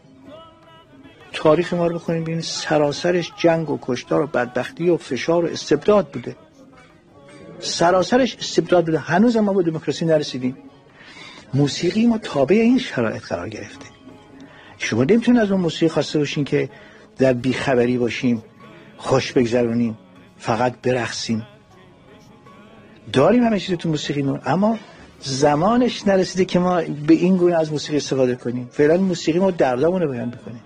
تاریخ 1.36 1.74
ما 1.74 1.88
رو 1.88 1.96
بخونیم 1.96 2.24
ببینید 2.24 2.44
سراسرش 2.44 3.32
جنگ 3.38 3.70
و 3.70 3.80
کشتار 3.82 4.22
و 4.22 4.28
بدبختی 4.28 4.90
و 4.90 4.98
فشار 4.98 5.46
و 5.46 5.48
استبداد 5.48 6.08
بوده. 6.08 6.36
سراسرش 7.60 8.36
استبداد 8.36 8.86
بوده. 8.86 9.00
هنوز 9.00 9.38
ما 9.38 9.54
به 9.54 9.64
دموکراسی 9.64 10.06
نرسیدیم. 10.06 10.58
موسیقی 11.54 12.06
ما 12.06 12.18
تابع 12.18 12.56
این 12.56 12.80
شرایط 12.80 13.24
قرار 13.24 13.50
گرفته. 13.50 13.86
شما 14.78 15.04
نمی‌تونید 15.04 15.42
از 15.42 15.52
اون 15.52 15.62
موسیقی 15.62 15.88
خواسته 15.88 16.20
باشین 16.20 16.44
که 16.44 16.70
در 17.18 17.34
بیخبری 17.34 17.98
باشیم 17.98 18.44
خوش 18.98 19.32
بگذرونیم 19.32 19.98
فقط 20.38 20.74
برقصیم. 20.82 21.48
داریم 23.14 23.44
همه 23.44 23.60
چیز 23.60 23.78
تو 23.78 23.90
موسیقی 23.90 24.24
نور 24.24 24.42
اما 24.46 24.78
زمانش 25.20 26.08
نرسیده 26.08 26.46
که 26.46 26.60
ما 26.60 26.82
به 27.08 27.14
این 27.14 27.38
گونه 27.38 27.56
از 27.56 27.72
موسیقی 27.72 27.98
استفاده 27.98 28.36
کنیم. 28.36 28.70
فعلا 28.72 28.98
موسیقی 28.98 29.40
ما 29.40 29.52
دردامون 29.52 30.02
رو 30.02 30.12
بیان 30.12 30.30
بکنیم 30.30 30.62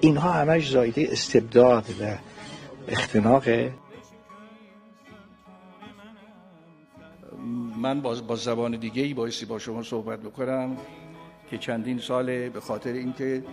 اینها 0.00 0.32
همش 0.32 0.70
زایده 0.70 1.08
استبداد 1.12 1.84
و 2.00 2.16
اختناقه 2.88 3.74
من 7.76 8.00
با, 8.00 8.14
با 8.14 8.36
زبان 8.36 8.76
دیگه 8.76 9.02
ای 9.02 9.14
بایستی 9.14 9.46
با 9.46 9.58
شما 9.58 9.82
صحبت 9.82 10.20
بکنم 10.20 10.76
که 11.50 11.58
چندین 11.58 11.98
ساله 11.98 12.48
به 12.48 12.60
خاطر 12.60 12.92
اینکه 12.92 13.44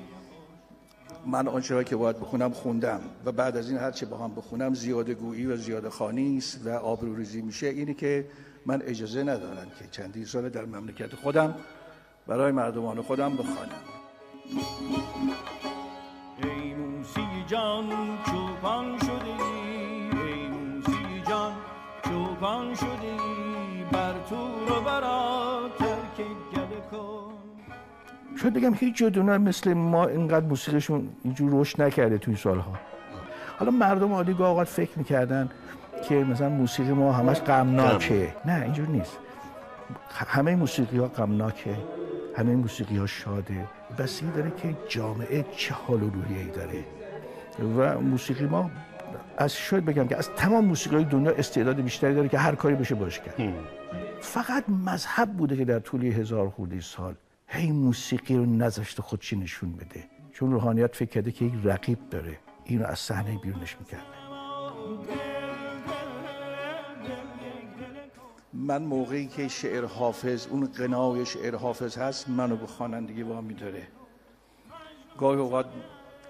من 1.25 1.47
آنچه 1.47 1.83
که 1.83 1.95
باید 1.95 2.19
بخونم 2.19 2.51
خوندم 2.51 3.01
و 3.25 3.31
بعد 3.31 3.57
از 3.57 3.69
این 3.69 3.79
هرچه 3.79 4.05
با 4.05 4.17
هم 4.17 4.35
بخونم 4.35 4.73
زیاده 4.73 5.13
گویی 5.13 5.45
و 5.45 5.57
زیاده 5.57 5.89
خانی 5.89 6.37
است 6.37 6.61
و 6.65 6.69
آبروریزی 6.69 7.41
میشه. 7.41 7.67
اینه 7.67 7.93
که 7.93 8.27
من 8.65 8.81
اجازه 8.81 9.23
ندارم 9.23 9.67
که 9.79 9.85
چندین 9.91 10.25
سال 10.25 10.49
در 10.49 10.65
مملکت 10.65 11.15
خودم 11.15 11.55
برای 12.27 12.51
مردمان 12.51 13.01
خودم 13.01 13.37
بخوانم. 13.37 13.81
ای 16.43 16.73
موسی 16.73 17.27
جان 17.47 17.85
چوپان 18.25 18.97
شدی. 18.99 19.37
ای 20.21 20.47
موسی 20.47 21.21
جان 21.29 21.51
چوپان 22.03 22.75
شدی. 22.75 23.17
بر 23.91 24.13
تور 24.29 24.71
و 24.71 24.81
برا 24.81 25.69
ترک 25.79 26.17
گله 26.53 26.81
کن. 26.91 27.33
شاید 28.41 28.53
بگم 28.53 28.73
هیچ 28.73 28.97
جا 28.97 29.09
دنیا 29.09 29.37
مثل 29.37 29.73
ما 29.73 30.05
اینقدر 30.05 30.45
موسیقیشون 30.45 31.09
اینجور 31.23 31.61
رشد 31.61 31.81
نکرده 31.81 32.17
توی 32.17 32.35
سالها. 32.35 32.73
حالا 33.59 33.71
مردم 33.71 34.13
عادی 34.13 34.33
گاه 34.33 34.49
اوقات 34.49 34.67
فکر 34.67 34.99
می‌کردن 34.99 35.49
که 36.09 36.15
مثلا 36.15 36.49
موسیقی 36.49 36.91
ما 36.91 37.11
همش 37.11 37.41
غمناکه. 37.41 38.35
نه 38.45 38.61
اینجور 38.63 38.87
نیست. 38.87 39.17
همه 40.27 40.55
موسیقی 40.55 40.97
ها 40.97 41.07
غمناکه. 41.07 41.75
همه 42.37 42.55
موسیقی 42.55 42.97
ها 42.97 43.05
شاده 43.05 43.67
بسیاری 43.97 44.35
داره 44.35 44.51
که 44.51 44.75
جامعه 44.89 45.45
چه 45.57 45.73
حال 45.73 46.03
و 46.03 46.09
روحیه 46.09 46.39
ای 46.39 46.49
داره. 46.49 46.83
و 47.77 47.99
موسیقی 48.01 48.45
ما 48.45 48.71
از 49.37 49.55
شاید 49.55 49.85
بگم 49.85 50.07
که 50.07 50.17
از 50.17 50.29
تمام 50.29 50.65
موسیقی 50.65 50.95
های 50.95 51.05
دنیا 51.05 51.31
استعداد 51.31 51.81
بیشتری 51.81 52.15
داره 52.15 52.29
که 52.29 52.37
هر 52.37 52.55
کاری 52.55 52.75
بشه 52.75 52.95
باش 52.95 53.19
کرد. 53.19 53.53
فقط 54.21 54.69
مذهب 54.69 55.33
بوده 55.33 55.57
که 55.57 55.65
در 55.65 55.79
طول 55.79 56.05
هزار 56.05 56.49
خورده 56.49 56.81
سال 56.81 57.15
هی 57.47 57.71
موسیقی 57.71 58.35
رو 58.35 58.45
نذاشته 58.45 59.01
خودشی 59.01 59.35
نشون 59.35 59.71
بده. 59.73 60.03
چون 60.33 60.51
روحانیت 60.51 60.95
فکر 60.95 61.09
کرده 61.09 61.31
که 61.31 61.45
یک 61.45 61.53
رقیب 61.63 61.99
داره. 62.09 62.37
اینو 62.65 62.85
از 62.85 62.99
صحنه 62.99 63.37
بیرونش 63.37 63.77
می‌کرده. 63.79 64.03
من 68.59 68.83
موقعی 68.83 69.27
که 69.27 69.47
شعر 69.47 69.85
حافظ 69.85 70.47
اون 70.47 70.69
قنای 70.77 71.25
شعر 71.25 71.55
حافظ 71.55 71.97
هست 71.97 72.29
منو 72.29 72.55
به 72.55 72.67
خوانندگی 72.67 73.23
وامی 73.23 73.53
داره 73.53 73.87
گاهی 75.17 75.39
اوقات 75.39 75.65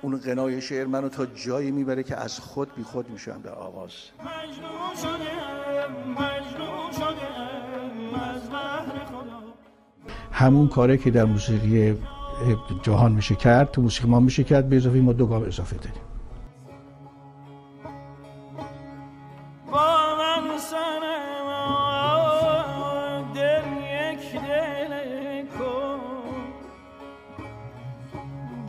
اون 0.01 0.17
قنای 0.17 0.61
شعر 0.61 0.85
منو 0.85 1.09
تا 1.09 1.25
جایی 1.25 1.71
می‌بره 1.71 2.03
که 2.03 2.15
از 2.15 2.39
خود 2.39 2.75
بی 2.75 2.83
خود 2.83 3.09
میشم 3.09 3.41
در 3.41 3.53
آواز. 3.53 3.91
مجنون 4.19 4.95
شده 5.01 5.31
مجنون 6.07 6.91
شده 6.91 7.27
از 8.21 8.49
بهر 8.49 9.05
خدا. 9.05 9.43
همون 10.31 10.67
کاره 10.67 10.97
که 10.97 11.11
در 11.11 11.25
موسیقی 11.25 11.95
جهان 12.83 13.11
میشه 13.11 13.35
کرد 13.35 13.71
تو 13.71 13.81
موسیقی 13.81 14.09
ما 14.09 14.19
میشه 14.19 14.43
کرد 14.43 14.69
به 14.69 14.75
اضافه 14.75 14.97
ما 14.97 15.13
دو 15.13 15.25
گام 15.25 15.43
اضافه 15.43 15.75
داریم. 15.75 16.01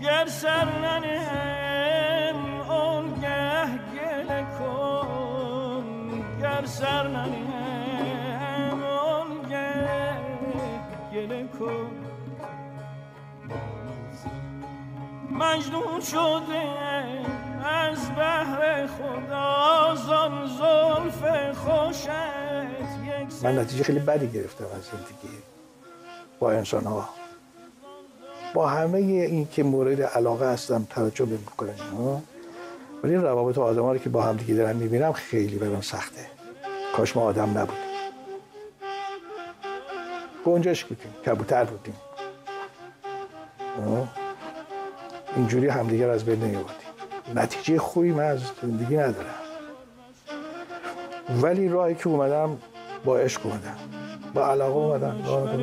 گر 0.08 0.26
سر 0.26 0.64
ننهم 0.64 2.60
اون 2.70 3.20
گه 3.20 3.66
گل 3.94 4.44
کن. 4.58 5.86
گر 6.42 6.64
سر 6.66 7.08
ننهم 7.08 8.82
اون 8.82 9.48
گه 9.50 10.16
گل 11.12 11.46
کن. 11.46 11.90
مجنون 15.30 16.00
شده 16.00 16.62
از 17.64 18.10
بهر 18.14 18.86
خدا 18.86 19.94
زان 19.94 20.46
زلف 20.46 21.20
خوشت 21.58 22.08
یک 23.04 23.44
من 23.44 23.58
نتیجه 23.58 23.84
خیلی 23.84 23.98
بدی 23.98 24.28
گرفتم 24.28 24.64
از 24.64 24.84
زندگی 24.84 25.38
با 26.40 26.52
انسان 26.52 26.84
ها 26.84 27.08
با 28.54 28.66
همه 28.66 28.98
این 28.98 29.48
که 29.52 29.62
مورد 29.62 30.02
علاقه 30.02 30.52
هستم 30.52 30.86
توجه 30.90 31.24
می‌کنن 31.24 31.78
ها 31.98 32.22
ولی 33.04 33.14
روابط 33.14 33.58
آدم 33.58 33.86
رو 33.86 33.98
که 33.98 34.08
با 34.08 34.22
هم 34.22 34.36
دیگه 34.36 34.54
دارم 34.54 34.76
می‌بینم 34.76 35.12
خیلی 35.12 35.58
برام 35.58 35.80
سخته. 35.80 36.26
کاش 36.96 37.16
ما 37.16 37.22
آدم 37.22 37.58
نبودیم. 37.58 37.88
گنجش 40.46 40.84
بودیم 40.84 41.14
کبوتر 41.26 41.64
بودیم. 41.64 41.94
ها؟ 43.86 44.08
اینجوری 45.36 45.68
همدیگر 45.68 46.10
از 46.10 46.24
بین 46.24 46.40
نمیبردیم 46.40 46.88
نتیجه 47.34 47.78
خوبی 47.78 48.12
من 48.12 48.24
از 48.24 48.40
زندگی 48.62 48.96
ندارم. 48.96 49.34
ولی 51.42 51.68
راهی 51.68 51.94
که 51.94 52.08
اومدم 52.08 52.58
با 53.04 53.18
عشق 53.18 53.46
اومدم. 53.46 53.76
با 54.34 54.46
علاقه 54.46 54.76
اومدم. 54.76 55.24
راه 55.26 55.56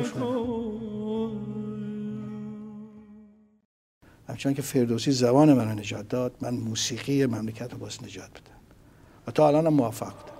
همچنان 4.36 4.54
که 4.54 4.62
فردوسی 4.62 5.12
زبان 5.12 5.52
من 5.52 5.68
رو 5.68 5.74
نجات 5.74 6.08
داد 6.08 6.32
من 6.40 6.54
موسیقی 6.54 7.26
مملکت 7.26 7.72
رو 7.72 7.78
باز 7.78 8.04
نجات 8.04 8.30
بدم. 8.30 8.60
و 9.26 9.30
تا 9.30 9.48
الان 9.48 9.68
موفق 9.68 10.12
بودم. 10.12 10.35